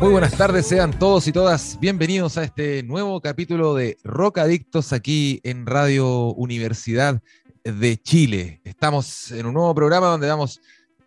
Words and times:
Muy 0.00 0.12
buenas 0.12 0.34
tardes, 0.34 0.66
sean 0.66 0.98
todos 0.98 1.28
y 1.28 1.32
todas 1.32 1.78
bienvenidos 1.78 2.38
a 2.38 2.44
este 2.44 2.82
nuevo 2.82 3.20
capítulo 3.20 3.74
de 3.74 3.98
Rocadictos 4.02 4.94
aquí 4.94 5.40
en 5.42 5.66
Radio 5.66 6.32
Universidad 6.32 7.20
de 7.64 7.98
Chile. 7.98 8.62
Estamos 8.64 9.30
en 9.30 9.44
un 9.44 9.52
nuevo 9.52 9.74
programa 9.74 10.06
donde 10.06 10.26
vamos 10.26 10.62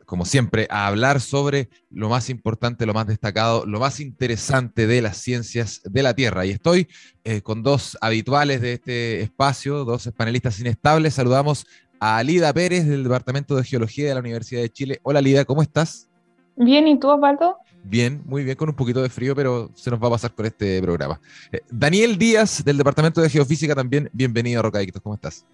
como 0.06 0.26
siempre, 0.26 0.68
a 0.70 0.86
hablar 0.86 1.22
sobre 1.22 1.70
lo 1.90 2.08
más 2.08 2.30
importante, 2.30 2.86
lo 2.86 2.94
más 2.94 3.08
destacado, 3.08 3.66
lo 3.66 3.80
más 3.80 4.00
interesante 4.00 4.86
de 4.86 5.02
las 5.02 5.18
ciencias 5.18 5.82
de 5.86 6.04
la 6.04 6.14
Tierra. 6.14 6.46
Y 6.46 6.52
estoy 6.52 6.88
eh, 7.24 7.42
con 7.42 7.64
dos 7.64 7.98
habituales 8.00 8.62
de 8.62 8.74
este 8.74 9.22
espacio, 9.22 9.86
dos 9.86 10.12
panelistas 10.16 10.60
inestables. 10.60 11.16
Saludamos 11.16 11.66
a 12.00 12.22
Lida 12.22 12.54
Pérez 12.54 12.86
del 12.86 13.02
Departamento 13.02 13.56
de 13.56 13.64
Geología 13.64 14.10
de 14.10 14.14
la 14.14 14.20
Universidad 14.20 14.62
de 14.62 14.70
Chile. 14.70 15.00
Hola 15.02 15.20
Lida, 15.20 15.46
¿cómo 15.46 15.64
estás? 15.64 16.12
Bien, 16.58 16.88
¿y 16.88 17.00
tú, 17.00 17.10
Osvaldo? 17.10 17.58
Bien, 17.84 18.22
muy 18.26 18.44
bien, 18.46 18.56
con 18.56 18.70
un 18.70 18.76
poquito 18.76 19.02
de 19.02 19.10
frío, 19.10 19.36
pero 19.36 19.70
se 19.76 19.92
nos 19.92 20.02
va 20.02 20.08
a 20.08 20.12
pasar 20.12 20.34
con 20.34 20.46
este 20.46 20.82
programa. 20.82 21.20
Eh, 21.52 21.62
Daniel 21.70 22.18
Díaz 22.18 22.64
del 22.64 22.78
Departamento 22.78 23.22
de 23.22 23.30
Geofísica 23.30 23.76
también, 23.76 24.10
bienvenido 24.14 24.62
a 24.62 24.64
Rocadictos, 24.64 25.02
¿cómo 25.02 25.16
estás? 25.16 25.46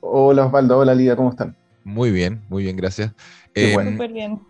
Hola 0.00 0.46
Osvaldo, 0.46 0.78
hola 0.78 0.94
Lida, 0.94 1.16
¿cómo 1.16 1.30
están? 1.30 1.54
Muy 1.84 2.10
bien, 2.10 2.42
muy 2.48 2.62
bien, 2.62 2.76
gracias. 2.76 3.12
Eh, 3.54 3.74
Súper 3.74 4.12
bien. 4.12 4.40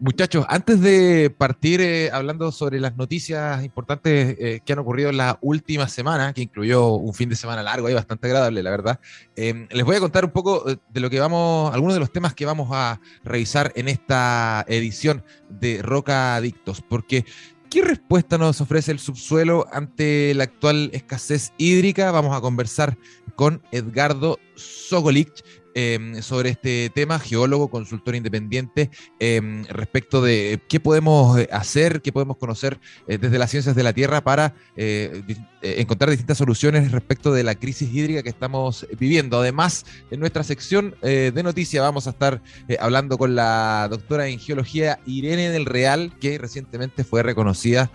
Muchachos, 0.00 0.44
antes 0.48 0.80
de 0.80 1.30
partir 1.30 1.80
eh, 1.80 2.10
hablando 2.12 2.50
sobre 2.52 2.80
las 2.80 2.96
noticias 2.96 3.64
importantes 3.64 4.36
eh, 4.38 4.60
que 4.64 4.72
han 4.72 4.78
ocurrido 4.78 5.10
en 5.10 5.16
la 5.16 5.38
última 5.40 5.88
semana, 5.88 6.32
que 6.32 6.42
incluyó 6.42 6.92
un 6.94 7.14
fin 7.14 7.28
de 7.28 7.36
semana 7.36 7.62
largo 7.62 7.88
y 7.88 7.94
bastante 7.94 8.26
agradable, 8.26 8.62
la 8.62 8.70
verdad, 8.70 9.00
les 9.36 9.84
voy 9.84 9.96
a 9.96 10.00
contar 10.00 10.24
un 10.24 10.32
poco 10.32 10.64
de 10.64 11.00
lo 11.00 11.10
que 11.10 11.20
vamos, 11.20 11.72
algunos 11.72 11.94
de 11.94 12.00
los 12.00 12.12
temas 12.12 12.34
que 12.34 12.44
vamos 12.44 12.68
a 12.72 13.00
revisar 13.24 13.72
en 13.76 13.88
esta 13.88 14.64
edición 14.68 15.24
de 15.48 15.80
Roca 15.82 16.36
Adictos, 16.36 16.82
porque 16.82 17.24
¿qué 17.70 17.82
respuesta 17.82 18.38
nos 18.38 18.60
ofrece 18.60 18.92
el 18.92 18.98
subsuelo 18.98 19.66
ante 19.72 20.34
la 20.34 20.44
actual 20.44 20.90
escasez 20.92 21.52
hídrica? 21.56 22.10
Vamos 22.10 22.36
a 22.36 22.40
conversar 22.40 22.98
con 23.34 23.62
Edgardo 23.72 24.38
Sogolich, 24.56 25.42
Em, 25.74 26.20
sobre 26.20 26.50
este 26.50 26.90
tema, 26.94 27.18
geólogo, 27.18 27.70
consultor 27.70 28.14
independiente, 28.14 28.90
em, 29.18 29.64
respecto 29.64 30.20
de 30.20 30.60
qué 30.68 30.80
podemos 30.80 31.38
eh, 31.38 31.48
hacer, 31.50 32.02
qué 32.02 32.12
podemos 32.12 32.36
conocer 32.36 32.78
eh, 33.08 33.16
desde 33.16 33.38
las 33.38 33.50
ciencias 33.50 33.74
de 33.74 33.82
la 33.82 33.94
Tierra 33.94 34.22
para 34.22 34.54
eh, 34.76 35.22
encontrar 35.62 36.10
distintas 36.10 36.36
soluciones 36.36 36.92
respecto 36.92 37.32
de 37.32 37.42
la 37.44 37.54
crisis 37.54 37.90
hídrica 37.90 38.22
que 38.22 38.28
estamos 38.28 38.86
viviendo. 38.98 39.38
Además, 39.40 39.86
en 40.10 40.20
nuestra 40.20 40.42
sección 40.42 40.96
de 41.00 41.42
noticias 41.44 41.80
vamos 41.84 42.08
a 42.08 42.10
estar 42.10 42.42
hablando 42.80 43.16
con 43.16 43.36
la 43.36 43.86
doctora 43.88 44.26
en 44.26 44.40
geología 44.40 44.98
Irene 45.06 45.50
del 45.50 45.66
Real, 45.66 46.12
que 46.20 46.36
recientemente 46.36 47.04
fue 47.04 47.22
reconocida 47.22 47.92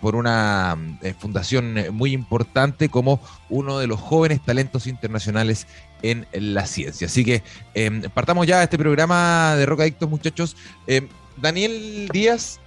por 0.00 0.14
una 0.14 0.78
fundación 1.18 1.74
muy 1.90 2.12
importante 2.12 2.88
como 2.88 3.20
uno 3.48 3.80
de 3.80 3.88
los 3.88 3.98
jóvenes 4.00 4.44
talentos 4.44 4.86
internacionales 4.86 5.66
en 6.02 6.26
la 6.32 6.66
ciencia. 6.66 7.06
Así 7.06 7.24
que 7.24 7.42
em, 7.74 8.02
partamos 8.14 8.46
ya 8.46 8.62
este 8.62 8.78
programa 8.78 9.54
de 9.56 9.66
Roca 9.66 9.82
Adictos, 9.82 10.08
muchachos. 10.08 10.56
Em, 10.86 11.08
Daniel 11.36 12.08
Díaz, 12.12 12.60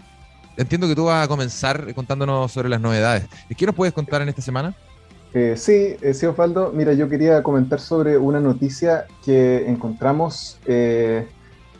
entiendo 0.57 0.88
que 0.88 0.95
tú 0.95 1.06
vas 1.06 1.25
a 1.25 1.28
comenzar 1.28 1.94
contándonos 1.94 2.51
sobre 2.51 2.69
las 2.69 2.81
novedades. 2.81 3.25
¿Qué 3.57 3.66
nos 3.66 3.75
puedes 3.75 3.94
contar 3.94 4.22
en 4.22 4.29
esta 4.29 4.41
semana? 4.41 4.75
Eh, 5.34 5.56
sí, 5.57 5.95
eh, 6.01 6.13
sí, 6.13 6.25
Osvaldo. 6.25 6.72
Mira, 6.73 6.94
yo 6.94 7.07
quería 7.07 7.44
comentar 7.44 7.79
sobre 7.79 8.17
una 8.17 8.40
noticia 8.40 9.06
que 9.23 9.67
encontramos 9.67 10.57
eh, 10.66 11.28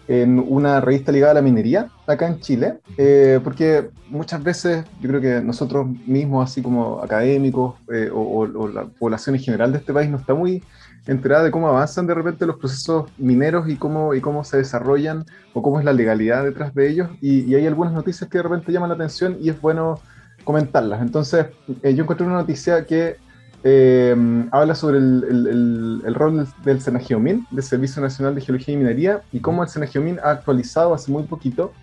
en 0.08 0.40
una 0.40 0.82
revista 0.82 1.12
ligada 1.12 1.32
a 1.32 1.36
la 1.36 1.42
minería 1.42 1.90
acá 2.08 2.28
en 2.28 2.40
Chile, 2.40 2.80
eh, 2.98 3.40
porque 3.44 3.90
muchas 4.10 4.44
veces 4.44 4.86
yo 5.02 5.10
creo 5.10 5.22
que 5.22 5.42
nosotros 5.42 5.88
mismos, 6.06 6.50
así 6.50 6.62
como 6.62 7.02
académicos 7.02 7.76
o, 8.14 8.20
o, 8.20 8.68
la 8.68 8.86
población 8.86 9.36
en 9.36 9.42
general 9.42 9.72
de 9.72 9.80
este 9.80 9.94
país, 9.94 10.10
no 10.10 10.18
está 10.18 10.34
muy 10.34 10.64
enterada 11.08 11.44
de 11.44 11.52
cómo 11.52 11.68
avanzan 11.68 12.08
de 12.08 12.14
repente 12.14 12.46
los 12.46 12.58
procesos 12.58 13.10
mineros 13.18 13.68
y 13.70 13.76
cómo, 13.76 14.14
y 14.14 14.22
cómo 14.22 14.44
se 14.44 14.58
desarrollan 14.58 15.26
o 15.54 15.62
cómo 15.62 15.80
es 15.80 15.86
la 15.86 15.94
legalidad 15.94 16.44
detrás 16.44 16.74
de 16.74 16.90
ellos. 16.90 17.10
Y, 17.22 17.54
hay 17.56 17.68
algunas 17.68 17.94
noticias 17.94 18.30
que 18.30 18.38
de 18.38 18.44
repente 18.44 18.72
llaman 18.72 18.90
la 18.90 18.96
atención 18.96 19.38
y 19.40 19.50
es 19.50 19.60
bueno 19.60 20.00
comentarlas. 20.44 21.02
Entonces, 21.02 21.48
eh, 21.84 21.94
yo 21.94 22.04
encontré 22.04 22.26
una 22.26 22.36
noticia 22.36 22.86
que 22.86 23.18
eh, 23.64 24.16
habla 24.52 24.74
sobre 24.74 25.00
el, 25.00 26.02
el, 26.06 26.16
rol 26.16 26.38
del, 26.64 26.80
del 26.80 27.44
del 27.52 27.64
Servicio 27.64 28.02
Nacional 28.02 28.36
de 28.36 28.42
Geología 28.42 28.74
y 28.74 28.78
Minería, 28.78 29.22
y 29.32 29.40
cómo 29.40 29.64
el 29.64 29.70
Senageomin 29.70 30.20
ha 30.24 30.32
actualizado 30.32 30.94
hace 30.94 31.12
muy 31.12 31.24
poquito 31.24 31.74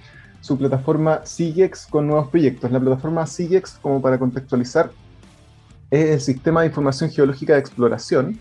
su 0.41 0.57
plataforma 0.57 1.23
SIGEX 1.25 1.87
con 1.87 2.07
nuevos 2.07 2.29
proyectos. 2.29 2.71
La 2.71 2.81
plataforma 2.81 3.27
SIGEX, 3.27 3.79
como 3.83 4.01
para 4.01 4.19
contextualizar, 4.19 4.91
es 5.91 6.11
el 6.11 6.21
Sistema 6.21 6.61
de 6.61 6.69
Información 6.69 7.11
Geológica 7.11 7.55
de 7.55 7.59
Exploración, 7.59 8.39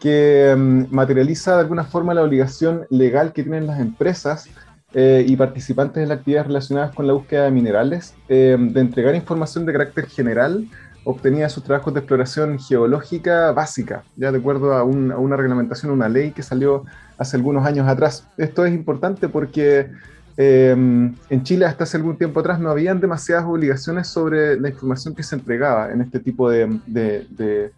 que 0.00 0.54
mm, 0.56 0.94
materializa 0.94 1.54
de 1.54 1.60
alguna 1.60 1.84
forma 1.84 2.14
la 2.14 2.22
obligación 2.22 2.86
legal 2.90 3.32
que 3.32 3.42
tienen 3.42 3.66
las 3.66 3.80
empresas 3.80 4.48
eh, 4.94 5.24
y 5.26 5.36
participantes 5.36 6.02
en 6.02 6.08
las 6.08 6.18
actividades 6.18 6.46
relacionadas 6.46 6.94
con 6.94 7.06
la 7.06 7.12
búsqueda 7.12 7.44
de 7.44 7.50
minerales 7.50 8.14
eh, 8.28 8.56
de 8.58 8.80
entregar 8.80 9.14
información 9.14 9.66
de 9.66 9.72
carácter 9.72 10.06
general 10.06 10.66
obtenida 11.04 11.44
de 11.44 11.50
sus 11.50 11.64
trabajos 11.64 11.94
de 11.94 12.00
exploración 12.00 12.58
geológica 12.58 13.52
básica, 13.52 14.04
ya 14.16 14.30
de 14.30 14.38
acuerdo 14.38 14.74
a, 14.74 14.84
una 14.84 15.36
reglamentación, 15.36 15.90
una 15.90 16.08
ley 16.08 16.32
que 16.32 16.42
salió 16.42 16.84
hace 17.16 17.36
algunos 17.36 17.64
años 17.66 17.88
atrás. 17.88 18.26
Esto 18.36 18.66
es 18.66 18.74
importante 18.74 19.28
porque 19.28 19.90
eh, 20.36 20.70
en 20.70 21.42
Chile 21.44 21.64
hasta 21.64 21.84
hace 21.84 21.96
algún 21.96 22.18
tiempo 22.18 22.40
atrás 22.40 22.60
no 22.60 22.70
habían 22.70 23.00
demasiadas 23.00 23.46
obligaciones 23.46 24.08
sobre 24.08 24.60
la 24.60 24.68
información 24.68 25.14
que 25.14 25.22
se 25.22 25.36
entregaba 25.36 25.92
en 25.92 26.02
este 26.02 26.20
tipo 26.20 26.50
de 26.50 26.78
de 26.86 27.72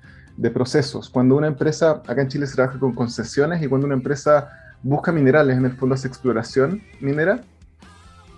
procesos. 0.49 1.11
Cuando 1.11 1.37
una 1.37 1.49
empresa, 1.49 2.01
acá 2.07 2.23
en 2.23 2.29
Chile 2.29 2.47
se 2.47 2.55
trabaja 2.55 2.79
con 2.79 2.95
concesiones 2.95 3.63
y 3.63 3.67
cuando 3.67 3.87
una 3.87 3.97
empresa 3.97 4.49
busca 4.83 5.13
minerales, 5.13 5.59
en 5.59 5.67
el 5.67 5.73
fondo 5.73 5.95
hace 5.95 6.09
exploración 6.09 6.81
minera, 7.01 7.41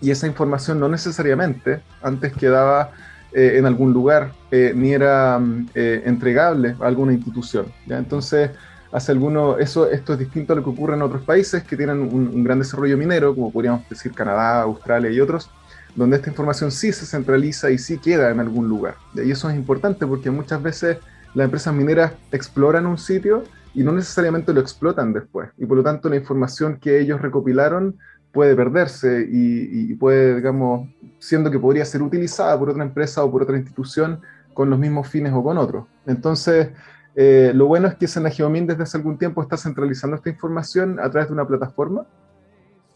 y 0.01 0.11
esa 0.11 0.27
información 0.27 0.81
no 0.81 0.89
necesariamente 0.89 1.81
antes 2.03 2.33
quedaba 2.33 2.91
eh, 3.33 3.57
en 3.57 3.65
algún 3.65 3.93
lugar 3.93 4.33
eh, 4.51 4.73
ni 4.75 4.93
era 4.93 5.39
mm, 5.39 5.69
eh, 5.75 6.03
entregable 6.05 6.77
a 6.81 6.87
alguna 6.87 7.13
institución. 7.13 7.67
¿ya? 7.87 7.99
Entonces, 7.99 8.51
hace 8.91 9.13
alguno, 9.13 9.57
eso, 9.59 9.91
esto 9.91 10.13
es 10.13 10.19
distinto 10.19 10.53
a 10.53 10.57
lo 10.57 10.65
que 10.65 10.71
ocurre 10.71 10.97
en 10.97 11.03
otros 11.03 11.23
países 11.23 11.63
que 11.63 11.77
tienen 11.77 12.01
un, 12.01 12.45
gran 12.45 12.59
desarrollo 12.59 12.99
minero, 12.99 13.35
como 13.35 13.51
podríamos 13.51 13.89
decir 13.89 14.13
Canadá, 14.13 14.63
Australia 14.63 15.11
y 15.11 15.21
otros, 15.21 15.51
donde 15.95 16.17
esta 16.17 16.29
información 16.29 16.71
sí 16.71 16.93
se 16.93 17.07
centraliza 17.07 17.71
y 17.71 17.79
sí 17.79 17.97
queda 17.99 18.31
en 18.31 18.41
algún 18.41 18.69
lugar. 18.69 18.97
Y 19.15 19.31
eso 19.31 19.49
es 19.49 19.57
importante 19.57 20.07
porque 20.07 20.31
muchas 20.31 20.63
veces 20.63 20.99
las 21.35 21.45
empresas 21.47 21.75
mineras 21.75 22.13
exploran 22.31 22.87
un 22.87 22.99
sitio 22.99 23.45
y 23.75 23.83
no 23.83 23.93
necesariamente 23.93 24.53
lo 24.53 24.61
explotan 24.61 25.13
después. 25.13 25.51
Y 25.59 25.67
por 25.67 25.79
lo 25.79 25.83
tanto 25.83 26.09
la 26.09 26.17
información 26.17 26.79
que 26.79 27.01
ellos 27.01 27.21
recopilaron 27.21 27.97
puede 28.33 28.57
perderse 28.57 29.27
y, 29.31 29.95
puede, 29.95 30.37
digamos, 30.37 30.89
siendo 31.19 31.51
que 31.51 31.59
podría 31.59 31.85
ser 31.85 32.03
utilizada 32.03 32.59
por 32.59 32.71
otra 32.71 32.83
empresa 32.83 33.23
o 33.23 33.31
por 33.31 33.43
otra 33.43 33.57
institución 33.57 34.21
con 34.55 34.71
los 34.71 34.79
mismos 34.79 35.09
fines 35.09 35.33
o 35.35 35.43
con 35.43 35.59
otros. 35.59 35.85
Entonces, 36.07 36.71
eh, 37.15 37.53
lo 37.55 37.67
bueno 37.67 37.89
es 37.89 37.95
que 37.95 38.09
Senageomin 38.09 38.67
desde 38.67 38.85
hace 38.85 38.97
algún 38.97 39.19
tiempo 39.19 39.43
está 39.43 39.57
centralizando 39.57 40.17
esta 40.17 40.31
información 40.31 40.99
a 40.99 41.11
través 41.11 41.29
de 41.29 41.35
una 41.35 41.47
plataforma 41.47 42.07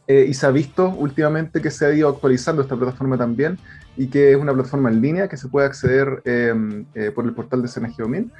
eh, 0.08 0.26
y 0.28 0.34
se 0.34 0.46
ha 0.46 0.50
visto 0.50 0.90
últimamente 0.90 1.60
que 1.60 1.70
se 1.70 1.84
ha 1.84 1.92
ido 1.92 2.08
actualizando 2.08 2.62
esta 2.62 2.76
plataforma 2.76 3.18
también 3.18 3.58
y 3.96 4.06
que 4.06 4.32
es 4.32 4.36
una 4.36 4.52
plataforma 4.52 4.88
en 4.88 5.00
línea 5.00 5.28
que 5.28 5.36
se 5.36 5.48
puede 5.48 5.66
acceder 5.66 6.22
em, 6.24 6.84
eh, 6.94 7.10
por 7.10 7.24
el 7.24 7.32
portal 7.32 7.62
de 7.62 7.68
Senageomin 7.68 8.30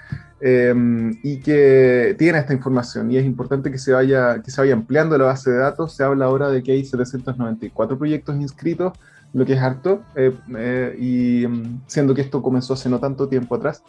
em, 0.41 1.19
y 1.25 1.41
que 1.41 2.15
tiene 2.19 2.39
esta 2.39 2.53
información 2.53 3.11
y 3.11 3.17
es 3.17 3.25
importante 3.25 3.73
que 3.73 3.79
se, 3.79 3.93
vaya, 3.93 4.41
que 4.43 4.51
se 4.51 4.61
vaya 4.61 4.75
ampliando 4.75 5.19
la 5.19 5.25
base 5.25 5.51
de 5.51 5.57
datos. 5.57 5.95
Se 5.97 6.05
habla 6.05 6.27
ahora 6.27 6.51
de 6.51 6.63
que 6.63 6.73
hay 6.73 6.85
794 6.85 7.99
proyectos 7.99 8.37
inscritos, 8.37 8.93
lo 9.33 9.45
que 9.45 9.55
es 9.55 9.61
harto, 9.61 10.03
eh, 10.15 10.97
y 11.01 11.45
em, 11.45 11.81
siendo 11.87 12.15
que 12.15 12.21
esto 12.21 12.43
comenzó 12.43 12.75
hace 12.75 12.89
no 12.89 13.01
tanto 13.01 13.29
tiempo 13.29 13.57
atrás. 13.57 13.83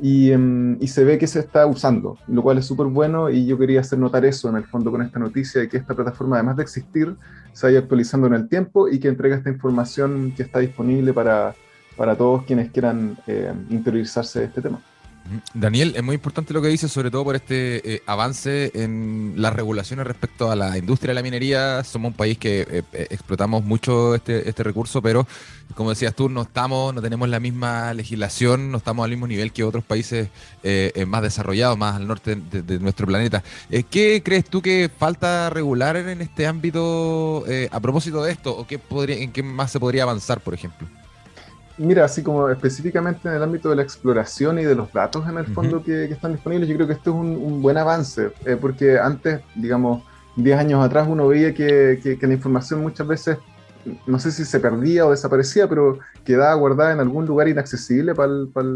Em, 0.00 0.76
y, 0.80 0.86
se 0.86 1.02
ve 1.02 1.18
que 1.18 1.26
se 1.26 1.40
está 1.40 1.66
usando, 1.66 2.18
lo 2.28 2.42
cual 2.42 2.58
es 2.58 2.66
súper 2.66 2.86
bueno 2.86 3.30
y 3.30 3.46
yo 3.46 3.58
quería 3.58 3.80
hacer 3.80 3.98
notar 3.98 4.24
eso 4.24 4.48
en 4.48 4.56
el 4.56 4.64
fondo 4.64 4.90
con 4.92 5.02
esta 5.02 5.18
noticia 5.18 5.60
de 5.60 5.68
que 5.68 5.76
esta 5.76 5.94
plataforma, 5.94 6.36
además 6.36 6.56
de 6.56 6.62
existir, 6.62 7.16
se 7.52 7.66
vaya 7.66 7.80
actualizando 7.80 8.28
en 8.28 8.34
el 8.34 8.48
tiempo 8.48 8.88
y 8.88 9.00
que 9.00 9.08
entrega 9.08 9.36
esta 9.36 9.50
información 9.50 10.32
que 10.36 10.44
está 10.44 10.60
disponible 10.60 11.12
para, 11.12 11.54
para 11.96 12.16
todos 12.16 12.44
quienes 12.44 12.70
quieran 12.70 13.18
eh, 13.26 13.52
interiorizarse 13.70 14.40
de 14.40 14.44
este 14.46 14.62
tema. 14.62 14.80
Daniel, 15.52 15.94
es 15.96 16.02
muy 16.02 16.14
importante 16.14 16.54
lo 16.54 16.62
que 16.62 16.68
dices, 16.68 16.90
sobre 16.90 17.10
todo 17.10 17.24
por 17.24 17.36
este 17.36 17.94
eh, 17.94 18.02
avance 18.06 18.70
en 18.74 19.34
las 19.36 19.52
regulaciones 19.52 20.06
respecto 20.06 20.50
a 20.50 20.56
la 20.56 20.78
industria 20.78 21.10
de 21.10 21.14
la 21.14 21.22
minería. 21.22 21.84
Somos 21.84 22.10
un 22.10 22.16
país 22.16 22.38
que 22.38 22.60
eh, 22.62 22.82
eh, 22.92 23.06
explotamos 23.10 23.64
mucho 23.64 24.14
este, 24.14 24.48
este 24.48 24.62
recurso, 24.62 25.02
pero 25.02 25.26
como 25.74 25.90
decías 25.90 26.14
tú, 26.14 26.28
no 26.28 26.42
estamos, 26.42 26.94
no 26.94 27.02
tenemos 27.02 27.28
la 27.28 27.40
misma 27.40 27.92
legislación, 27.94 28.70
no 28.70 28.78
estamos 28.78 29.04
al 29.04 29.10
mismo 29.10 29.26
nivel 29.26 29.52
que 29.52 29.64
otros 29.64 29.84
países 29.84 30.28
más 31.06 31.22
desarrollados, 31.22 31.76
más 31.76 31.96
al 31.96 32.06
norte 32.06 32.36
de, 32.36 32.78
nuestro 32.78 33.06
planeta. 33.06 33.42
¿Qué 33.90 34.22
crees 34.24 34.46
tú 34.46 34.62
que 34.62 34.90
falta 34.96 35.50
regular 35.50 35.96
en 35.96 36.22
este 36.22 36.46
ámbito 36.46 37.44
a 37.70 37.80
propósito 37.80 38.22
de 38.22 38.32
esto? 38.32 38.56
¿O 38.56 38.66
qué 38.66 38.78
podría, 38.78 39.18
en 39.18 39.30
qué 39.32 39.42
más 39.42 39.70
se 39.70 39.78
podría 39.78 40.04
avanzar, 40.04 40.40
por 40.40 40.54
ejemplo? 40.54 40.88
Mira, 41.78 42.04
así 42.04 42.22
como 42.22 42.48
específicamente 42.48 43.28
en 43.28 43.34
el 43.34 43.42
ámbito 43.42 43.70
de 43.70 43.76
la 43.76 43.82
exploración 43.82 44.58
y 44.58 44.64
de 44.64 44.74
los 44.74 44.92
datos 44.92 45.28
en 45.28 45.38
el 45.38 45.46
fondo 45.46 45.82
que, 45.82 46.04
están 46.06 46.32
disponibles, 46.32 46.68
yo 46.68 46.74
creo 46.74 46.88
que 46.88 46.94
esto 46.94 47.10
es 47.10 47.16
un, 47.16 47.62
buen 47.62 47.76
avance, 47.76 48.32
eh, 48.44 48.56
porque 48.60 48.98
antes, 48.98 49.40
digamos, 49.54 50.02
10 50.34 50.58
años 50.58 50.84
atrás 50.84 51.06
uno 51.08 51.28
veía 51.28 51.54
que, 51.54 52.18
la 52.20 52.32
información 52.32 52.80
muchas 52.80 53.06
veces, 53.06 53.38
no 54.06 54.18
sé 54.18 54.32
si 54.32 54.44
se 54.44 54.58
perdía 54.58 55.06
o 55.06 55.12
desaparecía, 55.12 55.68
pero 55.68 56.00
quedaba 56.24 56.52
guardada 56.54 56.92
en 56.92 57.00
algún 57.00 57.26
lugar 57.26 57.46
inaccesible 57.46 58.12
para 58.14 58.28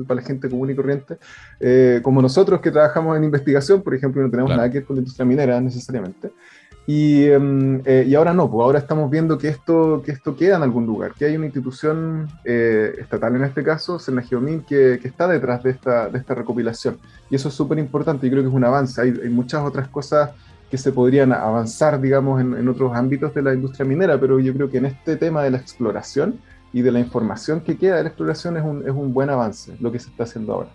la 0.08 0.22
gente 0.22 0.48
común 0.48 0.70
y 0.70 0.76
corriente, 0.76 1.18
eh, 1.58 2.00
como 2.04 2.22
nosotros 2.22 2.60
que 2.60 2.70
trabajamos 2.70 3.16
en 3.16 3.24
investigación, 3.24 3.82
por 3.82 3.96
ejemplo, 3.96 4.22
no 4.22 4.30
tenemos 4.30 4.50
nada 4.50 4.70
que 4.70 4.78
ver 4.78 4.84
con 4.84 4.94
la 4.94 5.00
industria 5.00 5.26
minera 5.26 5.60
necesariamente. 5.60 6.30
Y, 6.86 7.26
em, 7.26 7.80
eh, 7.84 8.04
y, 8.08 8.14
ahora 8.16 8.34
no, 8.34 8.50
pues 8.50 8.64
ahora 8.64 8.78
estamos 8.80 9.08
viendo 9.08 9.38
que 9.38 9.48
esto, 9.48 10.02
que 10.04 10.10
esto 10.10 10.34
queda 10.34 10.56
en 10.56 10.62
algún 10.64 10.84
lugar, 10.84 11.12
que 11.14 11.26
hay 11.26 11.36
una 11.36 11.46
institución 11.46 12.28
eh, 12.44 12.94
estatal 12.98 13.36
en 13.36 13.44
este 13.44 13.62
caso, 13.62 14.00
Senageomin, 14.00 14.62
que, 14.62 14.98
que 15.00 15.08
está 15.08 15.28
detrás 15.28 15.62
de 15.62 15.70
esta, 15.70 16.08
de 16.08 16.18
esta 16.18 16.34
recopilación. 16.34 16.98
Y 17.30 17.36
eso 17.36 17.48
es 17.48 17.54
súper 17.54 17.78
importante 17.78 18.26
y 18.26 18.30
creo 18.30 18.42
que 18.42 18.48
es 18.48 18.54
un 18.54 18.64
avance. 18.64 19.00
Hay, 19.00 19.10
hay, 19.22 19.30
muchas 19.30 19.62
otras 19.62 19.88
cosas 19.88 20.30
que 20.70 20.78
se 20.78 20.90
podrían 20.90 21.32
avanzar, 21.32 22.00
digamos, 22.00 22.40
en, 22.40 22.54
en, 22.54 22.68
otros 22.68 22.96
ámbitos 22.96 23.32
de 23.32 23.42
la 23.42 23.54
industria 23.54 23.86
minera, 23.86 24.18
pero 24.18 24.40
yo 24.40 24.52
creo 24.52 24.68
que 24.68 24.78
en 24.78 24.86
este 24.86 25.16
tema 25.16 25.44
de 25.44 25.50
la 25.50 25.58
exploración 25.58 26.40
y 26.72 26.82
de 26.82 26.90
la 26.90 26.98
información 26.98 27.60
que 27.60 27.76
queda 27.76 27.96
de 27.96 28.04
la 28.04 28.08
exploración 28.08 28.56
es 28.56 28.64
un, 28.64 28.82
es 28.82 28.90
un 28.92 29.12
buen 29.12 29.30
avance 29.30 29.76
lo 29.78 29.92
que 29.92 30.00
se 30.00 30.10
está 30.10 30.24
haciendo 30.24 30.54
ahora. 30.54 30.70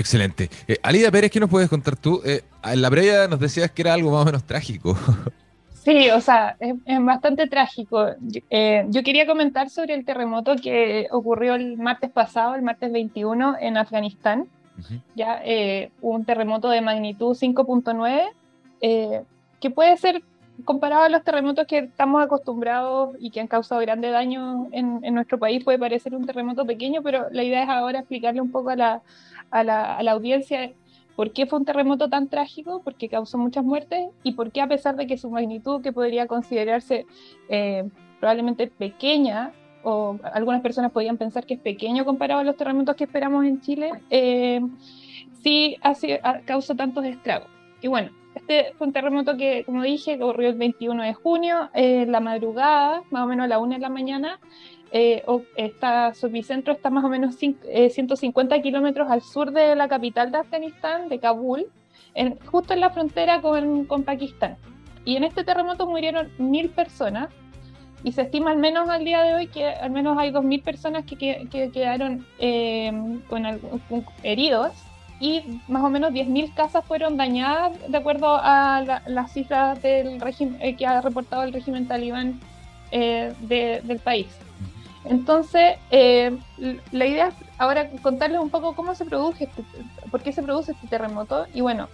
Excelente. 0.00 0.48
Eh, 0.66 0.78
Alida 0.82 1.10
Pérez, 1.10 1.30
¿qué 1.30 1.38
nos 1.38 1.50
puedes 1.50 1.68
contar 1.68 1.94
tú? 1.94 2.22
Eh, 2.24 2.40
en 2.64 2.80
la 2.80 2.90
previa 2.90 3.28
nos 3.28 3.38
decías 3.38 3.70
que 3.70 3.82
era 3.82 3.92
algo 3.92 4.10
más 4.10 4.22
o 4.22 4.24
menos 4.24 4.44
trágico. 4.44 4.96
Sí, 5.82 6.10
o 6.10 6.20
sea, 6.20 6.56
es, 6.60 6.74
bastante 7.00 7.46
trágico. 7.46 8.06
Eh, 8.50 8.84
yo 8.90 9.02
quería 9.02 9.26
comentar 9.26 9.70
sobre 9.70 9.94
el 9.94 10.04
terremoto 10.04 10.56
que 10.56 11.08
ocurrió 11.10 11.54
el 11.54 11.78
martes 11.78 12.10
pasado, 12.10 12.54
el 12.54 12.60
martes 12.60 12.92
21, 12.92 13.56
en 13.58 13.78
Afganistán. 13.78 14.46
Ya 15.16 15.42
un 16.02 16.26
terremoto 16.26 16.68
de 16.68 16.82
magnitud 16.82 17.34
5.9, 17.34 19.24
que 19.58 19.70
puede 19.70 19.96
ser 19.96 20.22
comparado 20.66 21.04
a 21.04 21.08
los 21.08 21.24
terremotos 21.24 21.66
que 21.66 21.78
estamos 21.78 22.22
acostumbrados 22.22 23.16
y 23.18 23.30
que 23.30 23.40
han 23.40 23.48
causado 23.48 23.80
grande 23.80 24.10
daño 24.10 24.68
en, 24.72 25.00
en, 25.02 25.14
nuestro 25.14 25.38
país, 25.38 25.64
puede 25.64 25.78
parecer 25.78 26.14
un 26.14 26.26
terremoto 26.26 26.66
pequeño, 26.66 27.02
pero 27.02 27.28
la 27.30 27.42
idea 27.42 27.62
es 27.62 27.70
ahora 27.70 28.00
explicarle 28.00 28.42
un 28.42 28.50
poco 28.50 28.68
a 28.68 28.76
la, 28.76 29.02
a 29.50 29.64
la, 29.64 30.12
audiencia 30.12 30.72
por 31.16 31.32
qué 31.32 31.46
fue 31.46 31.58
un 31.58 31.64
terremoto 31.64 32.08
tan 32.08 32.28
trágico, 32.28 32.82
por 32.82 32.94
qué 32.94 33.08
causó 33.08 33.36
muchas 33.38 33.64
muertes 33.64 34.08
y 34.22 34.32
por 34.32 34.52
qué 34.52 34.60
a 34.60 34.68
pesar 34.68 34.96
de 34.96 35.06
que 35.06 35.18
su 35.18 35.30
magnitud, 35.30 35.82
que 35.82 35.92
podría 35.92 36.26
considerarse 36.26 37.06
eh, 37.48 37.88
probablemente 38.20 38.68
pequeña, 38.68 39.52
o 39.82 40.18
algunas 40.34 40.60
personas 40.60 40.92
podrían 40.92 41.16
pensar 41.16 41.46
que 41.46 41.54
es 41.54 41.60
pequeño 41.60 42.04
comparado 42.04 42.40
a 42.40 42.44
los 42.44 42.56
terremotos 42.56 42.96
que 42.96 43.04
esperamos 43.04 43.44
en 43.44 43.60
Chile, 43.60 43.92
eh, 44.10 44.60
sí 45.42 45.76
hace, 45.82 46.20
causó 46.44 46.74
tantos 46.74 47.04
estragos. 47.04 47.48
Y 47.80 47.88
bueno, 47.88 48.10
este 48.34 48.72
fue 48.76 48.86
un 48.86 48.92
terremoto 48.92 49.36
que, 49.36 49.64
como 49.64 49.82
dije, 49.82 50.16
ocurrió 50.20 50.50
el 50.50 50.56
21 50.56 51.02
de 51.02 51.14
junio, 51.14 51.70
eh, 51.74 52.06
la 52.06 52.20
madrugada, 52.20 53.02
más 53.10 53.24
o 53.24 53.26
menos 53.26 53.44
a 53.44 53.48
la 53.48 53.58
1 53.58 53.74
de 53.74 53.80
la 53.80 53.88
mañana, 53.88 54.38
eh, 54.92 55.22
está, 55.56 56.14
su 56.14 56.26
epicentro 56.26 56.72
está 56.72 56.90
más 56.90 57.04
o 57.04 57.08
menos 57.08 57.36
150 57.36 58.56
eh, 58.56 58.62
kilómetros 58.62 59.08
al 59.10 59.22
sur 59.22 59.52
de 59.52 59.76
la 59.76 59.88
capital 59.88 60.32
de 60.32 60.38
Afganistán, 60.38 61.08
de 61.08 61.20
Kabul, 61.20 61.66
en, 62.14 62.38
justo 62.46 62.72
en 62.72 62.80
la 62.80 62.90
frontera 62.90 63.40
con, 63.40 63.84
con, 63.84 64.02
Pakistán. 64.02 64.56
Y 65.04 65.16
en 65.16 65.24
este 65.24 65.44
terremoto 65.44 65.86
murieron 65.86 66.28
mil 66.38 66.70
personas 66.70 67.28
y 68.02 68.12
se 68.12 68.22
estima 68.22 68.50
al 68.50 68.58
menos 68.58 68.88
al 68.88 69.04
día 69.04 69.22
de 69.22 69.34
hoy 69.34 69.46
que 69.46 69.66
al 69.66 69.90
menos 69.90 70.18
hay 70.18 70.30
2.000 70.30 70.62
personas 70.62 71.04
que, 71.04 71.16
que, 71.16 71.70
quedaron 71.70 72.26
eh, 72.38 72.90
con, 73.28 73.44
heridos 74.22 74.72
y 75.20 75.60
más 75.68 75.84
o 75.84 75.90
menos 75.90 76.12
10.000 76.12 76.54
casas 76.54 76.84
fueron 76.84 77.18
dañadas 77.18 77.72
de 77.86 77.98
acuerdo 77.98 78.38
a 78.42 79.02
las 79.06 79.32
cifras 79.32 79.82
del 79.82 80.18
régimen 80.18 80.76
que 80.76 80.86
ha 80.86 81.02
reportado 81.02 81.42
el 81.42 81.52
régimen 81.52 81.86
talibán 81.86 82.40
del 82.90 84.00
país. 84.02 84.28
Entonces, 85.04 85.76
eh, 85.90 86.36
la 86.92 87.06
idea 87.06 87.28
es 87.28 87.34
ahora 87.58 87.88
contarles 88.02 88.40
un 88.40 88.50
poco 88.50 88.74
cómo 88.74 88.94
se 88.94 89.04
produce, 89.04 89.44
este, 89.44 89.64
por 90.10 90.22
qué 90.22 90.32
se 90.32 90.42
produce 90.42 90.72
este 90.72 90.88
terremoto. 90.88 91.46
Y 91.54 91.62
bueno, 91.62 91.88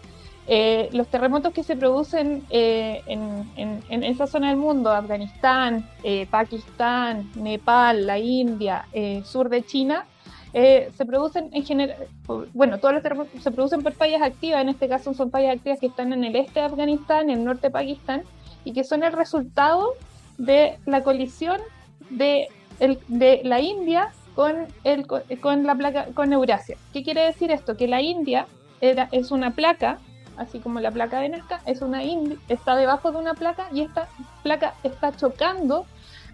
eh, 0.49 0.89
los 0.93 1.07
terremotos 1.09 1.53
que 1.53 1.63
se 1.63 1.77
producen 1.77 2.45
eh, 2.51 3.03
en, 3.07 4.03
esa 4.03 4.27
zona 4.27 4.49
del 4.49 4.57
mundo, 4.57 4.91
Afganistán, 4.91 5.89
Pakistán, 6.31 7.31
Nepal, 7.37 8.07
la 8.07 8.19
India, 8.19 8.87
sur 9.25 9.49
de 9.49 9.65
China, 9.65 10.05
se 10.53 11.05
producen 11.07 11.51
en 11.53 11.65
general, 11.65 11.97
bueno, 12.55 12.79
todos 12.79 12.95
los 12.95 13.03
terremotos 13.03 13.43
se 13.43 13.51
producen 13.51 13.83
por 13.83 13.93
fallas 13.93 14.23
activas, 14.23 14.63
en 14.63 14.71
este 14.71 14.89
caso 14.89 15.13
son 15.13 15.31
fallas 15.31 15.57
activas 15.57 15.79
que 15.79 15.87
están 15.87 16.13
en 16.13 16.25
el 16.25 16.35
este 16.35 16.61
de 16.61 16.67
Afganistán, 16.67 17.29
en 17.29 17.41
el 17.41 17.45
norte 17.45 17.67
de 17.67 17.71
Pakistán, 17.73 18.23
y 18.65 18.73
que 18.73 18.83
son 18.83 19.03
el 19.03 19.13
resultado 19.13 19.93
de 20.39 20.79
la 20.87 21.03
colisión 21.03 21.61
de 22.11 22.49
de 22.79 23.41
la 23.45 23.61
India 23.61 24.11
con, 24.35 24.67
el, 24.85 25.07
con 25.07 25.65
la 25.65 25.75
placa 25.75 26.07
con 26.15 26.33
Eurasia. 26.33 26.77
¿Qué 26.93 27.03
quiere 27.03 27.23
decir 27.23 27.51
esto? 27.51 27.77
Que 27.77 27.89
la 27.89 28.03
India 28.03 28.47
era, 28.81 29.09
es 29.13 29.31
una 29.31 29.53
placa, 29.53 29.99
así 30.37 30.59
como 30.61 30.81
la 30.81 30.91
placa 30.91 31.21
de 31.21 31.31
Nazca, 31.31 31.61
es 31.65 31.81
una 31.81 32.03
está 32.49 32.77
debajo 32.77 33.11
de 33.13 33.19
una 33.19 33.35
placa 33.35 33.69
y 33.73 33.81
esta 33.81 34.09
placa 34.43 34.75
está 34.83 35.17
chocando 35.17 35.87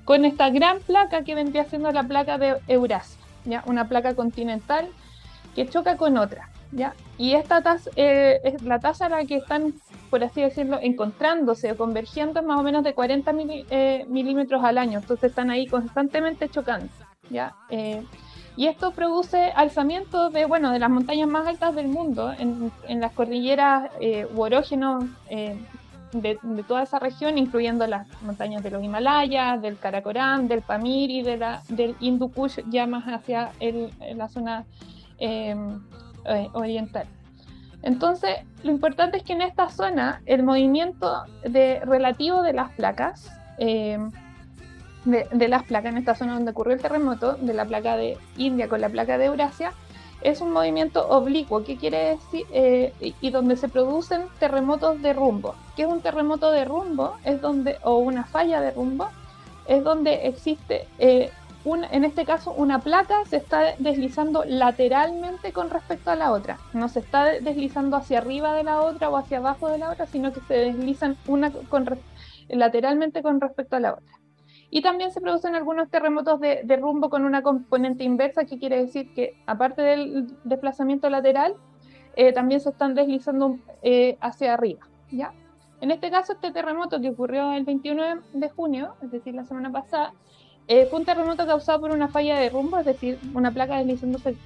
con 0.05 0.25
esta 0.25 0.51
gran 0.51 0.81
placa 0.81 1.23
que 1.23 1.35
vendría 1.35 1.65
siendo 1.65 1.93
la 1.93 2.03
placa 2.03 2.39
de 2.39 2.57
Eurasia, 2.67 3.21
¿ya? 3.45 3.63
una 3.67 3.89
placa 3.89 4.15
continental 4.15 4.89
que 5.55 5.69
choca 5.69 5.97
con 5.97 6.19
otra. 6.19 6.49
Y 7.19 7.35
esta 7.35 7.63
tasa, 7.63 7.91
eh, 7.97 8.41
es 8.45 8.63
la 8.63 8.79
tasa 8.79 9.07
a 9.07 9.09
la 9.11 9.25
que 9.25 9.37
están 9.37 9.75
por 10.13 10.23
así 10.23 10.43
decirlo, 10.43 10.79
encontrándose 10.83 11.73
o 11.73 11.77
convergiendo 11.79 12.41
en 12.41 12.47
más 12.47 12.61
o 12.61 12.63
menos 12.63 12.85
de 12.85 12.93
40 12.93 13.33
eh, 13.71 14.05
milímetros 14.11 14.63
al 14.63 14.77
año. 14.77 14.99
Entonces 14.99 15.31
están 15.31 15.49
ahí 15.49 15.67
constantemente 15.67 16.51
chocando. 16.51 16.87
¿ya? 17.31 17.55
Eh, 17.71 18.03
y 18.55 18.67
esto 18.67 18.91
produce 18.91 19.53
alzamiento 19.57 20.29
de, 20.29 20.45
bueno, 20.45 20.71
de 20.71 20.79
las 20.79 20.91
montañas 20.91 21.31
más 21.31 21.47
altas 21.47 21.75
del 21.75 21.89
mundo, 21.89 22.31
en, 22.39 23.01
las 23.01 23.13
cordilleras 23.13 23.91
eh, 24.03 24.27
u 24.37 24.43
orógenos 24.43 25.05
de, 25.31 26.39
toda 26.69 26.83
esa 26.83 26.99
región, 26.99 27.39
incluyendo 27.39 27.87
las 27.87 28.07
montañas 28.21 28.63
de 28.63 28.71
los 28.71 28.85
Himalayas, 28.85 29.63
del 29.63 29.79
Karakoram, 29.79 30.47
del 30.47 30.61
Pamir 30.61 31.11
y 31.11 31.23
de 31.23 31.39
la, 31.39 31.63
del 31.71 31.97
Hindu 32.01 32.31
Kush, 32.31 32.59
ya 32.69 32.87
más 32.87 33.05
hacia 33.07 33.53
la 34.15 34.29
zona 34.29 34.67
oriental. 36.53 37.07
Entonces, 37.83 38.37
lo 38.63 38.71
importante 38.71 39.19
es 39.19 39.25
que 39.25 39.33
en 39.33 39.43
esta 39.43 39.69
zona 39.69 40.23
el 40.27 40.43
movimiento 40.43 41.25
de, 41.45 41.81
relativo 41.81 42.43
de 42.43 42.53
las 42.53 42.71
placas, 42.73 43.31
eh, 43.59 43.99
de, 45.05 45.49
las 45.49 45.65
placas 45.65 45.93
en 45.93 45.99
esta 45.99 46.15
zona 46.15 46.35
donde 46.35 46.53
ocurrió 46.53 46.75
el 46.75 46.81
terremoto, 46.81 47.35
de 47.35 47.55
la 47.55 47.65
placa 47.65 47.97
de 47.97 48.17
India 48.37 48.69
con 48.69 48.81
la 48.81 48.89
placa 48.89 49.19
de 49.19 49.27
Eurasia, 49.27 49.73
es 50.23 50.41
un 50.41 50.53
movimiento 50.53 51.09
oblicuo, 51.09 51.65
¿qué 51.65 51.77
quiere 51.77 52.11
decir? 52.11 52.47
Eh, 52.53 52.93
y, 53.21 53.31
donde 53.31 53.57
se 53.57 53.69
producen 53.69 54.23
terremotos 54.39 55.03
de 55.03 55.13
rumbo. 55.13 55.57
¿Qué 55.75 55.83
es 55.83 55.89
un 55.89 56.01
terremoto 56.01 56.53
de 56.53 56.65
rumbo? 56.65 57.17
Es 57.25 57.41
donde, 57.41 57.79
o 57.83 57.97
una 57.97 58.25
falla 58.25 58.61
de 58.61 58.71
rumbo, 58.71 59.09
es 59.67 59.83
donde 59.83 60.29
existe 60.29 60.87
eh, 61.01 61.33
en 61.65 62.05
este 62.05 62.25
caso, 62.25 62.53
una 62.53 62.81
placa 62.81 63.25
se 63.27 63.37
está 63.37 63.77
deslizando 63.79 64.45
lateralmente 64.45 65.53
con 65.53 65.71
respecto 65.71 66.11
a 66.11 66.17
la 66.17 66.33
otra. 66.33 66.59
No 66.73 66.89
se 66.89 66.99
está 66.99 67.25
deslizando 67.25 67.97
hacia 67.97 68.19
arriba 68.19 68.55
de 68.55 68.65
la 68.65 68.81
otra 68.81 69.09
o 69.09 69.17
hacia 69.17 69.39
abajo 69.39 69.69
de 69.69 69.79
la 69.79 69.91
otra, 69.91 70.07
sino 70.07 70.33
que 70.33 70.41
se 70.41 70.55
deslizan 70.55 71.17
una 71.29 71.53
lateralmente 72.49 73.23
con 73.23 73.41
respecto 73.41 73.77
a 73.77 73.81
la 73.81 73.93
otra. 73.93 74.19
Y 74.71 74.83
también 74.83 75.13
se 75.13 75.21
producen 75.21 75.55
algunos 75.55 75.91
terremotos 75.91 76.41
de, 76.41 76.79
rumbo 76.81 77.11
con 77.11 77.25
una 77.25 77.43
componente 77.43 78.05
inversa, 78.05 78.45
que 78.45 78.59
quiere 78.59 78.79
decir 78.79 79.13
que 79.15 79.35
aparte 79.47 79.83
del 79.83 80.29
desplazamiento 80.45 81.11
lateral, 81.11 81.55
eh, 82.17 82.33
también 82.33 82.61
se 82.61 82.71
están 82.71 82.95
deslizando 82.95 83.59
eh, 83.83 84.17
hacia 84.21 84.55
arriba. 84.55 84.89
¿ya? 85.11 85.33
En 85.83 85.91
este 85.91 86.11
caso, 86.11 86.33
este 86.33 86.53
terremoto 86.53 87.01
que 87.01 87.11
ocurrió 87.11 87.53
el 87.53 87.65
21 87.65 88.23
de 88.33 88.49
junio, 88.49 88.95
es 89.03 89.11
decir, 89.11 89.35
la 89.35 89.45
semana 89.45 89.71
pasada, 89.71 90.15
eh, 90.69 90.87
fue 90.87 91.01
un 91.01 91.05
terremoto 91.05 91.47
causado 91.47 91.81
por 91.81 91.91
una 91.91 92.09
falla 92.09 92.39
de 92.39 92.49
rumbo, 92.49 92.79
es 92.79 92.87
decir, 92.87 93.19
una 93.35 93.51
placa 93.51 93.79
deslizándose 93.79 94.37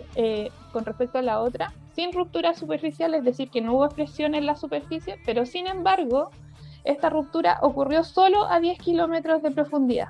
con 0.73 0.85
respecto 0.85 1.19
a 1.19 1.23
la 1.23 1.41
otra, 1.41 1.73
sin 1.93 2.13
ruptura 2.13 2.55
superficial, 2.55 3.15
es 3.15 3.25
decir, 3.25 3.51
que 3.51 3.61
no 3.61 3.75
hubo 3.75 3.89
presión 3.89 4.35
en 4.35 4.47
la 4.47 4.57
superficie, 4.57 5.17
pero 5.25 5.47
sin 5.47 5.67
embargo, 5.67 6.31
esta 6.85 7.11
ruptura 7.11 7.59
ocurrió 7.63 8.05
solo 8.05 8.47
a 8.47 8.61
10 8.61 8.79
kilómetros 8.79 9.43
de 9.43 9.51
profundidad. 9.51 10.09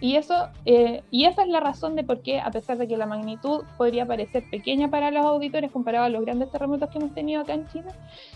Y, 0.00 0.14
eso, 0.14 0.48
eh, 0.64 1.02
y 1.10 1.24
esa 1.24 1.42
es 1.42 1.48
la 1.48 1.60
razón 1.60 1.96
de 1.96 2.04
por 2.04 2.22
qué, 2.22 2.40
a 2.40 2.50
pesar 2.50 2.78
de 2.78 2.86
que 2.86 2.96
la 2.96 3.06
magnitud 3.06 3.64
podría 3.76 4.06
parecer 4.06 4.44
pequeña 4.48 4.88
para 4.88 5.10
los 5.10 5.24
auditores 5.24 5.72
comparado 5.72 6.04
a 6.04 6.08
los 6.08 6.24
grandes 6.24 6.50
terremotos 6.50 6.88
que 6.90 6.98
hemos 6.98 7.14
tenido 7.14 7.42
acá 7.42 7.54
en 7.54 7.66
Chile, 7.68 7.90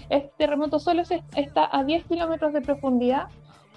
este 0.09 0.33
terremoto 0.37 0.81
solo 0.81 1.03
está 1.37 1.69
a 1.77 1.85
10 1.85 2.05
kilómetros 2.05 2.53
de 2.53 2.63
profundidad. 2.63 3.29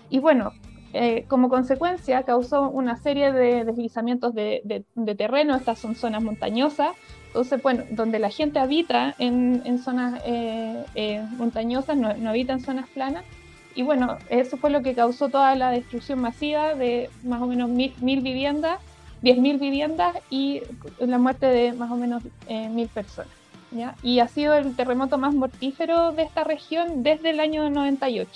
Y 0.10 0.20
bueno, 0.20 0.52
eh, 0.98 1.26
como 1.28 1.50
consecuencia 1.50 2.24
causó 2.24 2.70
una 2.70 2.96
serie 2.96 3.34
de 3.34 3.66
deslizamientos 3.66 4.34
de, 4.34 4.86
terreno, 5.18 5.54
estas 5.54 5.78
son 5.78 5.94
zonas 5.94 6.24
montañosas, 6.24 6.96
entonces, 7.28 7.62
bueno, 7.62 7.84
donde 7.90 8.18
la 8.18 8.30
gente 8.30 8.60
habita 8.60 9.14
en, 9.20 9.78
zonas 9.80 10.22
eh, 10.26 11.22
montañosas, 11.36 11.98
no, 11.98 12.08
habita 12.30 12.54
en 12.54 12.62
zonas 12.62 12.88
planas, 12.88 13.26
y 13.76 13.84
bueno, 13.84 14.18
eso 14.30 14.56
fue 14.56 14.70
lo 14.70 14.84
que 14.84 14.94
causó 14.94 15.28
toda 15.28 15.54
la 15.56 15.70
destrucción 15.70 16.20
masiva 16.22 16.76
de 16.76 17.10
más 17.26 17.42
o 17.42 17.48
menos 17.48 17.70
mil, 17.70 17.94
viviendas, 18.00 18.80
10.000 19.22 19.60
viviendas 19.60 20.16
y 20.30 20.62
la 21.00 21.18
muerte 21.18 21.48
de 21.48 21.74
más 21.74 21.92
o 21.92 21.98
menos 21.98 22.24
eh, 22.48 22.70
mil 22.70 22.88
personas. 22.88 23.34
Y 24.02 24.20
ha 24.20 24.30
sido 24.30 24.54
el 24.54 24.74
terremoto 24.78 25.18
más 25.18 25.34
mortífero 25.34 26.14
de 26.14 26.24
esta 26.24 26.46
región 26.46 27.04
desde 27.04 27.32
el 27.32 27.42
año 27.42 27.70
98. 27.70 28.32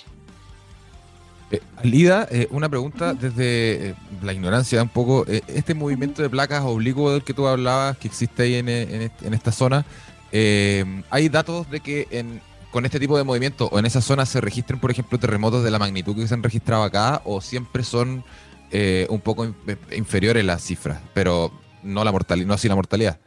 Eh, 1.50 1.60
Alida, 1.76 2.28
eh, 2.30 2.46
una 2.50 2.68
pregunta 2.68 3.14
desde 3.14 3.90
eh, 3.90 3.94
la 4.22 4.32
ignorancia 4.32 4.82
un 4.82 4.88
poco. 4.88 5.24
este 5.26 5.74
movimiento 5.74 6.22
de 6.22 6.30
placas 6.30 6.62
oblicuo 6.64 7.12
del 7.12 7.24
que 7.24 7.34
tú 7.34 7.46
hablabas, 7.46 7.96
que 7.98 8.08
existe 8.08 8.44
ahí 8.44 8.54
en, 8.54 8.68
en 8.68 9.34
esta 9.34 9.52
zona, 9.52 9.84
¿hay 10.32 11.28
datos 11.28 11.70
de 11.70 11.80
que 11.80 12.06
en, 12.10 12.40
con 12.70 12.84
este 12.84 13.00
tipo 13.00 13.18
de 13.18 13.24
movimiento 13.24 13.68
o 13.70 13.78
en 13.78 13.86
esa 13.86 14.00
zona 14.00 14.26
se 14.26 14.40
registren, 14.40 14.78
por 14.78 14.90
ejemplo, 14.90 15.18
terremotos 15.18 15.64
de 15.64 15.70
la 15.70 15.78
magnitud 15.78 16.14
que 16.14 16.26
se 16.26 16.34
han 16.34 16.42
registrado 16.42 16.82
acá 16.82 17.20
o 17.24 17.40
siempre 17.40 17.82
son 17.82 18.24
eh, 18.70 19.06
un 19.10 19.20
poco 19.20 19.52
inferiores 19.96 20.44
las 20.44 20.62
cifras, 20.62 21.00
pero 21.12 21.50
no 21.82 22.04
la 22.04 22.12
mortalidad, 22.12 22.46
no 22.46 22.54
así 22.54 22.68
la 22.68 22.76
mortalidad 22.76 23.18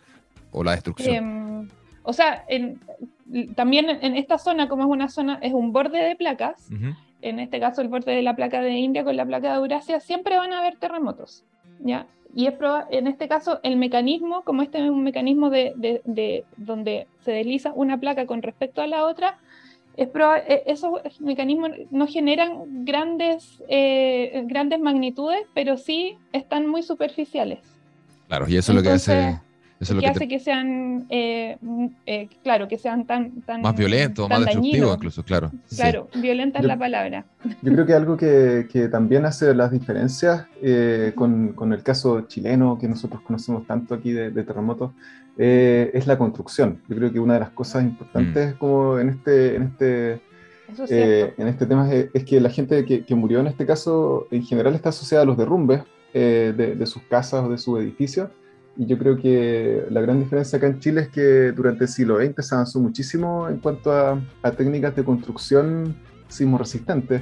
o 0.52 0.64
la 0.64 0.72
destrucción. 0.72 1.16
Em, 1.16 1.70
o 2.04 2.14
sea, 2.14 2.46
también 3.56 3.90
en 3.90 4.16
esta 4.16 4.38
zona, 4.38 4.70
como 4.70 4.84
es 4.84 4.90
una 4.90 5.10
zona, 5.10 5.40
es 5.42 5.54
un 5.54 5.74
borde 5.74 6.02
de 6.02 6.16
placas, 6.16 6.70
en 7.24 7.40
este 7.40 7.60
caso 7.60 7.82
el 7.82 7.88
borde 7.88 8.16
de 8.16 8.22
la 8.22 8.36
placa 8.36 8.62
de 8.62 8.72
India 8.72 9.04
con 9.04 9.16
la 9.16 9.26
placa 9.26 9.52
de 9.52 9.58
Eurasia, 9.58 10.00
siempre 10.00 10.38
van 10.38 10.54
a 10.54 10.60
haber 10.60 10.78
terremotos, 10.78 11.44
¿ya? 11.80 12.08
y 12.36 12.48
es 12.48 12.56
en 12.90 13.08
este 13.08 13.28
caso 13.28 13.60
el 13.64 13.78
mecanismo, 13.78 14.44
como 14.44 14.64
este 14.64 14.80
es 14.84 14.90
un 14.90 15.04
mecanismo 15.04 15.50
de, 15.50 16.44
donde 16.58 17.08
se 17.24 17.32
desliza 17.32 17.72
una 17.74 18.00
placa 18.00 18.26
con 18.26 18.42
respecto 18.42 18.82
a 18.82 18.88
la 18.88 19.06
otra, 19.06 19.38
es 19.96 20.10
e, 20.48 20.64
esos 20.66 21.22
mecanismos 21.22 21.72
no 21.92 22.08
generan 22.08 22.84
grandes, 22.86 23.62
eh, 23.68 24.44
grandes 24.48 24.80
magnitudes, 24.80 25.46
pero 25.54 25.78
sí 25.78 26.18
están 26.32 26.66
muy 26.68 26.82
superficiales. 26.82 27.60
Claro, 28.28 28.48
y 28.50 28.58
eso 28.58 28.72
es 28.72 28.78
lo 28.78 28.82
que 28.82 28.90
hace 28.90 29.40
eso 29.84 30.00
que, 30.00 30.08
hace 30.08 30.28
que 30.28 30.40
sean, 30.40 31.06
eh, 31.10 31.58
eh, 32.06 32.28
claro, 32.44 32.68
que 32.68 32.78
sean 32.78 33.06
tan, 33.06 33.42
tan 33.42 33.62
más 33.62 33.76
violentos, 33.76 34.30
más 34.30 34.46
destructivos 34.46 34.96
incluso, 34.96 35.24
claro. 35.24 35.52
Claro, 35.76 36.10
violenta 36.16 36.60
es 36.60 36.66
la 36.66 36.78
palabra. 36.78 37.26
Yo 37.62 37.72
creo 37.74 37.86
que 37.86 37.94
algo 37.94 38.18
que, 38.18 38.68
que 38.72 38.88
también 38.88 39.26
hace 39.26 39.54
las 39.54 39.72
diferencias 39.72 40.46
eh, 40.62 41.14
con, 41.16 41.54
con, 41.54 41.74
el 41.74 41.84
caso 41.84 42.22
chileno 42.22 42.78
que 42.80 42.88
nosotros 42.88 43.22
conocemos 43.22 43.68
tanto 43.68 43.94
aquí 43.96 44.12
de, 44.12 44.32
terremotos 44.32 44.92
es 45.38 46.06
la 46.06 46.18
construcción. 46.18 46.82
Yo 46.88 46.96
creo 46.96 47.12
que 47.12 47.20
una 47.20 47.36
de 47.36 47.40
las 47.40 47.50
cosas 47.50 47.84
importantes 47.84 48.56
mm. 48.56 48.58
como 48.58 49.00
en 49.00 49.10
este, 49.10 49.56
en 49.56 49.64
este 49.64 50.22
en 51.38 51.48
este 51.48 51.68
tema 51.68 51.92
es, 51.92 52.24
que 52.24 52.40
la 52.40 52.50
gente 52.50 52.84
que, 52.86 53.06
que, 53.06 53.16
murió 53.16 53.40
en 53.40 53.48
este 53.48 53.66
caso 53.66 54.28
en 54.32 54.44
general 54.44 54.74
está 54.74 54.90
asociada 54.90 55.24
a 55.24 55.26
los 55.26 55.38
derrumbes 55.38 55.82
de, 56.14 56.54
de, 56.54 56.86
sus 56.86 57.04
casas 57.04 57.44
o 57.44 57.50
de 57.50 57.58
sus 57.60 57.80
edificios 57.80 58.30
y 58.76 58.86
yo 58.86 58.98
creo 58.98 59.18
que 59.18 59.86
la 59.90 60.02
gran 60.02 60.20
diferencia 60.20 60.58
acá 60.58 60.68
en 60.68 60.80
Chile 60.80 61.02
es 61.02 61.10
que 61.10 61.52
durante 61.52 61.84
el 61.84 61.90
siglo 61.90 62.18
XX 62.18 62.46
se 62.46 62.56
avanzó 62.56 62.80
muchísimo 62.80 63.48
en 63.48 63.58
cuanto 63.60 63.92
a, 63.92 64.20
técnicas 64.58 64.96
de 64.96 65.04
construcción 65.04 65.96
sismoresistentes, 66.28 67.22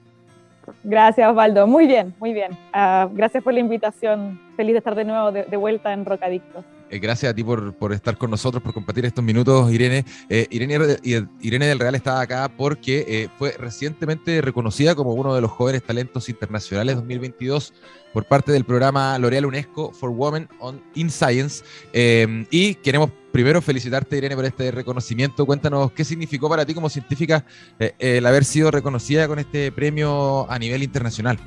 Gracias, 0.90 1.30
Osvaldo. 1.30 1.68
Muy 1.68 1.86
bien, 1.86 2.16
muy 2.18 2.32
bien. 2.32 2.58
Ah, 2.72 3.10
gracias 3.12 3.44
por 3.44 3.54
la 3.54 3.60
invitación. 3.60 4.40
Feliz 4.56 4.72
de 4.72 4.78
estar 4.78 4.96
de 4.96 5.04
nuevo 5.04 5.34
de, 5.34 5.58
vuelta 5.58 5.92
en 5.92 6.06
Rocadictos. 6.06 6.64
Eh, 6.90 7.00
gracias 7.00 7.30
a 7.30 7.36
ti 7.36 7.44
por, 7.44 7.74
por, 7.76 7.92
estar 7.92 8.18
con 8.18 8.32
nosotros, 8.32 8.64
por 8.64 8.74
compartir 8.74 9.04
estos 9.04 9.22
minutos, 9.22 9.70
Irene. 9.70 10.06
Eh, 10.30 10.48
Irene, 10.50 10.96
Irene 11.42 11.66
del 11.68 11.80
Real 11.80 11.94
está 11.94 12.22
acá 12.22 12.50
porque 12.56 13.04
eh, 13.06 13.28
fue 13.38 13.52
recientemente 13.60 14.40
reconocida 14.40 14.96
como 14.96 15.14
uno 15.14 15.36
de 15.36 15.42
los 15.42 15.52
jóvenes 15.52 15.84
talentos 15.84 16.30
internacionales 16.30 16.96
2022 16.96 17.74
por 18.14 18.24
parte 18.24 18.54
del 18.54 18.64
programa 18.64 19.20
L'Oreal 19.20 19.46
UNESCO 19.46 19.92
for 19.92 20.10
Women 20.10 20.48
on, 20.62 20.82
in 20.96 21.10
Science. 21.10 21.66
y 22.50 22.76
queremos 22.76 23.12
primero 23.38 23.62
felicitarte, 23.62 24.18
Irene, 24.18 24.36
por 24.36 24.46
este 24.46 24.72
reconocimiento. 24.72 25.46
Cuéntanos 25.46 25.92
qué 25.92 26.04
significó 26.04 26.50
para 26.50 26.66
ti 26.66 26.74
como 26.74 26.90
científica 26.90 27.46
el 27.78 28.26
haber 28.26 28.44
sido 28.44 28.72
reconocida 28.72 29.28
con 29.28 29.38
este 29.38 29.72
premio 29.72 30.50
a 30.50 30.58
nivel 30.58 30.82
internacional. 30.82 31.38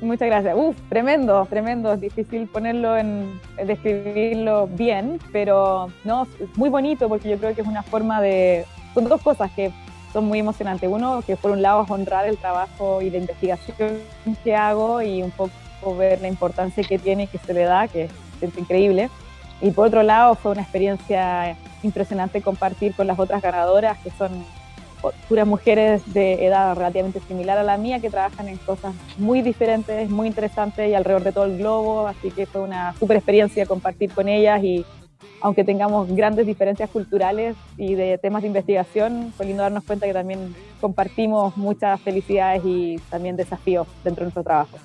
Muchas 0.00 0.26
gracias. 0.26 0.56
Uf, 0.56 0.76
tremendo, 0.88 1.46
tremendo. 1.48 1.92
Es 1.92 2.00
difícil 2.00 2.48
ponerlo 2.48 2.96
en, 2.96 3.40
describirlo 3.64 4.66
bien, 4.66 5.20
pero 5.30 5.86
no, 6.02 6.26
es 6.40 6.56
muy 6.56 6.68
bonito 6.68 7.08
porque 7.08 7.30
yo 7.30 7.38
creo 7.38 7.54
que 7.54 7.60
es 7.60 7.68
una 7.68 7.84
forma 7.84 8.20
de. 8.20 8.64
Son 8.92 9.04
dos 9.04 9.22
cosas 9.22 9.52
que 9.52 9.70
son 10.12 10.24
muy 10.24 10.40
emocionantes. 10.40 10.90
Uno, 10.92 11.22
que 11.24 11.36
por 11.36 11.52
un 11.52 11.62
lado 11.62 11.84
es 11.84 11.90
honrar 11.92 12.26
el 12.26 12.38
trabajo 12.38 13.02
y 13.02 13.10
la 13.10 13.18
investigación 13.18 14.00
que 14.42 14.56
hago 14.56 15.00
y 15.00 15.22
un 15.22 15.30
poco 15.30 15.52
ver 15.96 16.20
la 16.20 16.26
importancia 16.26 16.82
que 16.82 16.98
tiene 16.98 17.22
y 17.22 17.26
que 17.28 17.38
se 17.38 17.54
le 17.54 17.62
da, 17.62 17.86
que 17.86 18.08
es 18.40 18.58
increíble. 18.58 19.10
Y 19.60 19.70
por 19.72 19.88
otro 19.88 20.02
lado, 20.02 20.34
fue 20.34 20.52
una 20.52 20.62
experiencia 20.62 21.56
impresionante 21.82 22.42
compartir 22.42 22.94
con 22.94 23.06
las 23.06 23.18
otras 23.18 23.42
ganadoras, 23.42 23.98
que 23.98 24.10
son 24.10 24.44
puras 25.28 25.46
mujeres 25.46 26.12
de 26.12 26.44
edad 26.44 26.74
relativamente 26.74 27.20
similar 27.20 27.58
a 27.58 27.62
la 27.62 27.76
mía, 27.76 28.00
que 28.00 28.10
trabajan 28.10 28.48
en 28.48 28.56
cosas 28.58 28.94
muy 29.16 29.42
diferentes, 29.42 30.10
muy 30.10 30.26
interesantes 30.26 30.90
y 30.90 30.94
alrededor 30.94 31.22
de 31.22 31.32
todo 31.32 31.44
el 31.44 31.58
globo. 31.58 32.06
Así 32.06 32.30
que 32.30 32.46
fue 32.46 32.62
una 32.62 32.94
super 32.98 33.16
experiencia 33.16 33.66
compartir 33.66 34.10
con 34.12 34.28
ellas 34.28 34.62
y 34.62 34.84
aunque 35.40 35.62
tengamos 35.62 36.08
grandes 36.08 36.46
diferencias 36.46 36.90
culturales 36.90 37.56
y 37.76 37.94
de 37.94 38.18
temas 38.18 38.42
de 38.42 38.48
investigación, 38.48 39.32
fue 39.36 39.46
lindo 39.46 39.62
darnos 39.62 39.84
cuenta 39.84 40.06
que 40.06 40.12
también 40.12 40.54
compartimos 40.80 41.56
muchas 41.56 42.00
felicidades 42.00 42.62
y 42.64 42.98
también 43.08 43.36
desafíos 43.36 43.86
dentro 44.02 44.22
de 44.22 44.26
nuestro 44.26 44.42
trabajo. 44.42 44.78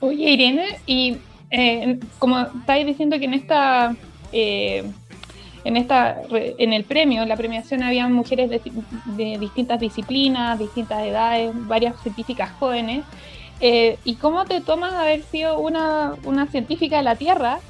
Oye, 0.00 0.30
Irene, 0.30 0.78
y 0.86 1.18
eh, 1.56 2.00
como 2.18 2.40
estáis 2.40 2.84
diciendo 2.84 3.16
que 3.16 3.26
en 3.26 3.34
esta, 3.34 3.94
eh, 4.32 4.82
en 5.62 5.76
esta, 5.76 6.20
en 6.28 6.72
el 6.72 6.82
premio, 6.82 7.22
en 7.22 7.28
la 7.28 7.36
premiación 7.36 7.84
había 7.84 8.08
mujeres 8.08 8.50
de, 8.50 9.38
distintas 9.38 9.78
disciplinas, 9.78 10.58
distintas 10.58 11.04
edades, 11.04 11.52
varias 11.68 11.94
científicas 12.02 12.50
jóvenes. 12.58 13.04
Eh, 13.60 13.98
¿Y 14.04 14.16
cómo 14.16 14.44
te 14.46 14.60
tomas 14.62 14.94
haber 14.94 15.22
sido 15.22 15.60
una, 15.60 16.14
una 16.24 16.48
científica 16.48 16.96
de 16.96 17.02
la 17.04 17.14
Tierra 17.14 17.60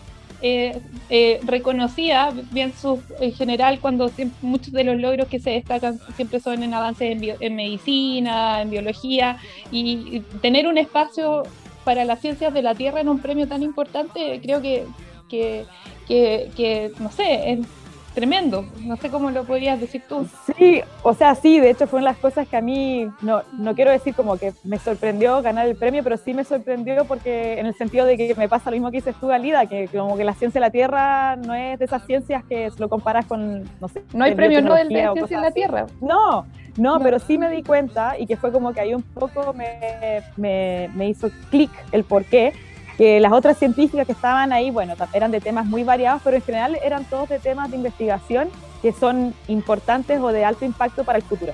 reconocida, 1.46 2.34
bien 2.50 2.74
su, 2.74 3.02
en 3.18 3.32
general, 3.32 3.78
cuando 3.80 4.10
muchos 4.42 4.74
de 4.74 4.84
los 4.84 4.98
logros 4.98 5.26
que 5.28 5.40
se 5.40 5.50
destacan 5.50 5.98
siempre 6.16 6.38
son 6.38 6.62
en 6.62 6.74
avances 6.74 7.12
en, 7.12 7.36
en 7.40 7.56
medicina, 7.56 8.60
en 8.60 8.68
biología, 8.68 9.38
y, 9.70 10.20
tener 10.42 10.66
un 10.66 10.76
espacio 10.76 11.44
para 11.84 12.04
las 12.04 12.20
ciencias 12.20 12.52
de 12.52 12.62
la 12.62 12.74
Tierra 12.74 13.00
en 13.00 13.08
un 13.08 13.20
premio 13.20 13.46
tan 13.46 13.62
importante, 13.62 14.40
creo 14.42 14.60
que, 14.60 14.86
que, 15.28 15.66
que, 16.08 16.92
no 16.98 17.10
sé, 17.10 17.52
es 17.52 17.66
tremendo. 18.14 18.64
No 18.83 18.97
sé 18.97 19.11
cómo 19.11 19.30
lo 19.30 19.44
podrías 19.44 19.80
decir 19.80 20.02
tú. 20.09 20.26
Sí, 20.56 20.80
o 21.02 21.14
sea, 21.14 21.35
sí, 21.35 21.59
de 21.59 21.71
hecho 21.71 21.87
fueron 21.87 22.04
las 22.04 22.16
cosas 22.16 22.47
que 22.49 22.56
a 22.56 22.61
mí, 22.61 23.09
no, 23.21 23.42
no 23.59 23.75
quiero 23.75 23.90
decir 23.90 24.14
como 24.14 24.38
que 24.38 24.52
me 24.62 24.78
sorprendió 24.78 25.42
ganar 25.42 25.66
el 25.66 25.76
premio, 25.76 26.02
pero 26.02 26.16
sí 26.16 26.33
me 26.33 26.44
sorprendió 26.44 27.04
porque 27.04 27.59
en 27.59 27.66
el 27.66 27.75
sentido 27.75 28.06
de 28.06 28.16
que 28.16 28.35
me 28.37 28.49
pasa 28.49 28.71
lo 28.71 28.76
mismo 28.76 28.90
que 28.90 28.99
dices 28.99 29.16
tú, 29.21 29.26
Galida, 29.26 29.66
que 29.66 29.88
como 29.88 30.16
que 30.16 30.25
la 30.25 30.35
ciencia 30.35 30.61
de 30.61 30.66
la 30.66 30.71
Tierra 30.71 31.37
no 31.37 31.54
es 31.54 31.78
de 31.78 31.85
esas 31.85 32.06
ciencias 32.06 32.44
que 32.44 32.71
lo 32.78 32.88
comparas 32.88 33.26
con, 33.26 33.64
no 33.80 33.88
sé. 33.88 34.02
No 34.12 34.25
hay 34.25 34.35
premio 34.35 34.62
Nobel 34.62 34.88
de 34.88 35.11
ciencia 35.12 35.38
de 35.38 35.42
la 35.42 35.50
Tierra. 35.50 35.87
No, 36.00 36.47
no, 36.76 37.00
pero 37.00 37.18
sí 37.18 37.37
me 37.37 37.50
di 37.50 37.62
cuenta 37.62 38.18
y 38.18 38.26
que 38.26 38.37
fue 38.37 38.52
como 38.52 38.73
que 38.73 38.80
ahí 38.80 38.94
un 38.94 39.02
poco 39.02 39.52
me, 39.52 40.23
me, 40.37 40.88
me 40.94 41.09
hizo 41.09 41.30
clic 41.50 41.71
el 41.92 42.04
por 42.04 42.25
qué 42.25 42.52
que 42.96 43.20
las 43.20 43.32
otras 43.32 43.58
científicas 43.58 44.06
que 44.06 44.12
estaban 44.12 44.52
ahí, 44.52 44.70
bueno, 44.70 44.94
eran 45.12 45.30
de 45.30 45.40
temas 45.40 45.66
muy 45.66 45.82
variados, 45.82 46.22
pero 46.22 46.36
en 46.36 46.42
general 46.42 46.78
eran 46.82 47.04
todos 47.04 47.28
de 47.28 47.38
temas 47.38 47.70
de 47.70 47.76
investigación 47.76 48.48
que 48.82 48.92
son 48.92 49.34
importantes 49.48 50.20
o 50.20 50.28
de 50.28 50.44
alto 50.44 50.64
impacto 50.64 51.04
para 51.04 51.18
el 51.18 51.24
futuro, 51.24 51.52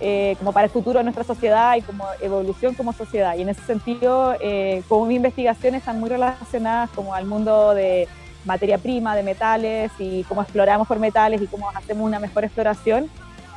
eh, 0.00 0.36
como 0.38 0.52
para 0.52 0.64
el 0.64 0.70
futuro 0.70 0.98
de 0.98 1.04
nuestra 1.04 1.24
sociedad 1.24 1.76
y 1.76 1.82
como 1.82 2.04
evolución 2.20 2.74
como 2.74 2.92
sociedad. 2.92 3.36
Y 3.36 3.42
en 3.42 3.50
ese 3.50 3.62
sentido, 3.62 4.34
eh, 4.40 4.82
como 4.88 5.06
mi 5.06 5.16
investigaciones 5.16 5.80
están 5.80 6.00
muy 6.00 6.08
relacionadas 6.08 6.90
como 6.90 7.14
al 7.14 7.26
mundo 7.26 7.74
de 7.74 8.08
materia 8.44 8.78
prima, 8.78 9.14
de 9.14 9.22
metales 9.22 9.90
y 9.98 10.24
cómo 10.24 10.40
exploramos 10.42 10.88
por 10.88 10.98
metales 10.98 11.42
y 11.42 11.46
cómo 11.46 11.68
hacemos 11.70 12.06
una 12.06 12.18
mejor 12.18 12.44
exploración, 12.44 13.10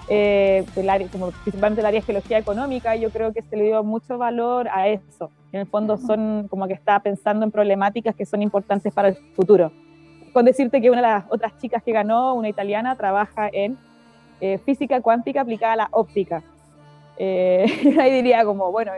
eh, 0.09 0.65
área, 0.89 1.07
como 1.07 1.31
principalmente 1.31 1.81
el 1.81 1.87
área 1.87 1.99
de 1.99 2.05
geología 2.05 2.37
económica, 2.37 2.95
yo 2.95 3.09
creo 3.09 3.33
que 3.33 3.41
se 3.41 3.55
le 3.55 3.65
dio 3.65 3.83
mucho 3.83 4.17
valor 4.17 4.67
a 4.69 4.87
eso. 4.87 5.31
En 5.51 5.61
el 5.61 5.67
fondo 5.67 5.97
son 5.97 6.47
como 6.49 6.67
que 6.67 6.73
está 6.73 6.99
pensando 7.01 7.45
en 7.45 7.51
problemáticas 7.51 8.15
que 8.15 8.25
son 8.25 8.41
importantes 8.41 8.93
para 8.93 9.09
el 9.09 9.15
futuro. 9.35 9.71
Con 10.33 10.45
decirte 10.45 10.81
que 10.81 10.89
una 10.89 11.01
de 11.01 11.07
las 11.07 11.25
otras 11.29 11.57
chicas 11.57 11.83
que 11.83 11.91
ganó, 11.91 12.33
una 12.35 12.47
italiana, 12.47 12.95
trabaja 12.95 13.49
en 13.51 13.77
eh, 14.39 14.57
física 14.59 15.01
cuántica 15.01 15.41
aplicada 15.41 15.73
a 15.73 15.75
la 15.75 15.87
óptica. 15.91 16.41
Eh, 17.17 17.65
ahí 18.01 18.11
diría 18.11 18.43
como, 18.43 18.71
bueno, 18.71 18.91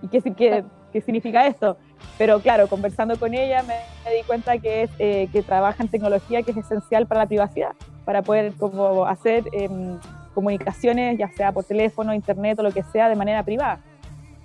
¿y 0.00 0.08
qué, 0.08 0.22
qué, 0.22 0.64
qué, 0.92 1.00
significa 1.00 1.46
esto? 1.46 1.76
Pero 2.16 2.40
claro, 2.40 2.68
conversando 2.68 3.18
con 3.18 3.34
ella 3.34 3.62
me, 3.62 3.74
di 4.14 4.22
cuenta 4.26 4.56
que, 4.58 4.84
es, 4.84 4.90
eh, 4.98 5.28
que 5.32 5.42
trabaja 5.42 5.82
en 5.82 5.90
tecnología 5.90 6.42
que 6.42 6.52
es 6.52 6.56
esencial 6.56 7.06
para 7.06 7.22
la 7.22 7.26
privacidad, 7.26 7.72
para 8.04 8.22
poder 8.22 8.54
como 8.54 9.04
hacer 9.04 9.44
em, 9.52 9.98
comunicaciones, 10.34 11.16
ya 11.18 11.30
sea 11.30 11.52
por 11.52 11.64
teléfono, 11.64 12.12
internet 12.12 12.58
o 12.58 12.62
lo 12.62 12.72
que 12.72 12.82
sea, 12.82 13.08
de 13.08 13.16
manera 13.16 13.42
privada. 13.42 13.80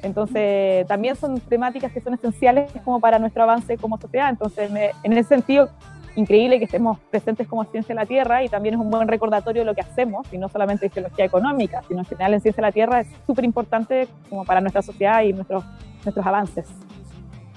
Entonces, 0.02 0.88
también 0.88 1.15
son 1.15 1.39
temáticas 1.41 1.91
que 1.91 1.99
son 1.99 2.13
esenciales 2.13 2.71
como 2.86 3.02
para 3.02 3.19
nuestro 3.19 3.43
avance 3.43 3.78
como 3.78 3.97
sociedad. 3.97 4.30
Entonces, 4.30 4.71
en 5.04 5.13
ese 5.13 5.28
sentido, 5.28 5.69
increíble 6.15 6.60
que 6.60 6.65
estemos 6.65 6.99
presentes 7.12 7.47
como 7.47 7.63
ciencia 7.65 7.93
de 7.93 8.02
la 8.02 8.06
Tierra 8.06 8.43
y 8.43 8.49
también 8.49 8.75
es 8.75 8.82
un 8.82 8.89
buen 8.89 9.08
recordatorio 9.08 9.62
de 9.62 9.65
lo 9.65 9.75
que 9.75 9.82
hacemos, 9.82 10.28
y 10.32 10.38
no 10.38 10.49
solamente 10.49 10.86
en 10.86 10.91
geología 10.91 11.25
económica, 11.25 11.82
sino 11.88 11.99
en 11.99 12.06
general 12.06 12.34
en 12.34 12.41
ciencia 12.41 12.62
de 12.62 12.67
la 12.67 12.71
Tierra 12.71 13.02
es 13.02 13.08
súper 13.25 13.45
importante 13.45 14.08
como 14.30 14.45
para 14.45 14.62
nuestra 14.62 14.82
sociedad 14.82 15.23
y 15.23 15.34
nuestros, 15.34 15.63
nuestros 16.04 16.25
avances. 16.25 16.67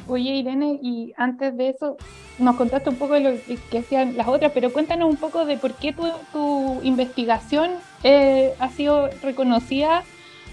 Oye, 0.09 0.31
Irene, 0.31 0.79
y 0.83 1.13
antes 1.17 1.57
de 1.57 1.69
eso, 1.71 1.97
nos 2.39 2.57
contaste 2.57 2.91
un 2.91 2.97
poco 2.97 3.15
de 3.15 3.21
lo 3.21 3.31
que 3.71 3.79
hacían 3.79 4.17
las 4.17 4.27
otras, 4.27 4.51
pero 4.53 4.73
cuéntanos 4.73 5.09
un 5.09 5.17
poco 5.17 5.45
de 5.45 5.57
por 5.57 5.75
qué 5.75 5.93
tu, 5.93 6.05
tu 6.33 6.81
investigación 6.83 7.71
eh, 8.03 8.55
ha 8.59 8.71
sido 8.71 9.09
reconocida 9.23 10.05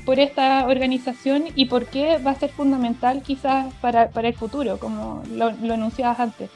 por 0.05 0.19
esta 0.19 0.65
organización 0.67 1.45
y 1.55 1.65
por 1.65 1.85
qué 1.85 2.17
va 2.17 2.31
a 2.31 2.35
ser 2.35 2.49
fundamental 2.49 3.21
quizás 3.21 3.73
para, 3.81 4.09
para 4.09 4.27
el 4.27 4.33
futuro, 4.33 4.79
como 4.79 5.23
lo, 5.31 5.51
lo 5.51 5.73
anunciabas 5.73 6.19
antes. 6.19 6.49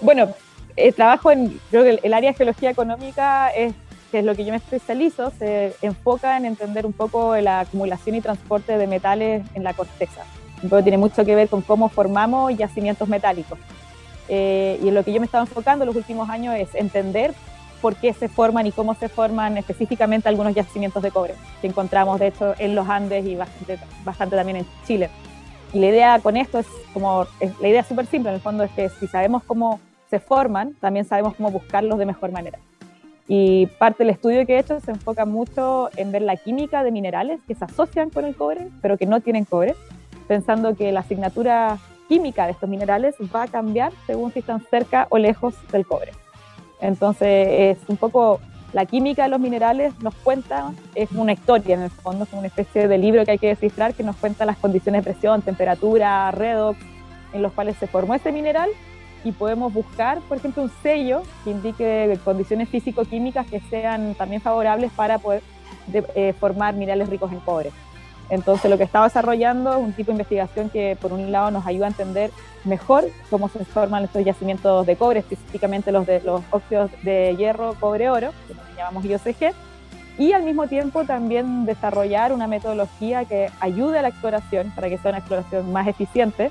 Bueno, 0.00 0.34
el 0.76 0.94
trabajo 0.94 1.30
en, 1.30 1.60
creo 1.70 1.84
que 1.84 2.00
el, 2.02 2.14
área 2.14 2.30
de 2.30 2.36
geología 2.36 2.70
económica 2.70 3.48
es, 3.50 3.74
que 4.10 4.20
es 4.20 4.24
lo 4.24 4.34
que 4.34 4.44
yo 4.44 4.50
me 4.50 4.56
especializo, 4.56 5.32
se 5.38 5.74
enfoca 5.82 6.36
en 6.36 6.46
entender 6.46 6.86
un 6.86 6.92
poco 6.92 7.36
la 7.36 7.60
acumulación 7.60 8.16
y 8.16 8.20
transporte 8.20 8.76
de 8.76 8.86
metales 8.86 9.44
en 9.54 9.64
la 9.64 9.74
corteza. 9.74 10.22
Entonces 10.62 10.84
tiene 10.84 10.98
mucho 10.98 11.24
que 11.24 11.34
ver 11.34 11.48
con 11.48 11.62
cómo 11.62 11.88
formamos 11.88 12.56
yacimientos 12.56 13.08
metálicos. 13.08 13.58
Eh, 14.28 14.78
y 14.82 14.88
en 14.88 14.94
lo 14.94 15.04
que 15.04 15.12
yo 15.12 15.20
me 15.20 15.26
estaba 15.26 15.42
enfocando 15.42 15.84
en 15.84 15.88
los 15.88 15.96
últimos 15.96 16.28
años 16.30 16.54
es 16.56 16.74
entender 16.74 17.34
por 17.82 17.96
qué 17.96 18.14
se 18.14 18.28
forman 18.28 18.66
y 18.66 18.72
cómo 18.72 18.94
se 18.94 19.08
forman 19.08 19.58
específicamente 19.58 20.28
algunos 20.28 20.54
yacimientos 20.54 21.02
de 21.02 21.10
cobre 21.10 21.34
que 21.60 21.66
encontramos 21.66 22.18
de 22.20 22.28
hecho 22.28 22.54
en 22.58 22.74
los 22.74 22.88
Andes 22.88 23.26
y 23.26 23.34
bastante, 23.34 23.78
bastante 24.04 24.36
también 24.36 24.58
en 24.58 24.66
Chile. 24.86 25.10
Y 25.74 25.80
la 25.80 25.88
idea 25.88 26.18
con 26.20 26.36
esto 26.36 26.60
es 26.60 26.66
como, 26.94 27.26
la 27.60 27.68
idea 27.68 27.80
es 27.80 27.86
súper 27.86 28.06
simple 28.06 28.30
en 28.30 28.36
el 28.36 28.40
fondo 28.40 28.62
es 28.62 28.70
que 28.70 28.88
si 28.88 29.08
sabemos 29.08 29.42
cómo 29.42 29.80
se 30.08 30.20
forman, 30.20 30.74
también 30.74 31.04
sabemos 31.04 31.34
cómo 31.34 31.50
buscarlos 31.50 31.98
de 31.98 32.06
mejor 32.06 32.30
manera. 32.30 32.58
Y 33.26 33.66
parte 33.78 34.04
del 34.04 34.10
estudio 34.10 34.46
que 34.46 34.54
he 34.54 34.58
hecho 34.58 34.78
se 34.80 34.90
enfoca 34.90 35.24
mucho 35.24 35.90
en 35.96 36.12
ver 36.12 36.22
la 36.22 36.36
química 36.36 36.84
de 36.84 36.92
minerales 36.92 37.40
que 37.48 37.54
se 37.54 37.64
asocian 37.64 38.10
con 38.10 38.24
el 38.24 38.36
cobre, 38.36 38.68
pero 38.80 38.96
que 38.96 39.06
no 39.06 39.20
tienen 39.20 39.44
cobre, 39.44 39.74
pensando 40.28 40.76
que 40.76 40.92
la 40.92 41.00
asignatura 41.00 41.78
química 42.08 42.44
de 42.44 42.52
estos 42.52 42.68
minerales 42.68 43.14
va 43.34 43.44
a 43.44 43.48
cambiar 43.48 43.92
según 44.06 44.32
si 44.32 44.40
están 44.40 44.60
cerca 44.70 45.06
o 45.08 45.18
lejos 45.18 45.54
del 45.72 45.86
cobre. 45.86 46.12
Entonces, 46.82 47.78
es 47.78 47.88
un 47.88 47.96
poco 47.96 48.40
la 48.72 48.86
química 48.86 49.24
de 49.24 49.28
los 49.28 49.40
minerales 49.40 49.94
nos 50.02 50.14
cuenta, 50.16 50.72
es 50.94 51.10
una 51.12 51.32
historia 51.32 51.74
en 51.74 51.82
el 51.82 51.90
fondo, 51.90 52.24
es 52.24 52.32
una 52.32 52.46
especie 52.46 52.88
de 52.88 52.98
libro 52.98 53.24
que 53.24 53.32
hay 53.32 53.38
que 53.38 53.48
descifrar 53.48 53.94
que 53.94 54.02
nos 54.02 54.16
cuenta 54.16 54.44
las 54.44 54.56
condiciones 54.56 55.04
de 55.04 55.12
presión, 55.12 55.42
temperatura, 55.42 56.30
redox, 56.32 56.78
en 57.32 57.42
los 57.42 57.52
cuales 57.52 57.76
se 57.76 57.86
formó 57.86 58.14
ese 58.14 58.32
mineral 58.32 58.70
y 59.24 59.32
podemos 59.32 59.72
buscar, 59.72 60.20
por 60.22 60.38
ejemplo, 60.38 60.62
un 60.64 60.72
sello 60.82 61.22
que 61.44 61.50
indique 61.50 62.18
condiciones 62.24 62.68
físico-químicas 62.68 63.46
que 63.46 63.60
sean 63.60 64.14
también 64.14 64.40
favorables 64.40 64.90
para 64.92 65.18
poder 65.18 65.42
eh, 65.92 66.34
formar 66.40 66.74
minerales 66.74 67.08
ricos 67.08 67.30
en 67.30 67.40
cobre. 67.40 67.70
Entonces 68.32 68.70
lo 68.70 68.78
que 68.78 68.84
estaba 68.84 69.08
desarrollando 69.08 69.72
es 69.72 69.76
un 69.76 69.92
tipo 69.92 70.06
de 70.06 70.14
investigación 70.14 70.70
que 70.70 70.96
por 70.98 71.12
un 71.12 71.30
lado 71.30 71.50
nos 71.50 71.66
ayuda 71.66 71.84
a 71.84 71.88
entender 71.88 72.30
mejor 72.64 73.04
cómo 73.28 73.50
se 73.50 73.62
forman 73.66 74.04
estos 74.04 74.24
yacimientos 74.24 74.86
de 74.86 74.96
cobre, 74.96 75.18
específicamente 75.18 75.92
los 75.92 76.06
de 76.06 76.22
los 76.22 76.40
óxidos 76.50 76.90
de 77.02 77.36
hierro, 77.36 77.74
cobre, 77.78 78.08
oro, 78.08 78.30
que 78.48 78.54
llamamos 78.74 79.04
IOCG, 79.04 79.52
y 80.16 80.32
al 80.32 80.44
mismo 80.44 80.66
tiempo 80.66 81.04
también 81.04 81.66
desarrollar 81.66 82.32
una 82.32 82.46
metodología 82.46 83.26
que 83.26 83.50
ayude 83.60 83.98
a 83.98 84.02
la 84.02 84.08
exploración 84.08 84.72
para 84.74 84.88
que 84.88 84.96
sea 84.96 85.10
una 85.10 85.18
exploración 85.18 85.70
más 85.70 85.86
eficiente. 85.86 86.50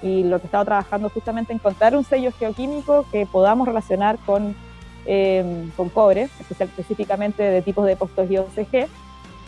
Y 0.00 0.24
lo 0.24 0.38
que 0.38 0.44
he 0.44 0.46
estado 0.46 0.64
trabajando 0.64 1.10
justamente 1.10 1.52
encontrar 1.52 1.94
un 1.94 2.04
sello 2.04 2.32
geoquímico 2.32 3.04
que 3.12 3.26
podamos 3.26 3.68
relacionar 3.68 4.16
con, 4.24 4.56
eh, 5.04 5.68
con 5.76 5.90
cobre, 5.90 6.30
específicamente 6.48 7.42
de 7.42 7.60
tipos 7.60 7.84
de 7.84 7.90
depósitos 7.90 8.30
IOCG. 8.30 8.88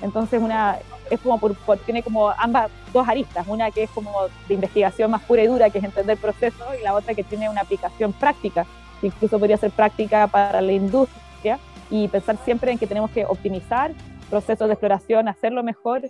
Entonces, 0.02 0.42
una, 0.42 0.78
es 1.12 1.20
como 1.20 1.38
por, 1.38 1.55
tiene 1.79 2.03
como 2.03 2.31
ambas 2.31 2.70
dos 2.92 3.09
aristas, 3.09 3.46
una 3.46 3.70
que 3.70 3.85
es 3.85 3.90
como 3.90 4.12
de 4.48 4.55
investigación 4.55 5.11
más 5.11 5.22
pura 5.22 5.42
y 5.42 5.46
dura, 5.46 5.70
que 5.70 5.79
es 5.79 5.85
entender 5.85 6.16
procesos, 6.16 6.66
y 6.79 6.83
la 6.83 6.94
otra 6.94 7.14
que 7.14 7.22
tiene 7.22 7.48
una 7.51 7.61
aplicación 7.61 8.12
práctica, 8.12 8.66
incluso 9.03 9.38
podría 9.38 9.57
ser 9.57 9.70
práctica 9.70 10.27
para 10.27 10.61
la 10.61 10.72
industria, 10.72 11.59
y 11.90 12.09
pensar 12.09 12.38
siempre 12.44 12.72
en 12.72 12.79
que 12.79 12.87
tenemos 12.87 13.11
que 13.11 13.27
optimizar 13.27 13.92
procesos 14.31 14.66
de 14.66 14.72
exploración, 14.72 15.29
hacerlo 15.29 15.62
mejor, 15.62 16.03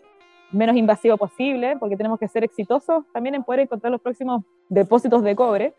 menos 0.52 0.76
invasivo 0.76 1.16
posible, 1.16 1.76
porque 1.80 1.96
tenemos 1.96 2.20
que 2.20 2.28
ser 2.28 2.44
exitosos 2.44 3.04
también 3.12 3.34
en 3.34 3.42
poder 3.42 3.60
encontrar 3.60 3.90
los 3.90 4.00
próximos 4.00 4.44
depósitos 4.68 5.24
de 5.24 5.34
cobre, 5.34 5.74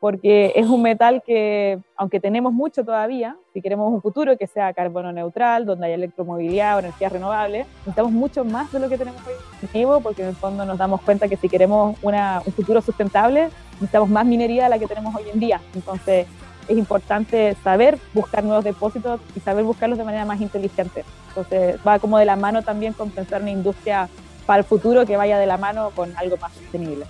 porque 0.00 0.54
es 0.56 0.66
un 0.66 0.80
metal 0.80 1.22
que, 1.24 1.78
aunque 1.94 2.20
tenemos 2.20 2.54
mucho 2.54 2.84
todavía, 2.84 3.36
si 3.52 3.60
queremos 3.60 3.92
un 3.92 4.00
futuro 4.00 4.36
que 4.38 4.46
sea 4.46 4.72
carbono 4.72 5.12
neutral, 5.12 5.66
donde 5.66 5.86
haya 5.86 5.94
electromovilidad 5.94 6.76
o 6.76 6.78
energías 6.78 7.12
renovables, 7.12 7.66
necesitamos 7.80 8.10
mucho 8.10 8.42
más 8.42 8.72
de 8.72 8.80
lo 8.80 8.88
que 8.88 8.96
tenemos 8.96 9.20
hoy 9.26 9.34
porque 10.02 10.22
en 10.22 10.28
el 10.28 10.34
fondo 10.34 10.64
nos 10.64 10.78
damos 10.78 11.02
cuenta 11.02 11.28
que 11.28 11.36
si 11.36 11.50
queremos 11.50 11.98
una, 12.00 12.42
un 12.46 12.52
futuro 12.54 12.80
sustentable, 12.80 13.50
necesitamos 13.74 14.08
más 14.08 14.24
minería 14.24 14.64
de 14.64 14.70
la 14.70 14.78
que 14.78 14.86
tenemos 14.86 15.14
hoy 15.14 15.24
en 15.32 15.38
día. 15.38 15.60
Entonces, 15.74 16.26
es 16.66 16.78
importante 16.78 17.54
saber 17.62 17.98
buscar 18.14 18.42
nuevos 18.42 18.64
depósitos 18.64 19.20
y 19.36 19.40
saber 19.40 19.64
buscarlos 19.64 19.98
de 19.98 20.04
manera 20.04 20.24
más 20.24 20.40
inteligente. 20.40 21.04
Entonces, 21.28 21.78
va 21.86 21.98
como 21.98 22.18
de 22.18 22.24
la 22.24 22.36
mano 22.36 22.62
también 22.62 22.94
con 22.94 23.10
pensar 23.10 23.42
una 23.42 23.50
industria 23.50 24.08
para 24.46 24.60
el 24.60 24.64
futuro 24.64 25.04
que 25.04 25.16
vaya 25.16 25.38
de 25.38 25.46
la 25.46 25.58
mano 25.58 25.90
con 25.94 26.16
algo 26.16 26.38
más 26.38 26.52
sostenible. 26.54 27.04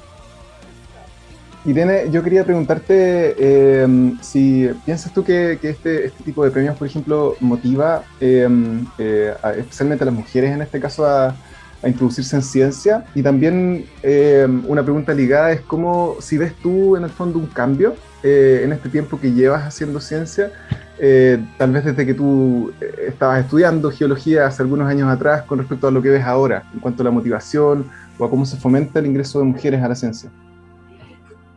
Irene, 1.67 2.11
yo 2.11 2.23
quería 2.23 2.43
preguntarte 2.43 3.83
em, 3.83 4.19
si 4.23 4.71
piensas 4.87 5.13
tú 5.13 5.23
que, 5.23 5.59
este, 5.63 6.07
este, 6.07 6.25
tipo 6.25 6.43
de 6.43 6.51
premios, 6.51 6.77
por 6.77 6.87
ejemplo, 6.87 7.37
motiva 7.41 8.03
em, 8.19 8.87
eh, 8.99 9.35
especialmente 9.59 10.05
a 10.05 10.07
las 10.07 10.15
mujeres 10.15 10.53
en 10.53 10.63
este 10.63 10.81
caso 10.81 11.05
a, 11.05 11.35
introducirse 11.83 12.37
en 12.37 12.43
ciencia. 12.43 13.05
Y 13.15 13.23
también 13.23 13.87
em, 14.03 14.63
una 14.69 14.83
pregunta 14.83 15.15
ligada 15.15 15.53
es 15.53 15.63
cómo, 15.63 16.17
si 16.21 16.37
ves 16.37 16.55
tú 16.63 16.95
en 16.97 17.05
el 17.05 17.11
fondo 17.11 17.39
un 17.39 17.47
cambio 17.47 17.95
eh, 18.23 18.61
en 18.65 18.73
este 18.73 18.91
tiempo 18.91 19.19
que 19.19 19.33
llevas 19.33 19.63
haciendo 19.65 19.99
ciencia, 19.99 20.53
eh, 20.99 21.43
tal 21.57 21.73
vez 21.73 21.87
desde 21.87 22.05
que 22.05 22.13
tú 22.13 22.71
estabas 23.07 23.41
estudiando 23.41 23.91
geología 23.91 24.47
hace 24.47 24.63
algunos 24.63 24.89
años 24.89 25.09
atrás 25.09 25.43
con 25.45 25.59
respecto 25.59 25.89
a 25.89 25.91
lo 25.91 26.03
que 26.03 26.11
ves 26.11 26.25
ahora, 26.25 26.65
en 26.75 26.81
cuanto 26.81 27.03
a 27.03 27.05
la 27.05 27.11
motivación 27.11 27.87
o 28.19 28.27
a 28.27 28.31
cómo 28.31 28.45
se 28.45 28.59
fomenta 28.59 28.99
el 28.99 29.07
ingreso 29.07 29.39
de 29.39 29.47
mujeres 29.47 29.83
a 29.83 29.89
la 29.89 29.95
ciencia. 29.95 30.31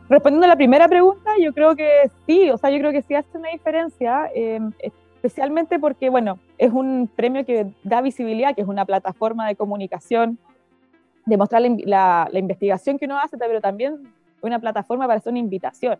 Respondiendo 0.08 0.44
a 0.44 0.48
la 0.48 0.56
primera 0.56 0.86
pregunta, 0.88 1.30
yo 1.40 1.52
creo 1.52 1.74
que 1.74 2.10
sí, 2.26 2.50
o 2.50 2.58
sea, 2.58 2.70
yo 2.70 2.78
creo 2.78 2.92
que 2.92 3.02
sí 3.02 3.14
hace 3.14 3.38
una 3.38 3.48
diferencia, 3.48 4.30
eh, 4.34 4.60
especialmente 4.78 5.78
porque, 5.78 6.10
bueno, 6.10 6.38
es 6.58 6.72
un 6.72 7.08
premio 7.14 7.46
que 7.46 7.66
da 7.82 8.02
visibilidad, 8.02 8.54
que 8.54 8.60
es 8.60 8.68
una 8.68 8.84
plataforma 8.84 9.48
de 9.48 9.56
comunicación, 9.56 10.38
demostrar 11.24 11.62
la, 11.62 12.28
la, 12.30 12.38
investigación 12.38 12.98
que 12.98 13.06
uno 13.06 13.18
hace, 13.18 13.38
pero 13.38 13.62
también 13.62 14.02
una 14.42 14.58
plataforma 14.58 15.06
para 15.06 15.18
hacer 15.18 15.30
una 15.30 15.40
invitación. 15.40 15.98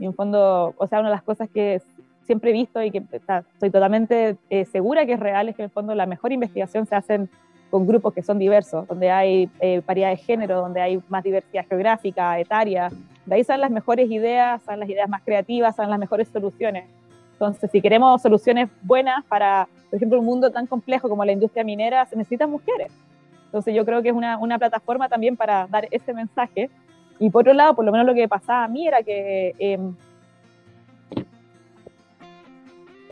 Y 0.00 0.06
en 0.06 0.14
fondo, 0.14 0.74
o 0.76 0.86
sea, 0.88 0.98
una 0.98 1.10
de 1.10 1.14
las 1.14 1.22
cosas 1.22 1.48
que 1.48 1.80
siempre 2.26 2.50
he 2.50 2.52
visto 2.52 2.82
y 2.82 2.90
que 2.90 3.04
estoy 3.12 3.70
totalmente 3.70 4.36
eh, 4.50 4.64
segura 4.64 5.06
que 5.06 5.12
es 5.12 5.20
real 5.20 5.48
es 5.48 5.54
que 5.54 5.62
en 5.62 5.66
el 5.66 5.70
fondo 5.70 5.94
la 5.94 6.06
mejor 6.06 6.32
investigación 6.32 6.86
se 6.86 6.96
hace 6.96 7.28
con 7.70 7.86
grupos 7.86 8.14
que 8.14 8.22
son 8.22 8.38
diversos, 8.38 8.86
donde 8.88 9.10
hay 9.10 9.48
eh, 9.60 9.82
paridad 9.82 10.10
de 10.10 10.16
género, 10.16 10.60
donde 10.60 10.80
hay 10.80 11.00
más 11.08 11.22
diversidad 11.22 11.66
geográfica, 11.68 12.38
etaria, 12.38 12.90
de 13.26 13.34
ahí 13.34 13.44
salen 13.44 13.62
las 13.62 13.70
mejores 13.70 14.10
ideas, 14.10 14.62
salen 14.62 14.80
las 14.80 14.88
ideas 14.88 15.08
más 15.08 15.22
creativas, 15.22 15.76
salen 15.76 15.90
las 15.90 15.98
mejores 15.98 16.28
soluciones. 16.28 16.84
Entonces, 17.32 17.70
si 17.70 17.80
queremos 17.80 18.22
soluciones 18.22 18.68
buenas 18.82 19.24
para, 19.24 19.68
por 19.90 19.96
ejemplo, 19.96 20.20
un 20.20 20.26
mundo 20.26 20.50
tan 20.52 20.66
complejo 20.66 21.08
como 21.08 21.24
la 21.24 21.32
industria 21.32 21.64
minera, 21.64 22.06
se 22.06 22.16
necesitan 22.16 22.50
mujeres. 22.50 22.92
Entonces, 23.46 23.74
yo 23.74 23.84
creo 23.84 24.02
que 24.02 24.10
es 24.10 24.14
una, 24.14 24.38
una 24.38 24.58
plataforma 24.58 25.08
también 25.08 25.36
para 25.36 25.66
dar 25.66 25.88
ese 25.90 26.12
mensaje. 26.12 26.70
Y 27.18 27.30
por 27.30 27.42
otro 27.42 27.54
lado, 27.54 27.74
por 27.74 27.84
lo 27.84 27.92
menos 27.92 28.06
lo 28.06 28.14
que 28.14 28.28
pasaba 28.28 28.64
a 28.64 28.68
mí 28.68 28.86
era 28.86 29.02
que, 29.02 29.54
em, 29.58 29.94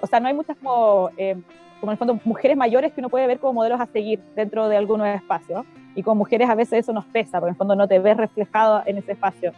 o 0.00 0.06
sea, 0.06 0.20
no 0.20 0.28
hay 0.28 0.34
muchas 0.34 0.56
como, 0.56 1.10
em, 1.16 1.42
como 1.80 1.90
en 1.90 1.94
el 1.94 1.98
fondo, 1.98 2.20
mujeres 2.24 2.56
mayores 2.56 2.92
que 2.92 3.00
uno 3.00 3.08
puede 3.08 3.26
ver 3.26 3.38
como 3.38 3.54
modelos 3.54 3.80
a 3.80 3.86
seguir 3.86 4.20
dentro 4.36 4.68
de 4.68 4.76
algunos 4.76 5.06
espacios. 5.08 5.64
Y 5.94 6.02
como 6.02 6.16
mujeres 6.16 6.48
a 6.48 6.54
veces 6.54 6.80
eso 6.80 6.92
nos 6.92 7.06
pesa, 7.06 7.38
porque 7.38 7.50
en 7.50 7.54
el 7.54 7.58
fondo 7.58 7.74
no 7.76 7.88
te 7.88 7.98
ves 7.98 8.16
reflejado 8.16 8.82
en 8.86 8.98
ese 8.98 9.12
espacio. 9.12 9.52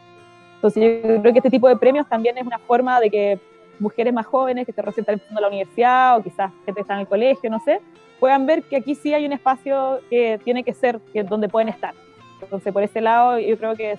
Entonces 0.65 1.03
yo 1.05 1.21
creo 1.21 1.33
que 1.35 1.41
este 1.41 1.51
tipo 1.51 1.69
de 1.69 1.77
premios 1.77 2.09
también 2.09 2.39
es 2.39 2.47
una 2.47 2.59
forma 2.59 2.99
de 2.99 3.11
que 3.11 3.39
mujeres 3.79 4.15
más 4.15 4.25
jóvenes 4.25 4.65
que 4.65 4.73
se 4.73 4.81
recién 4.81 5.03
están 5.03 5.13
empezando 5.13 5.43
la 5.43 5.49
universidad 5.49 6.17
o 6.17 6.23
quizás 6.23 6.51
gente 6.65 6.73
que 6.73 6.81
está 6.81 6.95
en 6.95 7.01
el 7.01 7.07
colegio, 7.07 7.51
no 7.51 7.61
sé, 7.61 7.83
puedan 8.19 8.47
ver 8.47 8.63
que 8.63 8.77
aquí 8.77 8.95
sí 8.95 9.13
hay 9.13 9.27
un 9.27 9.33
espacio 9.35 10.01
que 10.09 10.41
tiene 10.43 10.65
que 10.65 10.73
ser 10.73 11.01
que, 11.13 11.23
donde 11.23 11.51
pueden 11.51 11.69
estar. 11.69 11.93
Entonces 12.41 12.73
por 12.73 12.83
ese 12.83 13.03
lado 13.03 13.39
yo 13.39 13.59
creo 13.59 13.75
que 13.75 13.99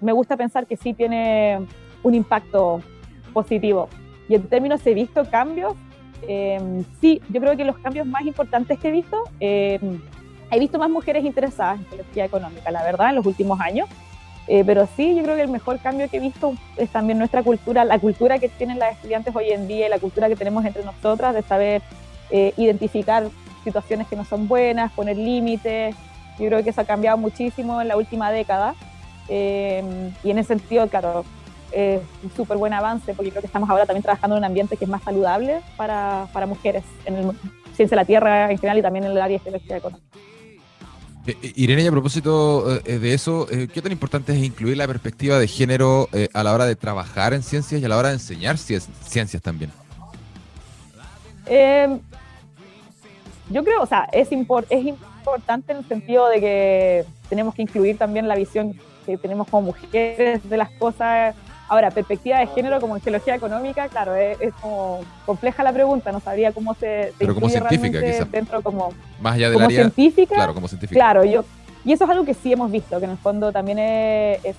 me 0.00 0.12
gusta 0.12 0.38
pensar 0.38 0.66
que 0.66 0.78
sí 0.78 0.94
tiene 0.94 1.66
un 2.02 2.14
impacto 2.14 2.80
positivo. 3.34 3.90
Y 4.26 4.36
en 4.36 4.48
términos 4.48 4.86
he 4.86 4.94
visto 4.94 5.22
cambios, 5.30 5.74
eh, 6.26 6.82
sí, 6.98 7.20
yo 7.28 7.42
creo 7.42 7.58
que 7.58 7.64
los 7.66 7.76
cambios 7.76 8.06
más 8.06 8.22
importantes 8.22 8.78
que 8.78 8.88
he 8.88 8.92
visto, 8.92 9.22
eh, 9.38 9.78
he 10.50 10.58
visto 10.58 10.78
más 10.78 10.88
mujeres 10.88 11.26
interesadas 11.26 11.78
en 11.78 11.84
teología 11.84 12.24
económica, 12.24 12.70
la 12.70 12.82
verdad, 12.82 13.10
en 13.10 13.16
los 13.16 13.26
últimos 13.26 13.60
años. 13.60 13.86
Eh, 14.48 14.62
pero 14.64 14.88
sí, 14.96 15.14
yo 15.16 15.22
creo 15.22 15.34
que 15.34 15.42
el 15.42 15.48
mejor 15.48 15.78
cambio 15.80 16.08
que 16.08 16.18
he 16.18 16.20
visto 16.20 16.54
es 16.76 16.88
también 16.90 17.18
nuestra 17.18 17.42
cultura, 17.42 17.84
la 17.84 17.98
cultura 17.98 18.38
que 18.38 18.48
tienen 18.48 18.78
las 18.78 18.92
estudiantes 18.94 19.34
hoy 19.34 19.50
en 19.50 19.66
día 19.66 19.86
y 19.86 19.90
la 19.90 19.98
cultura 19.98 20.28
que 20.28 20.36
tenemos 20.36 20.64
entre 20.64 20.84
nosotras 20.84 21.34
de 21.34 21.42
saber 21.42 21.82
eh, 22.30 22.52
identificar 22.56 23.28
situaciones 23.64 24.06
que 24.06 24.14
no 24.14 24.24
son 24.24 24.46
buenas, 24.46 24.92
poner 24.92 25.16
límites. 25.16 25.96
Yo 26.38 26.46
creo 26.46 26.62
que 26.62 26.70
eso 26.70 26.80
ha 26.80 26.84
cambiado 26.84 27.16
muchísimo 27.16 27.80
en 27.80 27.88
la 27.88 27.96
última 27.96 28.30
década. 28.30 28.74
Eh, 29.28 30.12
y 30.22 30.30
en 30.30 30.38
ese 30.38 30.48
sentido, 30.48 30.86
claro, 30.88 31.24
es 31.72 32.00
un 32.22 32.30
súper 32.30 32.56
buen 32.56 32.72
avance 32.72 33.12
porque 33.14 33.30
creo 33.30 33.40
que 33.40 33.48
estamos 33.48 33.68
ahora 33.68 33.86
también 33.86 34.02
trabajando 34.02 34.36
en 34.36 34.42
un 34.42 34.44
ambiente 34.44 34.76
que 34.76 34.84
es 34.84 34.90
más 34.90 35.02
saludable 35.02 35.60
para, 35.76 36.28
para 36.32 36.46
mujeres 36.46 36.84
en 37.04 37.16
el 37.16 37.32
ciencia 37.76 37.94
de 37.94 38.02
la 38.02 38.06
tierra 38.06 38.50
en 38.50 38.58
general 38.58 38.78
y 38.78 38.82
también 38.82 39.04
en 39.04 39.12
el 39.12 39.20
área 39.20 39.38
de 39.38 39.42
geología 39.44 39.76
económica. 39.76 40.06
Eh, 41.26 41.36
eh, 41.42 41.52
Irene, 41.56 41.88
a 41.88 41.90
propósito 41.90 42.80
eh, 42.84 42.98
de 42.98 43.14
eso, 43.14 43.46
¿qué 43.46 43.82
tan 43.82 43.90
importante 43.90 44.32
es 44.32 44.38
incluir 44.38 44.76
la 44.76 44.86
perspectiva 44.86 45.38
de 45.38 45.48
género 45.48 46.08
a 46.32 46.42
la 46.42 46.54
hora 46.54 46.66
de 46.66 46.76
trabajar 46.76 47.34
en 47.34 47.42
ciencias 47.42 47.80
y 47.80 47.84
a 47.84 47.88
la 47.88 47.96
hora 47.96 48.08
de 48.08 48.14
enseñar 48.14 48.58
ciencias 48.58 49.42
también? 49.42 49.72
Em, 51.46 51.98
yo 53.50 53.64
creo, 53.64 53.82
o 53.82 53.86
sea, 53.86 54.08
es, 54.12 54.28
es 54.30 54.84
importante 54.84 55.72
en 55.72 55.78
el 55.78 55.88
sentido 55.88 56.28
de 56.28 56.40
que 56.40 57.04
tenemos 57.28 57.54
que 57.54 57.62
incluir 57.62 57.98
también 57.98 58.28
la 58.28 58.36
visión 58.36 58.74
que 59.04 59.16
tenemos 59.16 59.48
como 59.48 59.68
mujeres 59.68 60.48
de 60.48 60.56
las 60.56 60.70
cosas 60.70 61.34
Ahora, 61.68 61.90
perspectiva 61.90 62.38
de 62.38 62.46
género 62.46 62.80
como 62.80 62.96
en 62.96 63.02
geología 63.02 63.34
económica, 63.34 63.88
claro, 63.88 64.14
es, 64.14 64.38
como 64.60 65.00
compleja 65.24 65.64
la 65.64 65.72
pregunta, 65.72 66.12
no 66.12 66.20
sabría 66.20 66.52
cómo 66.52 66.74
se, 66.74 67.12
Pero 67.18 67.34
como 67.34 67.48
científica, 67.48 68.00
quizás. 68.00 68.30
Dentro 68.30 68.62
como, 68.62 68.90
Más 69.20 69.34
allá 69.34 69.52
como 69.52 69.68
científica. 69.68 70.34
Claro, 70.34 70.54
como 70.54 70.68
científica. 70.68 70.96
Claro, 70.96 71.24
yo, 71.24 71.44
y 71.84 71.92
eso 71.92 72.04
es 72.04 72.10
algo 72.10 72.24
que 72.24 72.34
sí 72.34 72.52
hemos 72.52 72.70
visto, 72.70 72.98
que 72.98 73.04
en 73.04 73.12
el 73.12 73.18
fondo 73.18 73.50
también 73.50 73.78
es, 73.80 74.56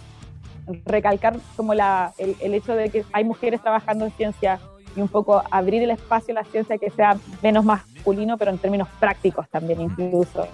recalcar 0.85 1.37
como 1.55 1.73
la, 1.73 2.13
el, 2.17 2.35
el, 2.41 2.53
hecho 2.53 2.75
de 2.75 2.89
que 2.89 3.05
hay 3.13 3.23
mujeres 3.23 3.61
trabajando 3.61 4.03
en 4.03 4.11
ciencia 4.11 4.59
y 4.97 5.01
un 5.01 5.07
poco 5.07 5.41
abrir 5.49 5.81
el 5.83 5.91
espacio 5.91 6.33
a 6.33 6.41
la 6.41 6.43
ciencia 6.43 6.77
que 6.77 6.89
sea 6.89 7.15
menos 7.41 7.63
masculino, 7.63 8.37
pero 8.37 8.51
en 8.51 8.57
términos 8.57 8.89
prácticos 8.99 9.47
también 9.49 9.79
incluso. 9.79 10.45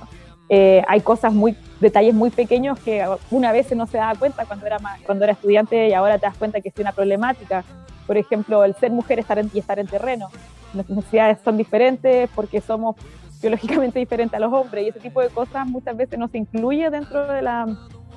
Eh, 0.49 0.83
hay 0.87 1.01
cosas 1.01 1.33
muy, 1.33 1.55
detalles 1.79 2.13
muy 2.13 2.29
pequeños 2.29 2.79
que 2.79 3.05
una 3.31 3.51
vez 3.51 3.73
no 3.75 3.87
se 3.87 3.97
daba 3.97 4.17
cuenta 4.17 4.45
cuando 4.45 4.65
era, 4.65 4.77
cuando 5.05 5.23
era 5.23 5.33
estudiante 5.33 5.87
y 5.87 5.93
ahora 5.93 6.17
te 6.17 6.25
das 6.25 6.37
cuenta 6.37 6.61
que 6.61 6.69
es 6.69 6.77
una 6.77 6.91
problemática. 6.91 7.63
Por 8.05 8.17
ejemplo, 8.17 8.63
el 8.65 8.75
ser 8.75 8.91
mujer 8.91 9.19
estar 9.19 9.43
y 9.53 9.59
estar 9.59 9.79
en 9.79 9.87
terreno. 9.87 10.29
Nuestras 10.73 10.97
necesidades 10.97 11.39
son 11.43 11.57
diferentes 11.57 12.29
porque 12.35 12.59
somos 12.61 12.95
biológicamente 13.41 13.99
diferentes 14.05 14.35
a 14.35 14.39
los 14.39 14.51
hombres 14.51 14.85
y 14.85 14.89
ese 14.89 14.99
tipo 14.99 15.21
de 15.21 15.29
cosas 15.29 15.67
muchas 15.67 15.95
veces 15.95 16.19
no 16.19 16.27
se 16.27 16.37
incluye 16.37 16.89
dentro 16.89 17.25
de 17.27 17.41
la, 17.41 17.65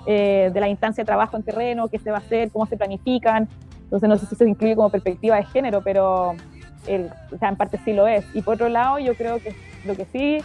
eh, 0.06 0.50
de 0.52 0.60
la 0.60 0.68
instancia 0.68 1.02
de 1.02 1.06
trabajo 1.06 1.36
en 1.36 1.42
terreno, 1.42 1.88
qué 1.88 1.98
se 1.98 2.10
va 2.10 2.18
a 2.18 2.20
hacer, 2.20 2.50
cómo 2.50 2.66
se 2.66 2.76
planifican. 2.76 3.48
Entonces 3.84 4.08
no 4.08 4.18
sé 4.18 4.26
si 4.26 4.34
se 4.34 4.48
incluye 4.48 4.74
como 4.74 4.90
perspectiva 4.90 5.36
de 5.36 5.44
género, 5.44 5.80
pero 5.82 6.34
el, 6.88 7.10
o 7.32 7.38
sea, 7.38 7.50
en 7.50 7.56
parte 7.56 7.78
sí 7.84 7.92
lo 7.92 8.08
es. 8.08 8.24
Y 8.34 8.42
por 8.42 8.54
otro 8.54 8.68
lado, 8.68 8.98
yo 8.98 9.14
creo 9.14 9.38
que 9.38 9.54
lo 9.84 9.94
que 9.94 10.04
sí 10.06 10.38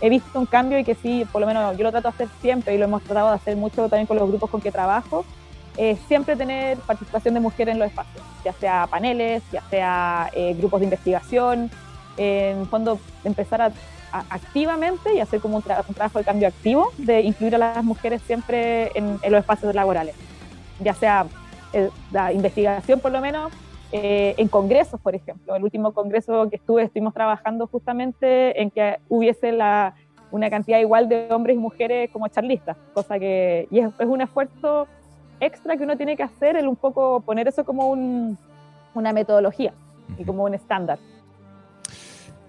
he 0.00 0.08
visto 0.08 0.38
un 0.38 0.46
cambio 0.46 0.78
y 0.78 0.84
que 0.84 0.94
sí, 0.94 1.26
por 1.32 1.40
lo 1.40 1.46
menos 1.46 1.76
yo 1.76 1.84
lo 1.84 1.90
trato 1.90 2.08
de 2.08 2.14
hacer 2.14 2.28
siempre 2.40 2.74
y 2.74 2.78
lo 2.78 2.84
hemos 2.84 3.02
tratado 3.02 3.28
de 3.30 3.34
hacer 3.34 3.56
mucho 3.56 3.88
también 3.88 4.06
con 4.06 4.16
los 4.16 4.28
grupos 4.28 4.50
con 4.50 4.60
que 4.60 4.70
trabajo, 4.70 5.24
es 5.76 5.98
siempre 6.08 6.36
tener 6.36 6.78
participación 6.78 7.34
de 7.34 7.40
mujeres 7.40 7.72
en 7.72 7.78
los 7.78 7.88
espacios, 7.88 8.22
ya 8.44 8.52
sea 8.52 8.86
paneles, 8.88 9.42
ya 9.52 9.62
sea 9.70 10.30
eh, 10.34 10.54
grupos 10.54 10.80
de 10.80 10.86
investigación, 10.86 11.70
en 12.16 12.66
fondo 12.66 12.98
empezar 13.24 13.62
a, 13.62 13.72
activamente 14.12 15.14
y 15.14 15.20
hacer 15.20 15.40
como 15.40 15.56
un, 15.56 15.62
trabajo 15.62 16.18
de 16.18 16.24
cambio 16.24 16.48
activo 16.48 16.90
de 16.98 17.20
incluir 17.20 17.54
a 17.54 17.58
las 17.58 17.84
mujeres 17.84 18.22
siempre 18.26 18.90
en, 18.94 19.18
los 19.22 19.40
espacios 19.40 19.74
laborales, 19.74 20.14
ya 20.80 20.94
sea 20.94 21.26
eh, 21.72 21.90
la 22.10 22.32
investigación 22.32 23.00
por 23.00 23.12
lo 23.12 23.20
menos, 23.20 23.52
eh, 23.92 24.34
en 24.36 24.48
congresos, 24.48 25.00
por 25.00 25.14
ejemplo. 25.14 25.54
El 25.54 25.64
último 25.64 25.92
congreso 25.92 26.48
que 26.50 26.56
estuve, 26.56 26.82
estuvimos 26.82 27.14
trabajando 27.14 27.66
justamente 27.66 28.60
en 28.60 28.70
que 28.70 28.98
hubiese 29.08 29.52
la 29.52 29.94
una 30.30 30.50
cantidad 30.50 30.78
igual 30.78 31.08
de 31.08 31.28
hombres 31.30 31.56
y 31.56 31.58
mujeres 31.58 32.10
como 32.10 32.28
charlistas, 32.28 32.76
cosa 32.92 33.18
que 33.18 33.66
y 33.70 33.78
es, 33.78 33.90
un 34.00 34.20
esfuerzo 34.20 34.86
extra 35.40 35.76
que 35.76 35.84
uno 35.84 35.96
tiene 35.96 36.16
que 36.16 36.22
hacer, 36.22 36.56
el 36.56 36.68
un 36.68 36.76
poco 36.76 37.20
poner 37.20 37.48
eso 37.48 37.64
como 37.64 37.90
una 37.90 39.12
metodología 39.12 39.72
y 40.18 40.24
como 40.24 40.44
un 40.44 40.54
estándar. 40.54 40.98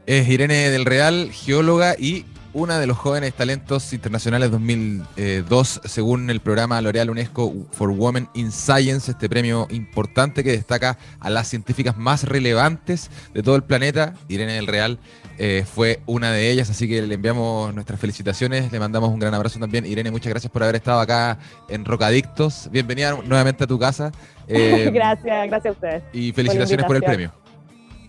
Es 0.05 0.27
Irene 0.27 0.69
del 0.69 0.85
Real, 0.85 1.29
geóloga 1.31 1.95
y 1.97 2.25
una 2.53 2.79
de 2.79 2.87
los 2.87 2.97
jóvenes 2.97 3.33
talentos 3.33 3.93
internacionales 3.93 4.49
2002, 4.51 5.81
según 5.85 6.29
el 6.29 6.39
programa 6.39 6.81
L'Oreal 6.81 7.09
UNESCO 7.09 7.53
for 7.71 7.89
Women 7.89 8.27
in 8.33 8.51
Science, 8.51 9.11
este 9.11 9.29
premio 9.29 9.67
importante 9.69 10.43
que 10.43 10.51
destaca 10.51 10.97
a 11.19 11.29
las 11.29 11.47
científicas 11.47 11.97
más 11.97 12.23
relevantes 12.23 13.11
de 13.33 13.43
todo 13.43 13.55
el 13.55 13.63
planeta. 13.63 14.13
Irene 14.27 14.53
del 14.53 14.67
Real 14.67 14.99
eh, 15.37 15.63
fue 15.71 16.01
una 16.05 16.31
de 16.31 16.49
ellas, 16.49 16.69
así 16.69 16.87
que 16.87 17.01
le 17.01 17.15
enviamos 17.15 17.73
nuestras 17.73 17.99
felicitaciones, 17.99 18.71
le 18.71 18.79
mandamos 18.79 19.09
un 19.09 19.19
gran 19.19 19.33
abrazo 19.33 19.59
también. 19.59 19.85
Irene, 19.85 20.09
muchas 20.09 20.31
gracias 20.31 20.51
por 20.51 20.63
haber 20.63 20.75
estado 20.75 20.99
acá 20.99 21.37
en 21.69 21.85
Rocadictos. 21.85 22.69
Bienvenida 22.71 23.17
nuevamente 23.25 23.63
a 23.63 23.67
tu 23.67 23.79
casa. 23.79 24.11
Eh, 24.51 24.89
gracias, 24.91 25.47
gracias 25.47 25.65
a 25.67 25.71
ustedes. 25.73 26.03
Y 26.11 26.31
felicitaciones 26.31 26.83
por 26.87 26.95
el 26.95 27.03
premio. 27.03 27.31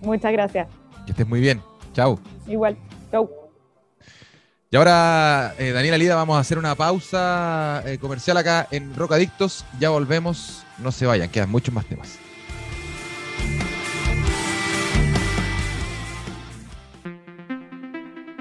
Muchas 0.00 0.33
gracias. 0.33 0.68
Que 1.05 1.11
estés 1.11 1.29
muy 1.29 1.38
bien. 1.38 1.61
Chao. 1.92 2.18
Igual. 2.48 2.79
Chau. 3.11 3.39
Y 4.72 4.76
ahora, 4.76 5.56
eh, 5.59 5.72
Daniela 5.72 5.98
Lida, 5.98 6.14
vamos 6.14 6.37
a 6.37 6.38
hacer 6.38 6.56
una 6.56 6.76
pausa 6.76 7.83
eh, 7.85 7.98
comercial 7.98 8.37
acá 8.37 8.68
en 8.70 8.94
Rocadictos. 8.94 9.64
Ya 9.80 9.90
volvemos. 9.90 10.62
No 10.78 10.92
se 10.92 11.06
vayan, 11.06 11.28
quedan 11.28 11.50
muchos 11.50 11.74
más 11.74 11.87
temas. 11.87 12.20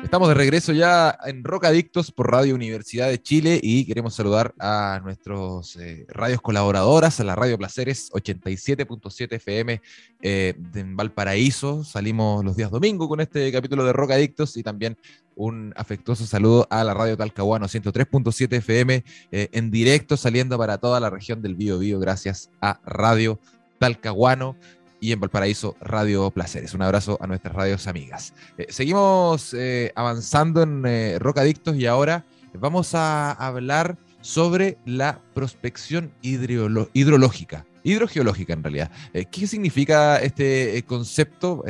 Estamos 0.09 0.29
de 0.29 0.33
regreso 0.33 0.73
ya 0.73 1.19
en 1.23 1.43
Rocadictos 1.43 2.11
por 2.11 2.31
Radio 2.31 2.55
Universidad 2.55 3.09
de 3.09 3.21
Chile 3.21 3.59
y 3.61 3.85
queremos 3.85 4.15
saludar 4.15 4.55
a 4.57 4.99
nuestros 5.03 5.75
eh, 5.75 6.07
radios 6.07 6.41
colaboradoras, 6.41 7.19
a 7.19 7.23
la 7.23 7.35
Radio 7.35 7.59
Placeres 7.59 8.11
87.7 8.13 9.35
FM 9.35 9.79
eh, 10.23 10.55
en 10.73 10.95
Valparaíso. 10.95 11.83
Salimos 11.83 12.43
los 12.43 12.55
días 12.57 12.71
domingo 12.71 13.07
con 13.07 13.21
este 13.21 13.51
capítulo 13.51 13.85
de 13.85 13.93
Rocadictos 13.93 14.57
y 14.57 14.63
también 14.63 14.97
un 15.35 15.73
afectuoso 15.77 16.25
saludo 16.25 16.65
a 16.71 16.83
la 16.83 16.95
Radio 16.95 17.15
Talcahuano 17.15 17.67
103.7 17.67 18.51
FM 18.57 19.03
eh, 19.31 19.49
en 19.51 19.69
directo 19.69 20.17
saliendo 20.17 20.57
para 20.57 20.79
toda 20.79 20.99
la 20.99 21.11
región 21.11 21.43
del 21.43 21.53
Bío 21.53 21.77
Bío 21.77 21.99
gracias 21.99 22.49
a 22.61 22.79
Radio 22.83 23.39
Talcahuano 23.77 24.55
y 24.99 25.11
en 25.11 25.19
Valparaíso 25.19 25.75
Radio 25.81 26.29
Placeres. 26.31 26.73
Un 26.73 26.81
abrazo 26.81 27.17
a 27.21 27.27
nuestras 27.27 27.55
radios 27.55 27.87
amigas. 27.87 28.33
Eh, 28.57 28.67
seguimos 28.69 29.53
eh, 29.53 29.91
avanzando 29.95 30.63
en 30.63 30.85
eh, 30.85 31.19
Rocadictos 31.19 31.75
y 31.75 31.85
ahora 31.85 32.25
vamos 32.53 32.95
a 32.95 33.31
hablar 33.31 33.97
sobre 34.21 34.77
la 34.85 35.21
prospección 35.33 36.11
hidrológica, 36.21 37.65
hidrogeológica 37.83 38.53
en 38.53 38.63
realidad. 38.63 38.91
¿Qué 39.31 39.47
significa 39.47 40.17
este 40.17 40.83
concepto? 40.85 41.63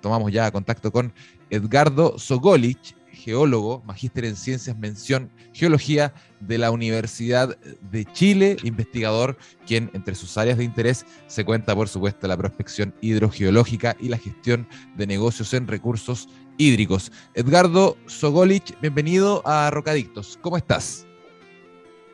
tomamos 0.00 0.30
ya 0.30 0.52
contacto 0.52 0.92
con 0.92 1.12
Edgardo 1.50 2.16
Sogolich, 2.16 2.94
geólogo, 3.16 3.82
magíster 3.86 4.24
en 4.24 4.36
ciencias, 4.36 4.78
mención 4.78 5.30
geología 5.52 6.14
de 6.40 6.58
la 6.58 6.70
Universidad 6.70 7.58
de 7.90 8.04
Chile, 8.04 8.56
investigador, 8.62 9.36
quien 9.66 9.90
entre 9.94 10.14
sus 10.14 10.36
áreas 10.36 10.58
de 10.58 10.64
interés 10.64 11.06
se 11.26 11.44
cuenta, 11.44 11.74
por 11.74 11.88
supuesto, 11.88 12.28
la 12.28 12.36
prospección 12.36 12.94
hidrogeológica 13.00 13.96
y 13.98 14.08
la 14.08 14.18
gestión 14.18 14.68
de 14.96 15.06
negocios 15.06 15.52
en 15.54 15.66
recursos 15.66 16.28
hídricos. 16.58 17.10
Edgardo 17.34 17.96
Sogolich, 18.06 18.78
bienvenido 18.80 19.42
a 19.44 19.70
Rocadictos. 19.70 20.38
¿Cómo 20.42 20.56
estás? 20.56 21.06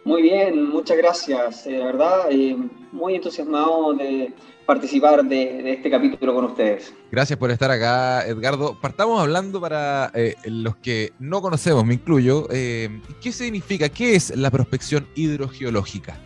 Muy 0.04 0.22
bien, 0.22 0.68
muchas 0.68 0.96
gracias. 0.96 1.64
De 1.64 1.78
verdad, 1.78 2.30
eh, 2.30 2.56
muy 2.90 3.14
entusiasmado 3.14 3.94
de 3.94 4.32
participar 4.66 5.24
de, 5.24 5.72
este 5.72 5.90
capítulo 5.90 6.34
con 6.34 6.44
ustedes. 6.46 6.94
Gracias 7.10 7.38
por 7.38 7.50
estar 7.50 7.70
acá, 7.70 8.26
Edgardo. 8.26 8.78
Partamos 8.80 9.20
hablando 9.20 9.60
para 9.60 10.10
eh, 10.14 10.34
los 10.44 10.76
que 10.76 11.12
no 11.18 11.42
conocemos, 11.42 11.84
me 11.84 11.94
incluyo, 11.94 12.46
eh, 12.50 13.00
¿qué 13.20 13.32
significa, 13.32 13.88
qué 13.88 14.14
es 14.14 14.36
la 14.36 14.50
prospección 14.50 15.06
hidrogeológica? 15.14 16.18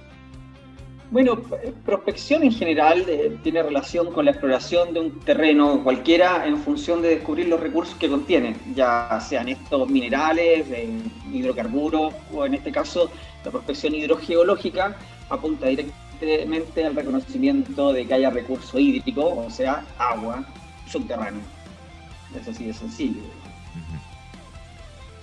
Bueno, 1.08 1.40
prospección 1.84 2.42
en 2.42 2.50
general 2.50 3.04
eh, 3.08 3.38
tiene 3.44 3.62
relación 3.62 4.12
con 4.12 4.24
la 4.24 4.32
exploración 4.32 4.92
de 4.92 5.00
un 5.00 5.20
terreno 5.20 5.84
cualquiera 5.84 6.44
en 6.46 6.58
función 6.58 7.00
de 7.00 7.10
descubrir 7.10 7.46
los 7.46 7.60
recursos 7.60 7.94
que 7.94 8.08
contiene, 8.08 8.56
ya 8.74 9.20
sean 9.20 9.48
estos 9.48 9.88
minerales, 9.88 10.66
hidrocarburos 11.32 12.12
o 12.34 12.44
en 12.44 12.54
este 12.54 12.72
caso 12.72 13.08
la 13.44 13.52
prospección 13.52 13.94
hidrogeológica 13.94 14.96
apunta 15.28 15.68
directamente 15.68 16.05
al 16.20 16.94
reconocimiento 16.94 17.92
de 17.92 18.06
que 18.06 18.14
haya 18.14 18.30
recurso 18.30 18.78
hídrico, 18.78 19.26
o 19.26 19.50
sea, 19.50 19.84
agua 19.98 20.46
subterránea. 20.90 21.42
Eso 22.40 22.52
sí 22.52 22.68
es 22.68 22.76
sencillo. 22.76 23.22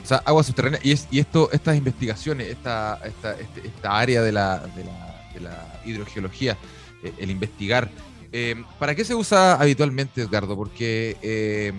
O 0.03 0.06
sea, 0.06 0.17
agua 0.25 0.43
subterránea. 0.43 0.79
Y 0.84 1.19
esto, 1.19 1.49
estas 1.51 1.77
investigaciones, 1.77 2.47
esta, 2.47 2.99
esta, 3.06 3.39
este, 3.39 3.67
esta 3.67 3.97
área 3.97 4.21
de 4.21 4.32
la, 4.32 4.60
de 4.75 4.84
la, 4.84 5.29
de 5.34 5.39
la 5.39 5.82
hidrogeología, 5.86 6.58
eh, 7.03 7.13
el 7.19 7.32
investigar, 7.32 7.89
eh, 8.36 8.63
¿para 8.79 8.95
qué 8.95 9.06
se 9.06 9.13
usa 9.13 9.53
habitualmente, 9.53 10.23
Edgardo? 10.23 10.56
Porque 10.56 11.17
eh, 11.21 11.71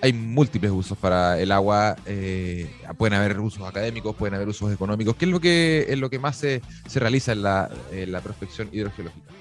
hay 0.00 0.12
múltiples 0.12 0.70
usos 0.70 0.98
para 0.98 1.40
el 1.40 1.50
agua. 1.52 1.96
Eh, 2.06 2.70
pueden 2.96 3.14
haber 3.18 3.38
usos 3.40 3.66
académicos, 3.66 4.14
pueden 4.14 4.34
haber 4.34 4.48
usos 4.48 4.72
económicos. 4.72 5.16
¿Qué 5.16 5.24
es 5.24 5.30
lo 5.30 5.40
que, 5.40 5.86
es 5.88 5.98
lo 5.98 6.10
que 6.10 6.18
más 6.18 6.36
se, 6.36 6.62
se 6.86 7.00
realiza 7.00 7.32
en 7.32 7.42
la, 7.42 8.20
prospección 8.22 8.68
hidrogeológica? 8.72 9.32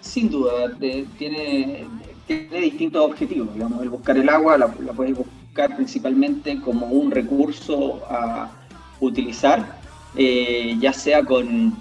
Sin 0.00 0.30
duda, 0.30 0.70
tiene, 0.78 1.86
tiene 2.26 2.60
distintos 2.60 3.04
objetivos. 3.04 3.54
Digamos, 3.54 3.82
el 3.82 3.88
buscar 3.88 4.18
el 4.18 4.28
agua 4.28 4.58
la, 4.58 4.68
puedes 4.68 5.16
buscar 5.16 5.74
principalmente 5.76 6.60
como 6.60 6.86
un 6.86 7.10
recurso 7.10 8.02
a 8.10 8.50
utilizar, 9.00 9.78
eh, 10.16 10.76
ya 10.80 10.92
sea 10.92 11.22
con 11.24 11.74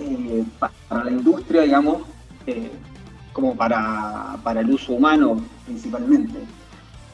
eh, 0.00 0.44
para 0.58 1.04
la 1.04 1.10
industria, 1.10 1.62
digamos, 1.62 2.02
como 3.32 3.54
para, 3.56 4.36
para 4.42 4.60
el 4.60 4.70
uso 4.70 4.94
humano 4.94 5.42
principalmente. 5.64 6.38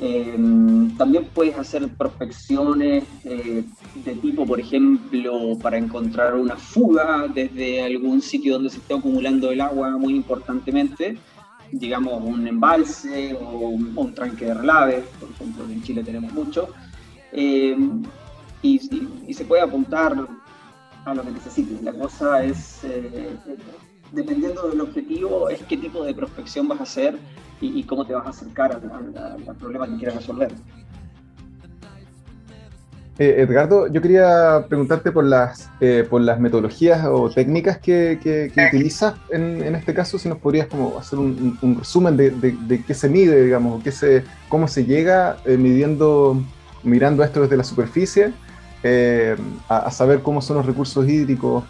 Em, 0.00 0.96
también 0.96 1.28
puedes 1.32 1.56
hacer 1.56 1.88
prospecciones 1.88 3.04
eh, 3.24 3.62
de 4.04 4.14
tipo, 4.16 4.44
por 4.44 4.58
ejemplo, 4.58 5.56
para 5.62 5.78
encontrar 5.78 6.34
una 6.34 6.56
fuga 6.56 7.28
desde 7.32 7.82
algún 7.82 8.20
sitio 8.20 8.54
donde 8.54 8.70
se 8.70 8.78
esté 8.78 8.94
acumulando 8.94 9.52
el 9.52 9.60
agua 9.60 9.96
muy 9.96 10.16
importantemente, 10.16 11.16
digamos 11.70 12.22
un 12.24 12.46
embalse 12.46 13.34
o 13.34 13.68
un, 13.68 14.14
tranque 14.14 14.46
de 14.46 14.54
relave, 14.54 15.04
por 15.20 15.30
ejemplo, 15.30 15.64
en 15.70 15.82
Chile 15.82 16.02
tenemos 16.02 16.32
mucho, 16.32 16.70
em, 17.32 18.02
y, 18.62 18.78
se 19.32 19.44
puede 19.44 19.62
apuntar 19.62 20.26
a 21.04 21.14
lo 21.14 21.22
que 21.22 21.30
necesites. 21.30 21.82
La 21.82 21.92
cosa 21.92 22.44
es, 22.44 22.82
eh, 22.84 23.36
dependiendo 24.14 24.68
del 24.68 24.80
objetivo, 24.80 25.48
es 25.48 25.62
qué 25.64 25.76
tipo 25.76 26.04
de 26.04 26.14
prospección 26.14 26.68
vas 26.68 26.80
a 26.80 26.82
hacer 26.84 27.18
y, 27.60 27.82
cómo 27.84 28.06
te 28.06 28.12
vas 28.12 28.26
a 28.26 28.30
acercar 28.30 28.72
al, 28.72 29.56
problema 29.56 29.86
que 29.86 29.96
quieras 29.96 30.16
resolver. 30.16 30.52
Eh, 33.18 33.36
Edgardo, 33.38 33.86
yo 33.86 34.02
quería 34.02 34.66
preguntarte 34.68 35.12
por 35.12 35.24
las, 35.24 35.70
eh, 35.80 36.04
por 36.08 36.20
las 36.20 36.40
metodologías 36.40 37.06
o 37.06 37.30
técnicas 37.30 37.78
que, 37.78 38.50
utilizas 38.68 39.14
en, 39.30 39.74
este 39.74 39.94
caso, 39.94 40.18
si 40.18 40.28
nos 40.28 40.38
podrías 40.38 40.66
como 40.66 40.98
hacer 40.98 41.18
un, 41.20 41.76
resumen 41.78 42.16
de, 42.16 42.30
de, 42.30 42.84
qué 42.84 42.92
se 42.92 43.08
mide, 43.08 43.44
digamos, 43.44 43.82
qué 43.84 43.92
se, 43.92 44.24
cómo 44.48 44.66
se 44.66 44.84
llega 44.84 45.36
eh, 45.44 45.56
midiendo, 45.56 46.42
mirando 46.82 47.22
esto 47.22 47.42
desde 47.42 47.56
la 47.56 47.64
superficie, 47.64 48.32
a, 49.68 49.76
a, 49.78 49.90
saber 49.90 50.20
cómo 50.20 50.42
son 50.42 50.58
los 50.58 50.66
recursos 50.66 51.08
hídricos 51.08 51.64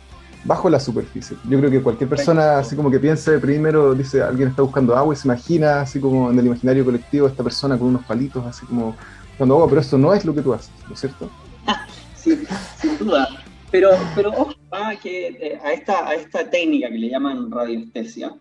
bajo 0.44 0.68
la 0.68 0.78
superficie. 0.78 1.36
Yo 1.48 1.58
creo 1.58 1.70
que 1.70 1.82
cualquier 1.82 2.08
persona, 2.08 2.58
así 2.58 2.76
como 2.76 2.90
que 2.90 3.00
piense 3.00 3.38
primero, 3.38 3.94
dice, 3.94 4.22
alguien 4.22 4.48
está 4.48 4.62
buscando 4.62 4.94
agua 4.96 5.14
y 5.14 5.16
se 5.16 5.26
imagina, 5.26 5.80
así 5.80 5.98
como 6.00 6.30
en 6.30 6.38
el 6.38 6.46
imaginario 6.46 6.84
colectivo, 6.84 7.26
esta 7.26 7.42
persona 7.42 7.78
con 7.78 7.88
unos 7.88 8.04
palitos, 8.04 8.44
así 8.44 8.66
como 8.66 8.94
buscando 9.30 9.54
agua, 9.54 9.68
pero 9.68 9.80
eso 9.80 9.98
no 9.98 10.12
es 10.12 10.24
lo 10.24 10.34
que 10.34 10.42
tú 10.42 10.52
haces, 10.52 10.70
¿no 10.86 10.94
es 10.94 11.00
cierto? 11.00 11.30
sí, 12.14 12.44
sin 12.78 12.98
duda. 12.98 13.28
Pero, 13.70 13.90
pero 14.14 14.30
ojo, 14.30 14.54
ah, 14.70 14.92
que 15.02 15.28
eh, 15.28 15.58
a, 15.64 15.72
esta, 15.72 16.06
a 16.06 16.14
esta 16.14 16.48
técnica 16.48 16.88
que 16.90 16.98
le 16.98 17.10
llaman 17.10 17.50
radioestesia, 17.50 18.32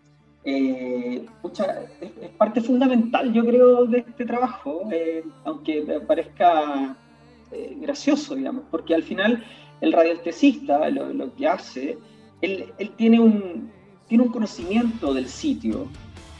eh, 0.44 1.26
es, 1.42 2.30
parte 2.38 2.60
fundamental, 2.60 3.32
yo 3.32 3.44
creo, 3.44 3.86
de 3.86 3.98
este 3.98 4.26
trabajo, 4.26 4.82
eh, 4.92 5.24
aunque 5.44 5.82
parezca 6.06 6.96
gracioso, 7.80 8.34
digamos, 8.34 8.64
porque 8.70 8.94
al 8.96 9.04
final 9.04 9.44
el 9.80 9.92
radioestesista 9.92 10.88
lo, 10.90 11.34
que 11.34 11.48
hace, 11.48 11.98
él, 12.40 12.72
tiene, 12.96 13.20
un, 13.20 13.70
tiene 14.08 14.24
un 14.24 14.30
conocimiento 14.30 15.14
del 15.14 15.28
sitio 15.28 15.88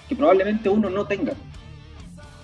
que 0.09 0.17
probablemente 0.17 0.69
uno 0.69 0.91
no 0.91 1.07
tenga. 1.07 1.35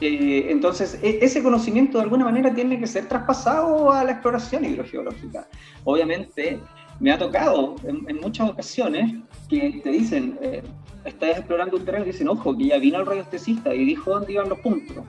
Eh, 0.00 0.46
entonces, 0.48 0.98
e, 1.03 1.18
ese 1.20 1.42
conocimiento 1.42 1.98
de 1.98 2.05
alguna 2.05 2.24
manera 2.24 2.55
tiene 2.55 2.79
que 2.79 2.87
ser 2.87 3.07
traspasado 3.07 3.92
a 3.92 4.03
la 4.03 4.12
exploración 4.12 4.64
hidrogeológica. 4.64 5.46
Obviamente, 5.85 6.59
me 7.00 7.12
ha 7.12 7.18
tocado 7.18 7.76
en, 7.85 8.20
muchas 8.20 8.50
ocasiones 8.50 9.14
que 9.48 9.81
te 9.83 9.90
dicen, 9.90 10.38
eh, 10.42 10.62
estás 11.05 11.38
explorando 11.38 11.76
un 11.76 11.85
terreno 11.85 12.05
y 12.05 12.09
dicen, 12.09 12.29
ojo, 12.29 12.57
que 12.57 12.66
ya 12.66 12.79
vino 12.79 12.98
el 12.98 13.07
radiostesista 13.07 13.74
y 13.74 13.85
dijo 13.85 14.11
dónde 14.11 14.35
iban 14.35 14.48
los 14.48 14.59
puntos. 14.61 15.05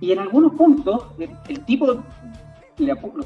Y 0.00 0.12
en 0.12 0.18
algunos 0.18 0.54
puntos, 0.54 1.06
el, 1.48 1.64
tipo 1.64 2.02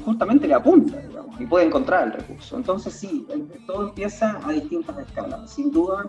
justamente 0.05 0.47
le 0.47 0.53
apunta, 0.53 0.97
digamos, 0.97 1.39
y 1.39 1.45
puede 1.45 1.65
encontrar 1.65 2.07
el 2.07 2.13
recurso. 2.13 2.57
Entonces, 2.57 2.93
sí, 2.93 3.27
todo 3.65 3.89
empieza 3.89 4.39
a 4.43 4.51
distintas 4.51 4.97
escalas. 4.99 5.51
Sin 5.51 5.71
duda, 5.71 6.05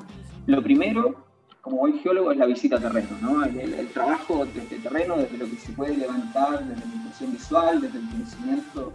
lo 0.46 0.62
primero 0.62 1.30
como 1.60 1.78
buen 1.78 1.98
geólogo 1.98 2.32
es 2.32 2.38
la 2.38 2.46
visita 2.46 2.76
a 2.76 2.80
terreno, 2.80 3.08
¿no? 3.20 3.44
el, 3.44 3.88
trabajo 3.88 4.46
desde 4.46 4.78
terreno, 4.78 5.16
desde 5.16 5.36
lo 5.36 5.44
que 5.44 5.56
se 5.56 5.72
puede 5.72 5.96
levantar, 5.96 6.64
desde 6.66 6.86
la 6.86 6.94
impresión 6.94 7.32
visual, 7.32 7.80
desde 7.82 7.98
el 7.98 8.08
conocimiento 8.08 8.92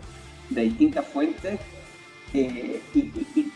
de 0.50 0.62
distintas 0.62 1.06
fuentes. 1.08 1.60
Eh, 2.34 2.82
y, 2.94 3.52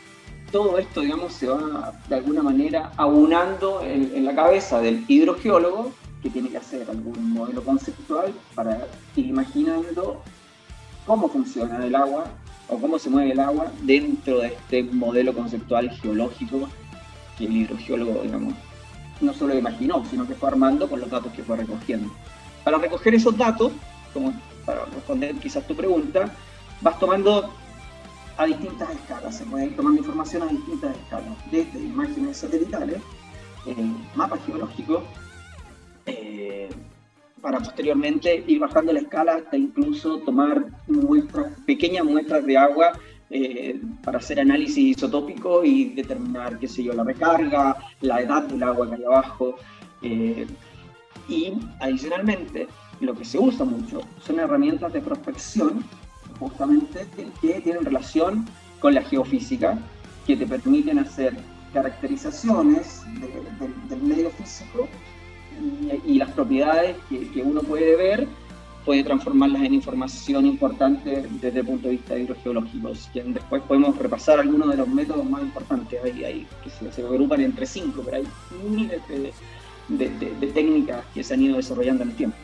todo 0.52 0.80
esto, 0.80 1.02
digamos, 1.02 1.34
se 1.34 1.48
va 1.48 1.94
de 2.08 2.16
alguna 2.16 2.42
manera 2.42 2.92
aunando 2.98 3.84
en, 3.84 4.26
la 4.26 4.34
cabeza 4.34 4.82
del 4.82 5.06
hidrogeólogo 5.08 5.92
que 6.24 6.30
tiene 6.32 6.50
que 6.50 6.58
hacer 6.58 6.90
algún 6.90 7.34
modelo 7.34 7.64
conceptual 7.64 8.34
para 8.56 8.88
ir 9.16 9.28
imaginando 9.28 10.24
cómo 11.10 11.28
funciona 11.28 11.84
el 11.84 11.96
agua 11.96 12.26
o 12.68 12.78
cómo 12.78 13.00
se 13.00 13.10
mueve 13.10 13.32
el 13.32 13.40
agua 13.40 13.72
dentro 13.82 14.42
de 14.42 14.50
este 14.50 14.84
modelo 14.84 15.34
conceptual 15.34 15.90
geológico 15.90 16.70
que 17.36 17.46
el 17.46 17.58
hidrogeólogo, 17.58 18.22
digamos, 18.22 18.54
no 19.20 19.34
solo 19.34 19.58
imaginó, 19.58 20.06
sino 20.06 20.28
que 20.28 20.36
fue 20.36 20.50
armando 20.50 20.88
con 20.88 21.00
los 21.00 21.10
datos 21.10 21.34
que 21.34 21.42
fue 21.42 21.58
recogiendo. 21.58 22.14
Para 22.64 22.78
recoger 22.78 23.16
esos 23.16 23.36
datos, 23.36 23.72
como 24.14 24.36
para 24.68 24.86
responder 24.86 25.36
quizás 25.38 25.66
tu 25.66 25.76
pregunta, 25.76 26.32
vas 26.80 27.00
tomando 27.00 27.52
a 28.38 28.46
distintas 28.46 28.92
escalas, 28.92 29.36
se 29.36 29.46
puede 29.46 29.66
ir 29.66 29.76
tomando 29.76 30.02
información 30.02 30.44
a 30.44 30.46
distintas 30.46 30.96
escalas, 30.96 31.34
desde 31.50 31.80
imágenes 31.80 32.38
satelitales, 32.38 33.02
eh, 33.66 33.94
mapas 34.14 34.42
geológicos, 34.46 35.02
eh, 36.06 36.70
para 37.42 37.60
posteriormente 37.60 38.44
ir 38.48 38.60
bajando 38.60 38.94
la 38.94 39.00
escala 39.00 39.36
hasta 39.36 39.58
incluso 39.58 40.20
tomar 40.20 40.66
muestras, 40.88 41.54
pequeñas 41.66 42.06
muestras 42.06 42.46
de 42.46 42.58
agua 42.58 42.92
eh, 43.30 43.80
para 44.04 44.18
hacer 44.18 44.40
análisis 44.40 44.98
isotópico 44.98 45.64
y 45.64 45.90
determinar, 45.90 46.58
qué 46.58 46.68
sé 46.68 46.84
yo, 46.84 46.94
la 46.94 47.04
recarga, 47.04 47.78
la 48.02 48.22
edad 48.22 48.44
del 48.44 48.64
agua 48.64 48.90
que 48.90 48.96
hay 48.96 49.04
abajo. 49.04 49.56
Eh, 50.02 50.48
y 51.28 51.54
adicionalmente, 51.80 52.68
lo 53.02 53.14
que 53.14 53.24
se 53.24 53.38
usa 53.38 53.66
mucho 53.66 54.02
son 54.26 54.40
herramientas 54.40 54.92
de 54.94 55.02
prospección, 55.02 55.84
justamente 56.40 57.06
que 57.16 57.60
tienen 57.62 57.86
relación 57.86 58.46
con 58.80 58.96
la 58.96 59.04
geofísica, 59.04 59.78
que 60.26 60.36
te 60.36 60.48
permiten 60.48 61.00
hacer 61.00 61.36
caracterizaciones 61.74 63.04
del 63.90 64.02
medio 64.02 64.32
físico 64.32 64.88
y, 66.06 66.18
las 66.18 66.32
propiedades 66.32 66.96
que, 67.10 67.30
que 67.30 67.42
uno 67.42 67.62
puede 67.62 67.96
ver 67.96 68.28
puede 68.86 69.04
transformarlas 69.04 69.62
en 69.64 69.76
información 69.76 70.46
importante 70.46 71.24
desde 71.42 71.60
el 71.60 71.66
punto 71.68 71.88
de 71.88 71.96
vista 71.96 72.18
hidrogeológico. 72.18 72.92
Después 73.14 73.62
podemos 73.68 73.96
repasar 73.98 74.40
algunos 74.40 74.70
de 74.70 74.78
los 74.78 74.88
métodos 74.88 75.30
más 75.30 75.42
importantes. 75.42 76.00
Hay, 76.04 76.24
hay 76.24 76.48
que 76.64 76.92
se, 76.92 77.02
agrupan 77.04 77.42
entre 77.42 77.66
cinco, 77.66 78.02
pero 78.04 78.18
hay 78.18 78.28
miles 78.68 79.02
de, 79.90 80.48
técnicas 80.54 81.04
que 81.14 81.24
se 81.24 81.34
han 81.34 81.42
ido 81.44 81.58
desarrollando 81.58 82.04
en 82.04 82.10
el 82.10 82.16
tiempo. 82.16 82.38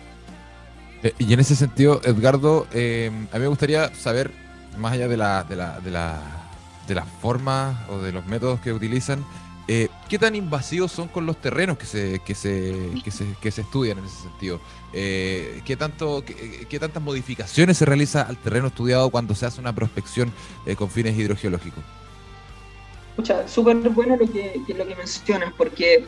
Eh, 1.03 1.13
y 1.17 1.33
en 1.33 1.39
ese 1.39 1.55
sentido, 1.55 2.01
Edgardo, 2.03 2.67
eh, 2.73 3.09
a 3.31 3.35
mí 3.37 3.41
me 3.41 3.47
gustaría 3.47 3.93
saber, 3.95 4.31
más 4.77 4.93
allá 4.93 5.07
de 5.07 5.17
la, 5.17 5.43
de 5.45 5.55
la, 5.55 5.79
de 5.79 5.89
la, 5.91 6.21
de 6.87 6.95
las 6.95 7.07
formas 7.21 7.75
o 7.89 7.99
de 7.99 8.11
los 8.11 8.25
métodos 8.27 8.59
que 8.59 8.73
utilizan, 8.73 9.25
eh, 9.67 9.89
¿Qué 10.07 10.19
tan 10.19 10.35
invasivos 10.35 10.91
son 10.91 11.07
con 11.07 11.25
los 11.25 11.37
terrenos 11.37 11.77
que 11.77 11.87
se, 11.87 12.19
que 12.19 12.35
se, 12.35 12.91
que 13.41 13.51
se, 13.51 13.61
estudian 13.61 13.97
en 13.97 14.05
ese 14.05 14.23
sentido? 14.23 14.59
Eh, 14.93 15.61
¿qué, 15.65 15.75
tanto, 15.75 16.23
qué, 16.23 16.79
tantas 16.79 17.01
modificaciones 17.01 17.77
se 17.77 17.85
realiza 17.85 18.21
al 18.21 18.37
terreno 18.37 18.67
estudiado 18.67 19.09
cuando 19.09 19.33
se 19.33 19.47
hace 19.47 19.59
una 19.59 19.73
prospección 19.73 20.31
eh, 20.67 20.75
con 20.75 20.91
fines 20.91 21.17
hidrogeológicos? 21.17 21.83
Escucha, 23.09 23.47
súper 23.47 23.77
bueno 23.89 24.17
lo 24.17 24.31
que, 24.31 24.61
lo 24.67 24.85
que 24.85 24.95
porque 25.57 26.05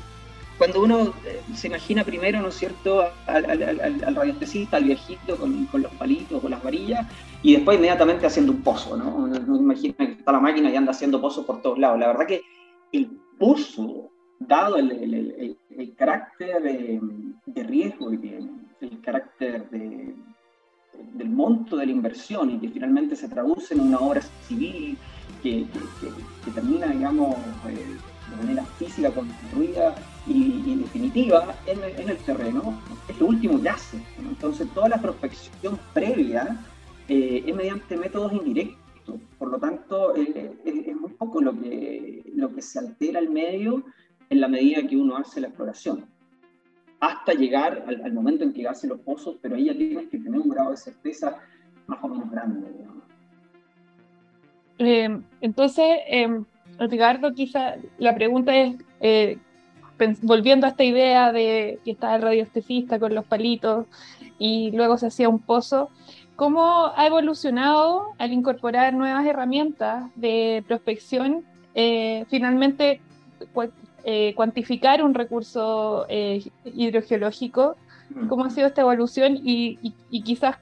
cuando 0.59 0.81
uno 0.81 1.13
se 1.55 1.67
imagina 1.67 2.03
primero, 2.03 2.41
¿no 2.41 2.49
es 2.49 2.55
cierto?, 2.55 3.05
al, 3.25 3.45
al, 3.45 3.79
al, 3.81 4.83
viejito 4.83 5.35
con, 5.37 5.65
con, 5.65 5.81
los 5.81 5.91
palitos, 5.93 6.41
con 6.41 6.51
las 6.51 6.61
varillas, 6.61 7.07
y 7.41 7.53
después 7.55 7.77
inmediatamente 7.77 8.27
haciendo 8.27 8.51
un 8.51 8.61
pozo, 8.61 8.97
¿no? 8.97 9.15
Uno 9.15 9.55
imagina 9.55 9.95
que 9.97 10.11
está 10.13 10.31
la 10.31 10.39
máquina 10.39 10.69
y 10.69 10.75
anda 10.75 10.91
haciendo 10.91 11.21
pozos 11.21 11.45
por 11.45 11.61
todos 11.61 11.79
lados. 11.79 11.99
La 11.99 12.07
verdad 12.07 12.27
que 12.27 12.43
puso, 13.37 14.09
dado 14.39 14.77
el, 14.77 15.57
carácter 15.97 16.61
de, 16.61 17.63
riesgo 17.63 18.13
y 18.13 18.35
el 18.81 19.01
carácter 19.01 19.69
del 21.13 21.29
monto 21.29 21.77
de 21.77 21.85
la 21.85 21.91
inversión 21.91 22.51
y 22.51 22.59
que 22.59 22.69
finalmente 22.69 23.15
se 23.15 23.29
traduce 23.29 23.73
en 23.73 23.81
una 23.81 23.99
obra 23.99 24.21
civil 24.47 24.97
que, 25.43 25.65
termina, 26.53 26.87
digamos, 26.87 27.35
eh, 27.67 27.97
de 28.29 28.35
manera 28.35 28.63
física 28.77 29.11
construida 29.11 29.95
y, 30.25 30.75
definitiva 30.75 31.55
en, 31.65 32.09
el 32.09 32.17
terreno, 32.17 32.79
es 33.07 33.19
lo 33.19 33.27
último 33.27 33.61
que 33.61 33.69
hace. 33.69 34.01
Entonces, 34.19 34.67
toda 34.73 34.89
la 34.89 35.01
prospección 35.01 35.79
previa 35.93 36.57
eh, 37.07 37.43
es 37.45 37.55
mediante 37.55 37.95
métodos 37.95 38.33
indirectos 38.33 38.86
por 39.37 39.51
lo 39.51 39.59
tanto, 39.59 40.15
es 40.15 40.95
muy 40.95 41.11
poco 41.13 41.41
lo 41.41 41.59
que, 41.59 42.23
lo 42.35 42.53
que 42.53 42.61
se 42.61 42.79
altera 42.79 43.19
el 43.19 43.29
medio 43.29 43.83
en 44.29 44.41
la 44.41 44.47
medida 44.47 44.87
que 44.87 44.97
uno 44.97 45.17
hace 45.17 45.41
la 45.41 45.47
exploración. 45.47 46.05
Hasta 46.99 47.33
llegar 47.33 47.85
al, 47.87 48.13
momento 48.13 48.43
en 48.43 48.53
que 48.53 48.67
hace 48.67 48.87
los 48.87 48.99
pozos, 48.99 49.37
pero 49.41 49.55
ahí 49.55 49.65
ya 49.65 49.75
tienes 49.75 50.09
que 50.09 50.17
tener 50.17 50.39
un 50.39 50.49
grado 50.49 50.71
de 50.71 50.77
certeza 50.77 51.37
más 51.85 51.99
o 52.03 52.07
menos 52.07 52.29
grande. 52.31 52.67
Eh, 54.79 55.21
entonces, 55.41 55.85
eh, 56.07 56.43
Ricardo, 56.79 57.33
quizá 57.33 57.75
la 57.97 58.15
pregunta 58.15 58.55
es, 58.55 58.75
eh, 58.99 59.37
volviendo 60.21 60.65
a 60.65 60.69
esta 60.69 60.83
idea 60.83 61.31
de 61.31 61.79
que 61.83 61.91
estaba 61.91 62.15
el 62.15 62.21
radiestesista 62.21 62.99
con 62.99 63.15
los 63.15 63.25
palitos 63.25 63.87
y 64.37 64.71
luego 64.71 64.97
se 64.97 65.07
hacía 65.07 65.29
un 65.29 65.39
pozo, 65.39 65.89
¿Cómo 66.37 66.93
ha 66.95 67.07
evolucionado 67.07 68.13
al 68.19 68.31
incorporar 68.31 68.93
nuevas 68.93 69.25
herramientas 69.25 70.11
de 70.15 70.63
prospección? 70.67 71.43
Eh, 71.73 72.25
finalmente, 72.29 73.01
eh, 74.03 74.35
cuantificar 74.35 75.03
un 75.03 75.15
recurso 75.15 76.05
eh, 76.09 76.43
hidrogeológico. 76.63 77.75
¿Cómo 78.29 78.45
ha 78.45 78.51
sido 78.51 78.67
esta 78.67 78.81
evolución 78.81 79.39
y, 79.43 79.79
quizás 80.23 80.57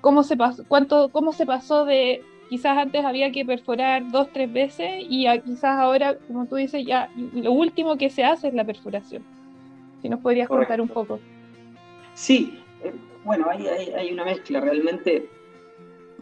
cómo 0.00 0.22
se, 0.22 0.36
pasó, 0.36 0.62
cuánto, 0.68 1.08
cómo 1.08 1.32
se 1.32 1.44
pasó 1.44 1.84
de 1.84 2.22
quizás 2.48 2.78
antes 2.78 3.04
había 3.04 3.32
que 3.32 3.44
perforar 3.44 4.08
dos, 4.12 4.28
tres 4.32 4.52
veces 4.52 5.04
y 5.08 5.26
quizás 5.40 5.76
ahora, 5.80 6.16
como 6.28 6.46
tú 6.46 6.54
dices, 6.54 6.86
ya 6.86 7.10
lo 7.34 7.50
último 7.50 7.96
que 7.96 8.10
se 8.10 8.22
hace 8.22 8.46
es 8.46 8.54
la 8.54 8.64
perforación. 8.64 9.24
Si 10.02 10.08
nos 10.08 10.20
podrías 10.20 10.48
contar 10.48 10.80
un 10.80 10.88
poco. 10.88 11.18
Sí, 12.14 12.60
bueno, 13.24 13.46
hay, 13.50 13.66
hay, 13.66 14.12
una 14.12 14.24
mezcla. 14.24 14.60
Realmente 14.60 15.28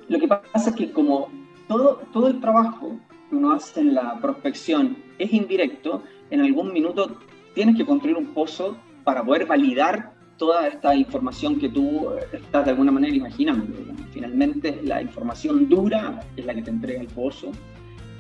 lo 0.09 0.19
que 0.19 0.29
pasa 0.29 0.71
es 0.71 0.77
que 0.77 0.91
como 0.91 1.29
todo, 1.69 2.03
todo 2.13 2.29
el 2.29 2.41
trabajo 2.41 2.99
que 3.29 3.37
uno 3.37 3.53
hace 3.53 3.81
en 3.81 3.95
la 3.95 4.19
prospección 4.21 4.97
es 5.19 5.33
indirecto, 5.33 6.03
en 6.31 6.41
algún 6.41 6.73
minuto 6.73 7.19
tienes 7.55 7.77
que 7.77 7.85
construir 7.85 8.17
un 8.17 8.27
pozo 8.29 8.77
para 9.05 9.23
poder 9.23 9.47
validar 9.47 10.15
toda 10.37 10.67
esta 10.67 10.95
información 10.95 11.59
que 11.59 11.69
tú 11.69 12.11
eh, 12.11 12.27
estás 12.33 12.65
de 12.65 12.73
alguna 12.73 12.91
manera 12.91 13.15
imaginando. 13.15 13.67
Finalmente, 14.13 14.81
la 14.83 15.03
información 15.03 15.69
dura 15.69 16.21
es 16.37 16.45
la 16.45 16.55
que 16.55 16.63
te 16.63 16.71
entrega 16.71 17.01
el 17.01 17.09
pozo 17.09 17.53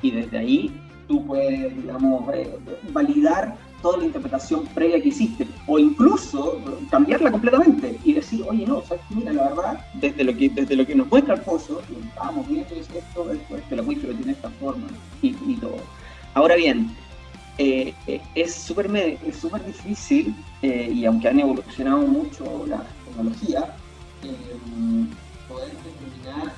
y 0.03 0.11
desde 0.11 0.39
ahí 0.39 0.71
tú 1.09 1.25
puedes, 1.27 1.75
digamos, 1.77 2.33
eh, 2.35 2.57
validar 2.93 3.57
toda 3.85 3.99
la 3.99 4.07
interpretación 4.07 4.65
previa 4.69 4.99
que 4.99 5.09
hiciste, 5.09 5.47
o 5.67 5.79
incluso 5.79 6.59
cambiarla 6.91 7.31
completamente 7.31 7.99
y 8.03 8.15
decir, 8.15 8.43
oye, 8.49 8.67
no, 8.67 8.81
¿sabes? 8.81 9.03
mira, 9.11 9.31
la 9.35 9.51
verdad, 9.51 9.87
desde 9.93 10.25
lo 10.25 10.35
que, 10.35 10.49
desde 10.49 10.75
lo 10.75 10.87
que 10.87 10.95
nos 10.95 11.07
muestra 11.09 11.35
el 11.35 11.43
pozo, 11.43 11.83
estábamos 12.09 12.49
viendo 12.49 12.75
esto, 12.75 13.31
esto, 13.31 13.55
el 13.71 13.81
acuífero 13.81 14.15
tiene 14.15 14.33
esta 14.33 14.49
forma 14.53 14.87
y, 15.21 15.35
todo. 15.57 15.77
Ahora 16.33 16.57
bien, 16.57 16.97
eh, 17.59 17.93
eh, 18.07 18.23
es 18.35 18.55
súper 18.55 18.87
es 18.97 19.37
super 19.37 19.63
difícil, 19.63 20.35
eh, 20.63 20.91
y 20.91 21.05
aunque 21.05 21.29
han 21.29 21.41
evolucionado 21.41 22.07
mucho 22.07 22.65
las 22.67 22.85
tecnologías, 23.05 23.67
poder 25.47 25.73
determinar 25.85 26.55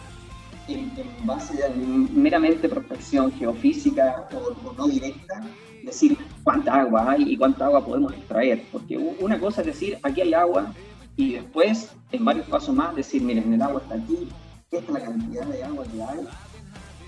en, 0.69 1.27
base 1.27 1.65
a 1.65 1.71
meramente 2.15 2.69
prospección 2.69 3.33
geofísica 3.33 4.29
o, 4.33 4.73
no 4.75 4.87
directa, 4.87 5.43
decir 5.87 6.19
cuánta 6.45 6.81
agua 6.81 7.13
hay 7.13 7.33
y 7.33 7.37
cuánta 7.37 7.67
agua 7.67 7.85
podemos 7.85 8.13
extraer. 8.13 8.65
Porque 8.71 8.99
una 8.99 9.39
cosa 9.39 9.63
es 9.63 9.69
decir, 9.69 9.99
aquí 10.03 10.21
hay 10.21 10.35
agua 10.35 10.73
y 11.17 11.33
después, 11.33 11.93
en 12.13 12.25
varios 12.25 12.47
pasos 12.47 12.75
más, 12.75 12.95
decir, 12.95 13.23
miren, 13.23 13.53
el 13.55 13.63
agua 13.63 13.81
está 13.81 13.95
aquí, 13.95 14.29
esta 14.71 14.85
es 14.85 14.91
la 14.91 15.01
cantidad 15.01 15.47
de 15.47 15.65
agua 15.65 15.85
que 15.85 16.03
hay. 16.03 16.27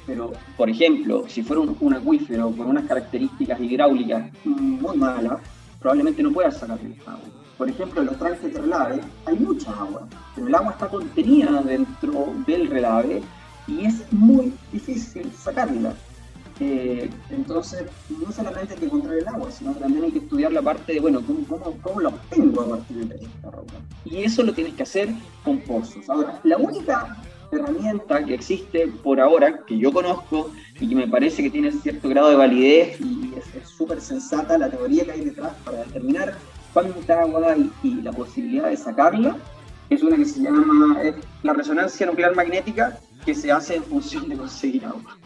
Pero, 0.07 0.33
por 0.57 0.71
ejemplo, 0.71 1.25
si 1.29 1.43
fuera 1.43 1.61
un, 1.61 1.95
acuífero 1.95 2.51
con 2.53 2.69
unas 2.69 2.85
características 2.87 3.61
hidráulicas 3.61 4.31
muy 4.45 4.97
malas, 4.97 5.41
probablemente 5.79 6.23
no 6.23 6.33
pueda 6.33 6.51
sacar 6.51 6.79
agua. 7.07 7.21
Por 7.59 7.69
ejemplo, 7.69 8.01
en 8.01 8.07
los 8.07 8.17
tranques 8.17 8.55
de 8.55 8.61
relave 8.61 9.01
hay 9.27 9.37
mucha 9.37 9.73
agua, 9.73 10.09
pero 10.35 10.47
el 10.47 10.55
agua 10.55 10.71
está 10.73 10.89
contenida 10.89 11.61
dentro 11.63 12.33
del 12.47 12.69
relave 12.69 13.21
y 13.67 13.85
es 13.85 14.11
muy 14.13 14.55
difícil 14.73 15.31
sacarla. 15.33 15.93
Eh, 16.61 17.09
entonces, 17.31 17.85
no 18.09 18.33
solamente 18.33 18.75
hay 18.75 18.81
que 18.81 18.87
encontrar 18.87 19.15
el 19.15 19.29
agua, 19.29 19.51
sino 19.51 19.73
también 19.75 20.05
hay 20.05 20.13
que 20.13 20.19
estudiar 20.19 20.53
la 20.53 20.63
parte 20.63 20.95
de, 20.95 21.01
bueno, 21.01 21.23
¿cómo, 21.25 21.47
cómo, 21.47 21.79
cómo 21.83 22.01
lo 22.01 22.09
obtengo 22.09 22.63
a 22.63 22.69
partir 22.71 22.97
de 23.07 23.15
esta 23.25 23.51
roca? 23.51 23.75
Y 24.05 24.25
eso 24.25 24.43
lo 24.43 24.53
tienes 24.53 24.75
que 24.75 24.83
hacer 24.83 25.09
con 25.45 25.61
pozos. 25.61 26.09
Ahora, 26.09 26.41
la 26.43 26.57
única 26.57 27.17
herramienta 27.51 28.25
que 28.25 28.35
existe 28.35 28.89
por 29.03 29.21
ahora, 29.21 29.65
que 29.65 29.79
yo 29.79 29.93
conozco 29.93 30.51
y 30.81 30.89
que 30.89 30.95
me 30.95 31.09
parece 31.09 31.43
que 31.43 31.51
tiene 31.51 31.73
cierto 31.73 32.09
grado 32.09 32.31
de 32.31 32.37
validez 32.37 33.01
y 33.01 33.33
es 33.37 33.69
súper 33.69 34.01
sensata 34.01 34.59
la 34.59 34.71
teoría 34.71 35.05
que 35.05 35.13
hay 35.13 35.25
detrás 35.25 35.53
para 35.65 35.79
determinar 35.79 36.37
cuánta 36.73 37.23
agua 37.23 37.53
hay 37.53 37.71
y 37.83 37.95
la 38.03 38.13
posibilidad 38.13 38.69
de 38.69 38.77
sacarla, 38.77 39.37
es 39.91 40.03
una 40.03 40.17
que 40.17 40.25
se 40.25 40.41
llama 40.41 41.01
la 41.43 41.53
resonancia 41.55 42.07
nuclear 42.07 42.35
magnética 42.35 42.99
que 43.25 43.35
se 43.35 43.51
hace 43.51 43.77
en 43.77 43.85
función 43.85 44.29
de 44.29 44.37
conseguir 44.37 44.85
agua. 44.85 45.17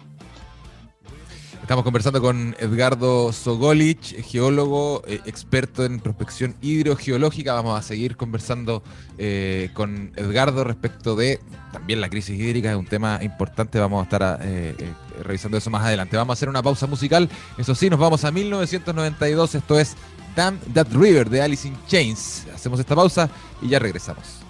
Estamos 1.72 1.84
conversando 1.84 2.20
con 2.20 2.54
Edgardo 2.58 3.32
Sogolich, 3.32 4.22
geólogo, 4.24 5.02
eh, 5.06 5.22
experto 5.24 5.86
en 5.86 6.00
prospección 6.00 6.54
hidrogeológica. 6.60 7.54
Vamos 7.54 7.80
a 7.80 7.82
seguir 7.82 8.18
conversando 8.18 8.82
eh, 9.16 9.70
con 9.72 10.12
Edgardo 10.16 10.64
respecto 10.64 11.16
de 11.16 11.40
también 11.72 12.02
la 12.02 12.10
crisis 12.10 12.38
hídrica, 12.38 12.70
es 12.72 12.76
un 12.76 12.84
tema 12.84 13.20
importante. 13.22 13.78
Vamos 13.78 14.00
a 14.00 14.02
estar 14.02 14.40
eh, 14.42 14.92
revisando 15.22 15.56
eso 15.56 15.70
más 15.70 15.82
adelante. 15.82 16.14
Vamos 16.14 16.34
a 16.34 16.36
hacer 16.36 16.50
una 16.50 16.62
pausa 16.62 16.86
musical. 16.86 17.30
Eso 17.56 17.74
sí, 17.74 17.88
nos 17.88 17.98
vamos 17.98 18.22
a 18.26 18.30
1992. 18.30 19.54
Esto 19.54 19.78
es 19.78 19.96
Damn 20.36 20.58
That 20.74 20.88
River 20.92 21.30
de 21.30 21.40
Alice 21.40 21.66
in 21.66 21.74
Chains. 21.86 22.48
Hacemos 22.54 22.80
esta 22.80 22.94
pausa 22.94 23.30
y 23.62 23.68
ya 23.68 23.78
regresamos. 23.78 24.41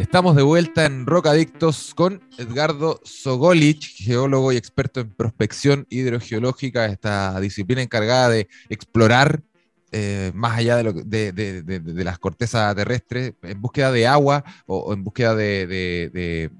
Estamos 0.00 0.34
de 0.34 0.42
vuelta 0.42 0.86
en 0.86 1.04
Rocadictos 1.04 1.92
con 1.94 2.22
Edgardo 2.38 3.00
Sogolich, 3.04 4.02
geólogo 4.02 4.50
y 4.50 4.56
experto 4.56 5.00
en 5.00 5.10
prospección 5.10 5.86
hidrogeológica, 5.90 6.86
esta 6.86 7.38
disciplina 7.38 7.82
encargada 7.82 8.30
de 8.30 8.48
explorar 8.70 9.42
eh, 9.92 10.30
más 10.34 10.56
allá 10.56 10.76
de, 10.76 10.82
lo, 10.84 10.92
de, 10.92 11.32
de, 11.32 11.62
de, 11.62 12.04
las 12.04 12.18
cortezas 12.18 12.76
terrestres, 12.76 13.34
en 13.42 13.60
búsqueda 13.60 13.90
de 13.90 14.06
agua 14.06 14.44
o, 14.66 14.92
en 14.92 15.02
búsqueda 15.02 15.34
de, 15.34 16.50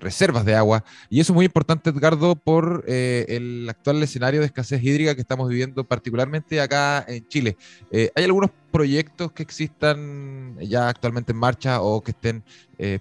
reservas 0.00 0.44
de 0.44 0.56
agua. 0.56 0.84
Y 1.08 1.20
eso 1.20 1.32
es 1.32 1.34
muy 1.34 1.44
importante, 1.46 1.90
Edgardo, 1.90 2.34
por 2.34 2.84
eh, 2.88 3.26
el 3.28 3.68
actual 3.68 4.02
escenario 4.02 4.40
de 4.40 4.46
escasez 4.46 4.82
hídrica 4.82 5.14
que 5.14 5.20
estamos 5.20 5.48
viviendo, 5.48 5.84
particularmente 5.84 6.60
acá 6.60 7.04
en 7.06 7.26
Chile. 7.28 7.56
Eh, 7.92 8.10
¿Hay 8.16 8.24
algunos 8.24 8.50
proyectos 8.72 9.30
que 9.30 9.44
existan 9.44 10.56
ya 10.60 10.88
actualmente 10.88 11.32
en 11.32 11.38
marcha 11.38 11.80
o 11.82 12.02
que 12.02 12.10
estén 12.10 12.42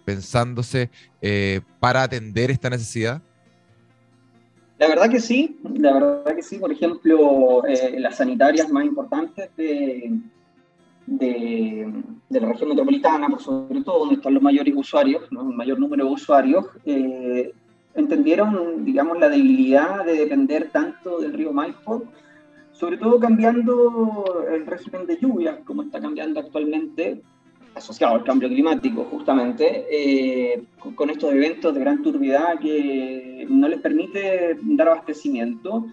pensándose 0.06 0.92
para 1.80 2.04
atender 2.04 2.52
esta 2.52 2.70
necesidad? 2.70 3.24
La 4.82 4.88
verdad 4.88 5.12
que 5.12 5.20
sí, 5.20 5.60
la 5.76 5.94
verdad 5.94 6.36
que 6.36 6.42
sí. 6.42 6.58
Por 6.58 6.72
ejemplo, 6.72 7.64
eh, 7.68 8.00
las 8.00 8.16
sanitarias 8.18 8.68
más 8.72 8.84
importantes 8.84 9.56
de, 9.56 10.20
de, 11.06 12.04
la 12.30 12.48
región 12.48 12.70
metropolitana, 12.70 13.30
por 13.30 13.40
sobre 13.40 13.84
todo 13.84 14.00
donde 14.00 14.16
están 14.16 14.34
los 14.34 14.42
mayores 14.42 14.74
usuarios, 14.76 15.32
¿no? 15.32 15.42
el 15.42 15.56
mayor 15.56 15.78
número 15.78 16.06
de 16.06 16.12
usuarios, 16.12 16.66
eh, 16.84 17.54
entendieron, 17.94 18.84
digamos, 18.84 19.20
la 19.20 19.30
debilidad 19.30 20.04
de 20.04 20.14
depender 20.14 20.72
tanto 20.72 21.20
del 21.20 21.34
río 21.34 21.54
Maipo, 21.54 22.06
sobre 22.72 22.98
todo 22.98 23.20
cambiando 23.20 24.44
el 24.52 24.66
régimen 24.66 25.06
de 25.06 25.20
lluvias, 25.20 25.60
como 25.64 25.84
está 25.84 26.02
cambiando 26.02 26.40
actualmente, 26.40 27.22
asociado 27.76 28.16
al 28.16 28.24
cambio 28.24 28.50
climático, 28.50 29.06
justamente, 29.10 29.86
eh, 29.90 30.64
con 30.96 31.10
estos 31.10 31.34
eventos 31.34 31.74
de 31.74 31.80
gran 31.80 32.04
turbidez 32.04 32.42
que 32.62 33.48
no 33.50 33.68
les 33.68 33.80
permite 33.80 34.58
dar 34.62 34.90
abastecimiento 34.90 35.86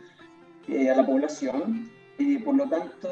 eh, 0.68 0.90
a 0.90 0.96
la 0.96 1.06
población. 1.06 1.88
Eh, 2.18 2.40
por 2.44 2.56
lo 2.56 2.68
tanto, 2.68 3.08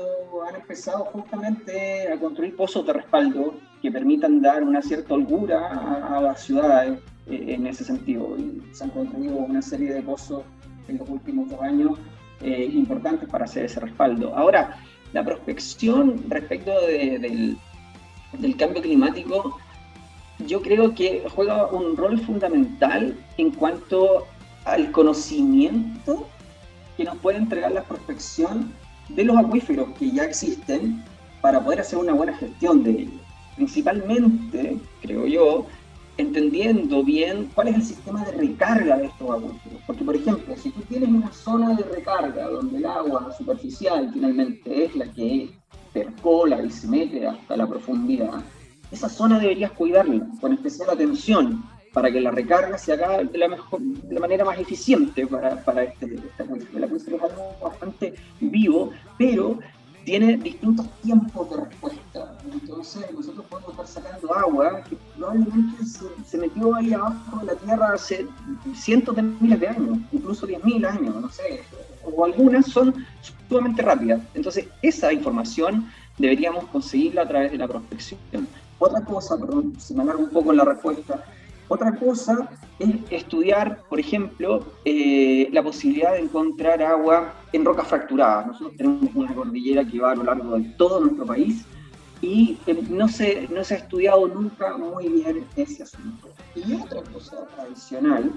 han 0.49 0.57
empezado 0.57 1.05
justamente 1.05 2.13
a 2.13 2.19
construir 2.19 2.57
pozos 2.57 2.85
de 2.87 2.93
respaldo 2.93 3.55
que 3.81 3.93
permitan 3.93 4.43
dar 4.43 4.65
una 4.65 4.83
cierta 4.83 5.15
holgura 5.15 6.17
a, 6.17 6.21
las 6.21 6.43
ciudades 6.43 6.99
en 7.29 7.67
ese 7.69 7.85
sentido. 7.85 8.37
Y 8.37 8.63
se 8.73 8.83
han 8.83 8.91
construido 8.91 9.37
una 9.37 9.63
serie 9.63 9.95
de 9.95 10.03
pozos 10.03 10.43
en 10.89 10.99
los 10.99 11.09
últimos 11.09 11.49
dos 11.49 11.61
años 11.61 11.99
importantes 12.43 13.29
para 13.29 13.45
hacer 13.45 13.65
ese 13.65 13.79
respaldo. 13.79 14.35
Ahora, 14.37 14.77
la 15.13 15.25
prospección 15.25 16.25
respecto 16.29 16.73
del 16.87 17.57
del 18.39 18.57
cambio 18.57 18.83
climático, 18.83 19.59
yo 20.47 20.61
creo 20.61 20.95
que 20.95 21.25
juega 21.35 21.67
un 21.67 21.97
rol 21.97 22.21
fundamental 22.21 23.17
en 23.39 23.51
cuanto 23.51 24.27
al 24.65 24.91
conocimiento 24.93 26.27
que 26.97 27.05
nos 27.05 27.17
puede 27.19 27.39
entregar 27.39 27.73
la 27.73 27.85
prospección 27.85 28.73
de 29.09 29.25
los 29.25 29.37
acuíferos 29.37 29.89
que 29.99 30.11
ya 30.11 30.25
existen 30.25 31.03
para 31.41 31.63
poder 31.63 31.81
hacer 31.81 31.99
una 31.99 32.13
buena 32.13 32.37
gestión 32.37 32.83
de 32.83 32.91
ellos. 32.91 33.21
Principalmente, 33.55 34.79
creo 35.01 35.27
yo, 35.27 35.67
entendiendo 36.19 37.05
bien 37.05 37.51
cuál 37.55 37.69
es 37.69 37.77
el 37.77 37.85
sistema 37.85 38.25
de 38.25 38.33
recarga 38.33 38.97
de 38.97 39.07
estos 39.07 39.31
acuíferos. 39.31 39.81
Porque, 39.87 40.05
por 40.05 40.17
ejemplo, 40.17 40.57
si 40.57 40.71
tú 40.71 40.81
tienes 40.83 41.09
una 41.09 41.33
zona 41.33 41.75
de 41.75 41.83
recarga 41.85 42.49
donde 42.49 42.79
el 42.79 42.87
agua 42.87 43.33
superficial 43.37 44.11
finalmente 44.13 44.85
es 44.85 44.97
la 44.97 45.07
que 45.13 45.51
percola 45.93 46.63
y 46.63 46.71
se 46.71 46.89
mete 46.89 47.27
hasta 47.27 47.57
la 47.57 47.67
profundidad, 47.67 48.43
esa 48.91 49.09
zona 49.09 49.39
deberías 49.39 49.73
cuidarla 49.73 50.27
con 50.41 50.53
especial 50.53 50.91
atención 50.91 51.65
para 51.93 52.13
que 52.13 52.21
la 52.21 52.31
recarga 52.31 52.77
se 52.77 52.93
haga 52.93 53.25
de 53.25 53.39
la, 53.39 53.49
mejor, 53.49 53.81
de 53.81 54.15
la 54.15 54.21
manera 54.21 54.45
más 54.45 54.59
eficiente 54.59 55.27
para, 55.27 55.65
para 55.65 55.85
este, 55.85 56.15
esta 56.15 56.45
La 56.75 56.87
es 56.87 57.09
algo 57.09 57.57
bastante 57.63 58.15
vivo, 58.39 58.91
pero 59.17 59.59
tiene 60.05 60.37
distintos 60.37 60.87
tiempos 61.03 61.51
de 61.51 61.57
respuesta. 61.57 62.37
Entonces, 62.53 63.11
nosotros 63.13 63.45
podemos 63.47 63.71
estar 63.71 63.87
sacando 63.87 64.35
agua 64.35 64.85
que 64.85 64.97
probablemente 65.17 65.85
se, 66.25 66.39
metió 66.39 66.75
ahí 66.75 66.93
abajo 66.93 67.41
de 67.41 67.47
la 67.47 67.55
Tierra 67.55 67.93
hace 67.95 68.27
cientos 68.75 69.17
de 69.17 69.23
miles 69.23 69.59
de 69.59 69.69
años, 69.69 69.99
incluso 70.13 70.47
diez 70.47 70.63
mil 70.65 70.85
años, 70.85 71.15
no 71.15 71.29
sé, 71.29 71.63
o 72.05 72.25
algunas 72.25 72.67
son 72.67 72.95
sumamente 73.49 73.83
rápidas. 73.83 74.21
Entonces, 74.35 74.67
esa 74.83 75.13
información 75.13 75.91
deberíamos 76.19 76.65
conseguirla 76.67 77.23
a 77.23 77.29
través 77.29 77.53
de 77.53 77.59
la 77.59 77.69
prospección. 77.69 78.19
Otra 78.79 79.03
cosa, 79.05 79.39
perdón, 79.39 79.75
si 79.79 79.95
me 79.95 80.03
alargo 80.03 80.25
un 80.25 80.31
poco 80.31 80.53
la 80.53 80.65
respuesta, 80.65 81.25
otra 81.69 81.97
cosa 81.97 82.49
es 82.79 82.91
estudiar, 83.11 83.83
por 83.89 83.99
ejemplo, 83.99 84.65
eh, 84.85 85.49
la 85.53 85.63
posibilidad 85.63 86.13
de 86.13 86.21
encontrar 86.21 86.83
agua 86.83 87.35
en 87.53 87.65
rocas 87.65 87.89
fracturadas. 87.89 88.47
Nosotros 88.47 88.77
tenemos 88.77 89.15
una 89.15 89.35
cordillera 89.35 89.85
que 89.85 89.99
va 89.99 90.13
a 90.13 90.17
lo 90.17 90.25
largo 90.25 90.59
de 90.59 90.65
todo 90.77 91.01
nuestro 91.01 91.27
país 91.27 91.65
y 92.21 92.59
eh, 92.67 92.83
no, 92.89 93.09
se, 93.09 93.49
no 93.49 93.65
se 93.65 93.75
ha 93.75 93.77
estudiado 93.79 94.29
nunca 94.29 94.77
muy 94.77 95.09
bien 95.09 95.45
ese 95.57 95.83
asunto. 95.83 96.29
Y 96.55 96.75
otra 96.75 97.03
cosa 97.13 97.47
adicional 97.59 98.33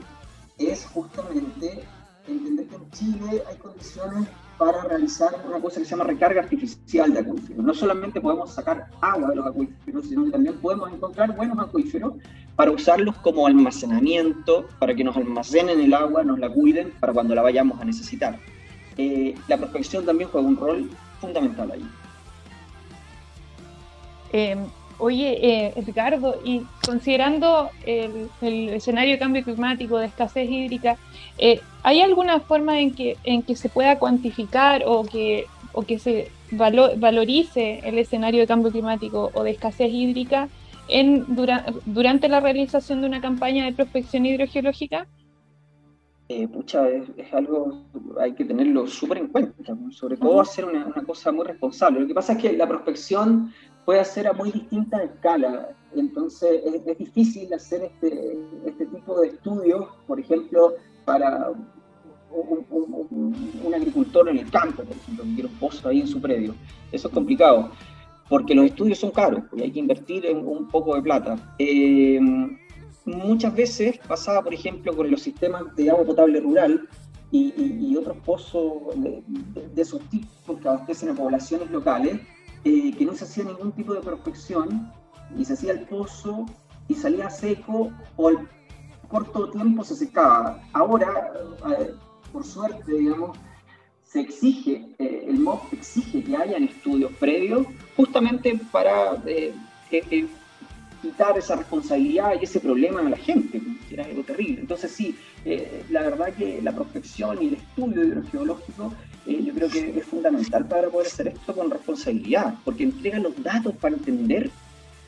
es 0.57 0.86
justamente 0.86 1.84
entender 2.32 2.67
que 2.67 2.75
en 2.75 2.91
Chile 2.91 3.43
hay 3.47 3.57
condiciones 3.57 4.27
para 4.57 4.84
realizar 4.84 5.34
una 5.47 5.59
cosa 5.59 5.80
que 5.80 5.86
se 5.86 5.91
llama 5.91 6.03
recarga 6.03 6.41
artificial 6.41 7.13
de 7.13 7.19
acuíferos. 7.19 7.63
No 7.63 7.73
solamente 7.73 8.19
podemos 8.19 8.53
sacar 8.53 8.88
agua 8.99 9.30
de 9.30 9.36
los 9.38 9.47
acuíferos, 9.47 10.05
sino 10.05 10.25
que 10.25 10.32
también 10.32 10.55
podemos 10.57 10.91
encontrar 10.91 11.36
buenos 11.36 11.57
acuíferos 11.59 12.13
para 12.55 12.71
usarlos 12.71 13.15
como 13.17 13.47
almacenamiento, 13.47 14.67
para 14.80 14.93
que 14.93 15.03
nos 15.03 15.15
almacenen 15.15 15.80
el 15.80 15.93
agua, 15.93 16.23
nos 16.23 16.39
la 16.39 16.49
cuiden 16.49 16.91
para 16.99 17.13
cuando 17.13 17.34
la 17.36 17.41
vayamos 17.41 17.80
a 17.80 17.86
necesitar. 17.86 18.38
Eh, 18.97 19.34
la 19.47 19.57
prospección 19.57 20.05
también 20.05 20.30
juega 20.30 20.45
un 20.45 20.57
rol 20.57 20.89
fundamental 21.21 21.71
ahí. 21.71 21.89
Eh, 24.34 24.57
Oye, 25.02 25.39
eh, 25.41 25.74
Edgardo, 25.78 26.41
y 26.43 26.64
considerando 26.86 27.70
el, 27.86 28.30
escenario 28.41 29.14
de 29.14 29.20
cambio 29.20 29.43
climático, 29.45 29.97
de 29.97 30.08
escasez 30.08 30.50
hídrica, 30.50 30.97
eh, 31.38 31.62
¿hay 31.84 32.02
alguna 32.02 32.41
forma 32.41 32.82
en 32.82 32.93
que, 32.93 33.16
en 33.24 33.41
que 33.41 33.56
se 33.56 33.70
pueda 33.70 33.97
cuantificar 33.97 34.84
o 34.86 35.06
que, 35.06 35.45
o 35.72 35.84
que 35.84 36.00
se 36.00 36.30
valorice 36.52 37.80
el 37.86 37.97
escenario 37.97 38.41
de 38.41 38.47
cambio 38.47 38.72
climático 38.72 39.32
o 39.34 39.43
de 39.43 39.52
escasez 39.52 39.89
hídrica 39.89 40.50
en, 40.89 41.26
durante 41.86 42.28
la 42.28 42.41
realización 42.41 43.00
de 43.00 43.08
una 43.08 43.22
campaña 43.22 43.64
de 43.64 43.72
prospección 43.72 44.26
hidrogeológica? 44.26 45.08
eh, 46.30 46.47
pucha, 46.47 46.88
es, 46.88 47.34
algo, 47.34 47.86
hay 48.20 48.34
que 48.34 48.45
tenerlo 48.45 48.86
súper 48.86 49.18
en 49.18 49.28
cuenta, 49.30 49.76
sobre 49.89 50.16
todo 50.16 50.39
hacer 50.39 50.64
una, 50.64 50.86
una, 50.86 51.04
cosa 51.04 51.32
muy 51.32 51.43
responsable. 51.43 52.00
Lo 52.00 52.08
que 52.08 52.14
pasa 52.14 52.34
es 52.34 52.39
que 52.39 52.54
la 52.54 52.68
prospección 52.68 53.52
puede 53.89 54.01
hacer 54.01 54.27
a 54.27 54.33
muy 54.33 54.51
distinta 54.51 55.01
escala, 55.01 55.75
entonces 55.95 56.61
es, 56.63 56.95
difícil 56.95 57.51
hacer 57.51 57.85
este, 57.85 58.37
este 58.63 58.85
tipo 58.85 59.19
de 59.19 59.29
estudios, 59.29 59.87
por 60.05 60.19
ejemplo, 60.19 60.75
para 61.05 61.49
un, 62.29 63.73
agricultor 63.73 64.29
en 64.29 64.37
el 64.37 64.51
campo, 64.51 64.83
por 64.83 64.95
ejemplo, 64.95 65.23
que 65.23 65.33
quiere 65.33 65.49
un 65.49 65.55
pozo 65.55 65.89
ahí 65.89 66.01
en 66.01 66.07
su 66.07 66.21
predio. 66.21 66.53
Eso 66.91 67.07
es 67.07 67.13
complicado, 67.15 67.71
porque 68.29 68.53
los 68.53 68.65
estudios 68.65 68.99
son 68.99 69.09
caros 69.09 69.45
y 69.57 69.63
hay 69.63 69.71
que 69.71 69.79
invertir 69.79 70.23
en 70.27 70.45
un 70.45 70.67
poco 70.67 70.93
de 70.93 71.01
plata. 71.01 71.55
Eh, 71.57 72.19
muchas 73.05 73.55
veces 73.55 73.97
pasaba, 74.07 74.43
por 74.43 74.53
ejemplo, 74.53 74.95
con 74.95 75.09
los 75.09 75.23
sistemas 75.23 75.75
de 75.75 75.89
agua 75.89 76.05
potable 76.05 76.39
rural 76.39 76.87
y, 77.31 77.95
otros 77.95 78.17
pozos 78.17 78.71
de, 78.97 79.23
esos 79.81 79.99
tipos 80.11 80.59
que 80.61 80.67
abastecen 80.67 81.09
a 81.09 81.15
poblaciones 81.15 81.71
locales, 81.71 82.19
eh, 82.64 82.93
que 82.97 83.05
no 83.05 83.14
se 83.14 83.24
hacía 83.26 83.43
ningún 83.43 83.72
tipo 83.72 83.93
de 83.93 84.01
prospección 84.01 84.91
y 85.38 85.45
se 85.45 85.53
hacía 85.53 85.74
el 85.74 85.82
pozo 85.82 86.45
y 86.88 86.95
salía 86.95 87.30
seco 87.30 87.91
o 88.16 88.28
al 88.28 88.49
corto 89.07 89.49
tiempo 89.49 89.84
se 89.84 89.95
secaba. 89.95 90.62
Ahora, 90.74 91.34
eh, 91.78 91.93
por 92.32 92.43
suerte, 92.43 92.91
digamos, 92.91 93.38
se 94.03 94.22
exige, 94.22 94.88
eh, 94.97 95.26
el 95.28 95.39
MOP 95.39 95.72
exige 95.74 96.24
que 96.24 96.36
hayan 96.36 96.64
estudios 96.64 97.12
previos 97.14 97.68
justamente 97.95 98.60
para 98.72 99.22
quitar 101.01 101.38
esa 101.38 101.55
responsabilidad 101.55 102.34
y 102.39 102.43
ese 102.43 102.60
problema 102.60 103.01
a 103.01 103.10
la 103.10 103.18
gente, 103.18 103.62
que 103.88 103.93
era 103.93 104.05
algo 104.05 104.24
terrible. 104.24 104.62
Entonces 104.62 104.91
sí, 104.91 105.16
eh, 105.45 105.84
la 105.89 106.01
verdad 106.01 106.34
que 106.34 106.62
la 106.62 106.74
prospección 106.74 107.41
y 107.41 107.47
el 107.47 107.53
estudio 107.55 108.03
hidrogeológico 108.03 108.93
eh, 109.26 109.43
yo 109.43 109.53
creo 109.53 109.70
que 109.70 109.99
es 109.99 110.05
fundamental 110.05 110.65
para 110.65 110.89
poder 110.89 111.07
hacer 111.07 111.28
esto 111.30 111.53
con 111.53 111.70
responsabilidad, 111.70 112.55
porque 112.63 112.84
entrega 112.84 113.20
los 113.20 113.41
datos 113.41 113.74
para 113.76 113.95
entender 113.95 114.49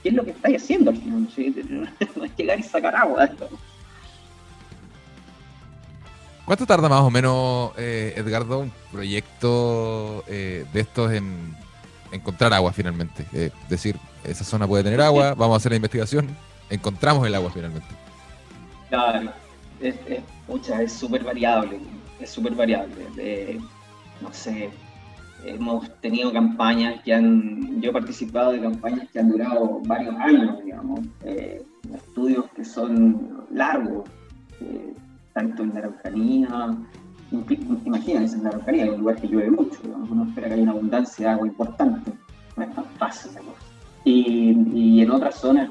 qué 0.04 0.10
es 0.10 0.16
lo 0.16 0.24
que 0.24 0.32
estáis 0.32 0.62
haciendo 0.62 0.92
al 0.92 0.98
final. 0.98 1.28
No 2.16 2.26
es 2.26 2.36
llegar 2.36 2.60
y 2.60 2.64
sacar 2.64 2.96
agua. 2.96 3.30
¿Cuánto 6.46 6.66
tarda 6.66 6.90
más 6.90 7.02
o 7.02 7.10
menos, 7.10 7.72
eh, 7.78 8.14
Edgardo, 8.18 8.60
un 8.60 8.72
proyecto 8.92 10.24
de 10.28 10.68
estos 10.74 11.12
en 11.14 11.56
encontrar 12.12 12.54
agua 12.54 12.74
finalmente? 12.74 13.26
Es 13.32 13.52
decir, 13.70 13.96
esa 14.24 14.44
zona 14.44 14.68
puede 14.68 14.84
tener 14.84 15.02
agua, 15.02 15.34
vamos 15.34 15.56
a 15.56 15.58
hacer 15.58 15.72
la 15.72 15.78
investigación, 15.78 16.28
encontramos 16.70 17.26
el 17.26 17.36
agua 17.36 17.52
finalmente. 17.52 17.88
Claro, 18.90 19.32
es, 19.80 19.96
es 20.08 20.92
súper 20.92 21.24
variable, 21.24 21.80
es 22.20 22.30
súper 22.30 22.54
variable. 22.54 23.08
No 24.32 24.38
sé, 24.38 24.70
hemos 25.44 25.94
tenido 26.00 26.32
campañas 26.32 27.02
que 27.04 27.14
han, 27.14 27.82
yo 27.82 27.90
he 27.90 27.94
participado 27.94 28.54
de 28.54 28.62
campañas 28.62 29.10
que 29.12 29.20
han 29.20 29.30
durado 29.30 29.82
varios 29.86 30.16
años, 30.16 30.64
digamos, 30.64 31.02
eh, 31.26 31.62
estudios 31.94 32.46
que 32.56 32.64
son 32.64 33.46
largos, 33.52 34.10
eh, 34.62 34.94
tanto 35.34 35.64
en 35.64 35.74
la 35.74 35.80
Araucanía, 35.80 36.78
imagínense 37.86 38.38
en 38.38 38.44
la 38.44 38.50
Araucanía, 38.52 38.86
es 38.86 38.92
un 38.92 39.00
lugar 39.02 39.18
que 39.18 39.28
llueve 39.28 39.52
mucho, 39.52 39.80
uno 40.10 40.24
espera 40.24 40.48
que 40.48 40.54
haya 40.54 40.64
una 40.64 40.72
abundancia 40.72 41.28
de 41.28 41.34
agua 41.34 41.48
importante, 41.48 42.12
no 42.56 42.64
es 42.64 42.74
tan 42.74 42.86
fácil. 42.98 43.32
Y, 44.06 45.02
en 45.02 45.12
otras 45.12 45.36
zonas, 45.36 45.70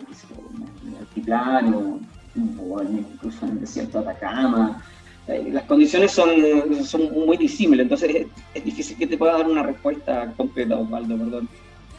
en 0.85 0.93
el 0.93 0.99
altiplano, 0.99 1.99
o 2.59 2.83
incluso 2.83 3.47
en 3.47 3.53
el 3.53 3.61
desierto 3.61 4.03
de 4.03 4.11
Atacama, 4.11 4.83
las 5.27 5.65
condiciones 5.65 6.11
son, 6.11 6.31
son 6.85 7.13
muy 7.13 7.37
disímiles, 7.37 7.85
entonces 7.85 8.27
es, 8.55 8.65
difícil 8.65 8.97
que 8.97 9.07
te 9.07 9.17
pueda 9.17 9.35
dar 9.35 9.47
una 9.47 9.63
respuesta 9.63 10.33
completa, 10.37 10.77
Osvaldo, 10.77 11.17
perdón. 11.17 11.49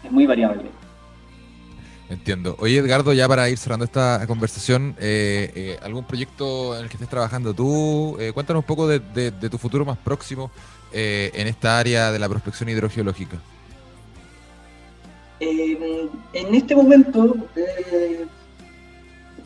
Es 0.03 0.11
muy 0.11 0.25
variable. 0.25 0.63
Entiendo. 2.09 2.57
Oye, 2.59 2.79
Edgardo, 2.79 3.13
ya 3.13 3.25
para 3.27 3.49
ir 3.49 3.57
cerrando 3.57 3.85
esta 3.85 4.25
conversación, 4.27 4.95
eh, 4.99 5.51
eh, 5.55 5.79
¿algún 5.81 6.03
proyecto 6.03 6.75
en 6.75 6.83
el 6.83 6.89
que 6.89 6.95
estés 6.95 7.07
trabajando 7.07 7.53
tú? 7.53 8.17
cuéntanos 8.33 8.63
un 8.63 8.67
poco 8.67 8.87
de, 8.87 8.99
de, 8.99 9.49
tu 9.49 9.57
futuro 9.57 9.85
más 9.85 9.97
próximo 9.97 10.51
en 10.91 11.47
esta 11.47 11.79
área 11.79 12.11
de 12.11 12.19
la 12.19 12.27
prospección 12.27 12.67
hidrogeológica. 12.67 13.37
Eh, 15.41 16.07
en 16.33 16.53
este 16.55 16.75
momento, 16.75 17.35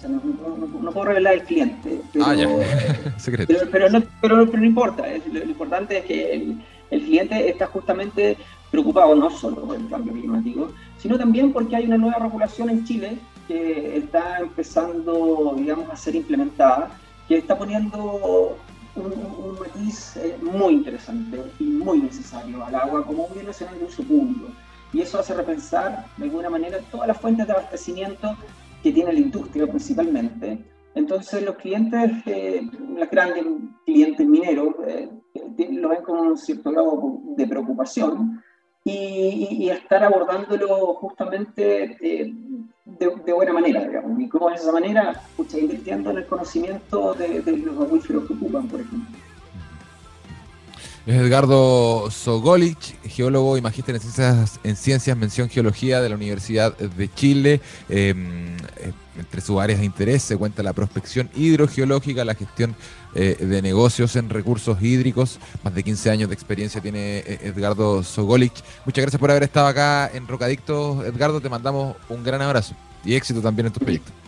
eh, 0.06 0.80
no, 0.82 0.92
puedo 0.92 1.06
revelar 1.06 1.34
el 1.34 1.44
cliente, 1.44 2.02
pero, 2.14 2.26
ah, 2.26 2.36
pero, 3.72 3.90
no, 3.90 4.04
pero, 4.22 4.46
no, 4.46 4.66
importa. 4.66 5.04
Lo, 5.32 5.44
importante 5.44 6.00
es 6.00 6.06
que 6.06 6.34
el, 6.34 7.02
cliente 7.02 7.50
está 7.50 7.68
justamente 7.68 8.38
preocupado 8.72 9.16
no 9.16 9.30
solo 9.30 9.62
por 9.62 9.76
el 9.76 9.88
cambio 9.90 10.14
climático, 10.14 10.72
sino 10.98 11.18
también 11.18 11.52
porque 11.52 11.76
hay 11.76 11.86
una 11.86 11.98
nueva 11.98 12.20
regulación 12.20 12.70
en 12.70 12.86
Chile 12.86 13.18
que 13.48 13.98
está 13.98 14.40
empezando, 14.40 15.54
digamos, 15.58 15.90
a 15.90 15.96
ser 15.96 16.16
implementada, 16.16 16.90
que 17.28 17.38
está 17.38 17.58
poniendo 17.58 18.58
un, 18.96 19.60
matiz 19.60 20.16
eh, 20.18 20.38
muy 20.42 20.76
interesante 20.76 21.42
y 21.60 21.66
muy 21.66 22.00
necesario 22.00 22.64
al 22.64 22.76
agua 22.76 23.06
como 23.06 23.26
un 23.26 23.34
bien 23.34 23.46
nacional 23.46 23.78
de 23.80 23.86
uso 23.86 24.04
público. 24.04 24.48
Y 24.94 25.02
eso 25.02 25.20
hace 25.20 25.34
repensar 25.34 26.06
de 26.16 26.24
alguna 26.24 26.50
manera 26.50 26.80
todas 26.92 27.08
las 27.08 27.20
fuentes 27.20 27.46
de 27.46 27.54
abastecimiento 27.54 28.38
que 28.86 28.92
tiene 28.92 29.14
la 29.14 29.20
industria 29.20 29.66
principalmente. 29.66 30.64
Entonces 30.94 31.44
los 31.44 31.56
clientes, 31.56 32.12
eh, 32.28 32.62
los 32.96 33.10
grandes 33.10 33.44
clientes 33.84 34.28
mineros, 34.28 34.76
eh, 34.86 35.10
lo 35.72 35.90
ven 35.90 36.04
con 36.04 36.20
un 36.20 36.38
cierto 36.38 36.70
grado 36.70 37.20
de 37.36 37.48
preocupación 37.48 38.44
y, 38.84 39.68
estar 39.70 40.04
abordándolo 40.04 40.94
justamente 41.02 41.98
eh, 42.00 42.32
de, 42.86 43.34
buena 43.34 43.54
manera, 43.54 43.88
digamos. 43.88 44.20
¿Y 44.20 44.30
cómo 44.30 44.52
es 44.52 44.62
esa 44.62 44.72
manera? 44.72 45.14
Escucha, 45.30 45.58
invirtiendo 45.58 46.12
en 46.12 46.18
el 46.18 46.28
conocimiento 46.28 47.16
de, 47.16 47.42
de 47.42 47.58
los 47.58 47.82
acuíferos 47.82 48.28
que 48.28 48.34
ocupan, 48.34 48.68
por 48.68 48.82
ejemplo. 48.82 49.05
Es 51.06 51.14
Edgardo 51.14 52.10
Sogolich, 52.10 52.96
geólogo 53.04 53.58
y 53.58 53.62
magíster 53.62 53.94
en 53.94 54.02
ciencias, 54.02 54.60
en 54.64 54.76
ciencias, 54.76 55.16
mención 55.16 55.50
geología 55.50 56.02
de 56.02 56.10
la 56.10 56.16
Universidad 56.16 56.76
de 56.76 57.14
Chile. 57.14 57.62
Em, 57.90 58.58
eh, 58.78 58.92
entre 59.20 59.40
sus 59.40 59.62
áreas 59.62 59.80
de 59.80 59.86
interés 59.86 60.24
se 60.24 60.36
cuenta 60.36 60.64
la 60.64 60.74
prospección 60.74 61.30
hidrogeológica, 61.36 62.26
la 62.26 62.34
gestión 62.34 62.76
eh, 63.14 63.38
de 63.40 63.62
negocios 63.62 64.16
en 64.16 64.32
recursos 64.32 64.82
hídricos. 64.82 65.38
Más 65.64 65.76
de 65.76 65.84
15 65.84 66.10
años 66.10 66.30
de 66.30 66.34
experiencia 66.34 66.82
tiene 66.82 67.20
eh, 67.20 67.40
Edgardo 67.44 68.02
Sogolich. 68.02 68.64
Muchas 68.84 69.04
gracias 69.04 69.20
por 69.20 69.30
haber 69.30 69.44
estado 69.44 69.68
acá 69.68 70.10
en 70.12 70.28
Rocadictos. 70.28 71.06
Edgardo, 71.06 71.40
te 71.40 71.50
mandamos 71.50 71.98
un 72.10 72.24
gran 72.24 72.42
abrazo 72.42 72.74
y 73.04 73.14
éxito 73.14 73.42
también 73.42 73.68
en 73.68 73.74
tu 73.74 73.80
proyecto. 73.80 74.25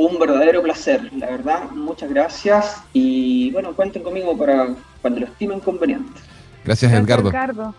Un 0.00 0.18
verdadero 0.18 0.62
placer, 0.62 1.12
la 1.12 1.26
verdad, 1.26 1.70
muchas 1.72 2.08
gracias 2.08 2.82
y 2.94 3.50
bueno, 3.50 3.74
cuenten 3.76 4.02
conmigo 4.02 4.34
para 4.34 4.74
cuando 5.02 5.20
lo 5.20 5.26
estimen 5.26 5.60
conveniente. 5.60 6.18
Gracias, 6.64 6.90
Edgardo. 6.90 7.74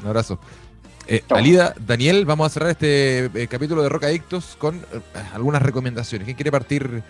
Un 0.00 0.06
abrazo. 0.06 0.38
Eh, 1.06 1.22
Alida, 1.28 1.74
Daniel, 1.78 2.24
vamos 2.24 2.46
a 2.46 2.48
cerrar 2.48 2.70
este 2.70 3.26
eh, 3.26 3.48
capítulo 3.48 3.82
de 3.82 3.90
Roca 3.90 4.06
Adictos 4.06 4.56
con 4.56 4.76
eh, 4.76 4.80
algunas 5.34 5.60
recomendaciones. 5.60 6.24
¿Quién 6.24 6.36
quiere 6.36 6.50
partir 6.50 7.02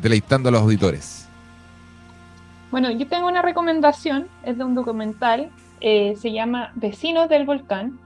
deleitando 0.00 0.48
a 0.48 0.52
los 0.52 0.62
auditores? 0.62 1.26
Bueno, 2.70 2.92
yo 2.92 3.08
tengo 3.08 3.26
una 3.26 3.42
recomendación, 3.42 4.28
es 4.44 4.58
de 4.58 4.62
un 4.62 4.76
documental, 4.76 5.50
se 5.80 6.32
llama 6.32 6.70
Vecinos 6.76 7.28
del 7.28 7.46
Volcán, 7.46 7.98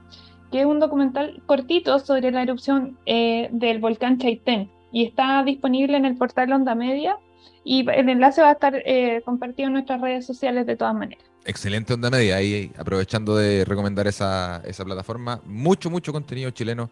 que 0.51 0.61
es 0.61 0.65
un 0.65 0.79
documental 0.79 1.39
cortito 1.45 1.99
sobre 1.99 2.31
la 2.31 2.41
erupción 2.41 2.97
del 3.05 3.77
volcán 3.77 4.17
Chaitén 4.17 4.71
y 4.91 5.05
está 5.05 5.43
disponible 5.43 5.97
en 5.97 6.05
el 6.05 6.15
portal 6.15 6.51
Onda 6.51 6.75
Media 6.75 7.17
y 7.63 7.87
el 7.89 8.09
enlace 8.09 8.41
va 8.41 8.49
a 8.49 8.53
estar 8.53 8.75
eh, 8.85 9.21
compartido 9.23 9.67
en 9.67 9.73
nuestras 9.73 10.01
redes 10.01 10.25
sociales 10.25 10.65
de 10.65 10.75
todas 10.75 10.93
maneras. 10.93 11.23
Excelente 11.45 11.93
Onda 11.93 12.09
Media, 12.09 12.35
ahí 12.35 12.71
aprovechando 12.77 13.35
de 13.35 13.65
recomendar 13.65 14.07
esa, 14.07 14.61
esa 14.65 14.85
plataforma, 14.85 15.41
mucho, 15.45 15.89
mucho 15.89 16.11
contenido 16.13 16.51
chileno, 16.51 16.89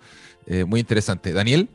eh, 0.47 0.65
muy 0.65 0.79
interesante. 0.79 1.33
Daniel. 1.33 1.69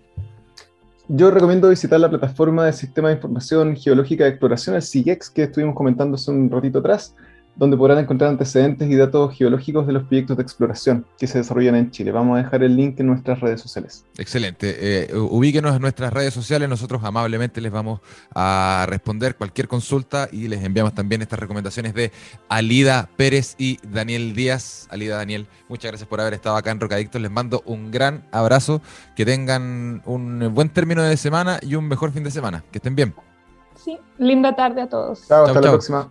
Yo 1.06 1.30
recomiendo 1.30 1.68
visitar 1.68 2.00
la 2.00 2.08
plataforma 2.08 2.64
de 2.64 2.72
Sistema 2.72 3.08
de 3.08 3.16
Información 3.16 3.76
Geológica 3.76 4.24
de 4.24 4.30
Exploración, 4.30 4.74
el 4.74 4.82
SIGEX, 4.82 5.28
que 5.30 5.42
estuvimos 5.44 5.74
comentando 5.74 6.14
hace 6.14 6.30
un 6.30 6.50
ratito 6.50 6.78
atrás 6.78 7.14
donde 7.56 7.76
podrán 7.76 7.98
encontrar 7.98 8.30
antecedentes 8.30 8.90
y 8.90 8.96
datos 8.96 9.36
geológicos 9.36 9.86
de 9.86 9.92
los 9.92 10.04
proyectos 10.04 10.36
de 10.36 10.42
exploración 10.42 11.06
que 11.18 11.26
se 11.26 11.38
desarrollan 11.38 11.76
en 11.76 11.90
Chile. 11.90 12.10
Vamos 12.12 12.38
a 12.38 12.42
dejar 12.42 12.62
el 12.62 12.76
link 12.76 12.98
en 13.00 13.06
nuestras 13.06 13.40
redes 13.40 13.60
sociales. 13.60 14.04
Excelente. 14.18 14.76
Eh, 14.78 15.14
ubíquenos 15.16 15.74
en 15.74 15.82
nuestras 15.82 16.12
redes 16.12 16.34
sociales. 16.34 16.68
Nosotros 16.68 17.02
amablemente 17.04 17.60
les 17.60 17.70
vamos 17.70 18.00
a 18.34 18.86
responder 18.88 19.36
cualquier 19.36 19.68
consulta 19.68 20.28
y 20.32 20.48
les 20.48 20.64
enviamos 20.64 20.94
también 20.94 21.22
estas 21.22 21.38
recomendaciones 21.38 21.94
de 21.94 22.12
Alida 22.48 23.08
Pérez 23.16 23.54
y 23.58 23.78
Daniel 23.86 24.34
Díaz. 24.34 24.88
Alida, 24.90 25.16
Daniel, 25.16 25.46
muchas 25.68 25.90
gracias 25.90 26.08
por 26.08 26.20
haber 26.20 26.34
estado 26.34 26.56
acá 26.56 26.70
en 26.70 26.80
Rocadictos. 26.80 27.20
Les 27.20 27.30
mando 27.30 27.62
un 27.66 27.90
gran 27.90 28.24
abrazo. 28.32 28.80
Que 29.14 29.24
tengan 29.24 30.02
un 30.06 30.52
buen 30.54 30.68
término 30.68 31.02
de 31.02 31.16
semana 31.16 31.58
y 31.62 31.76
un 31.76 31.86
mejor 31.86 32.12
fin 32.12 32.24
de 32.24 32.30
semana. 32.30 32.64
Que 32.72 32.78
estén 32.78 32.96
bien. 32.96 33.14
Sí, 33.76 33.98
linda 34.18 34.56
tarde 34.56 34.82
a 34.82 34.88
todos. 34.88 35.26
Chao, 35.28 35.44
hasta 35.44 35.60
la 35.60 35.70
próxima. 35.70 36.10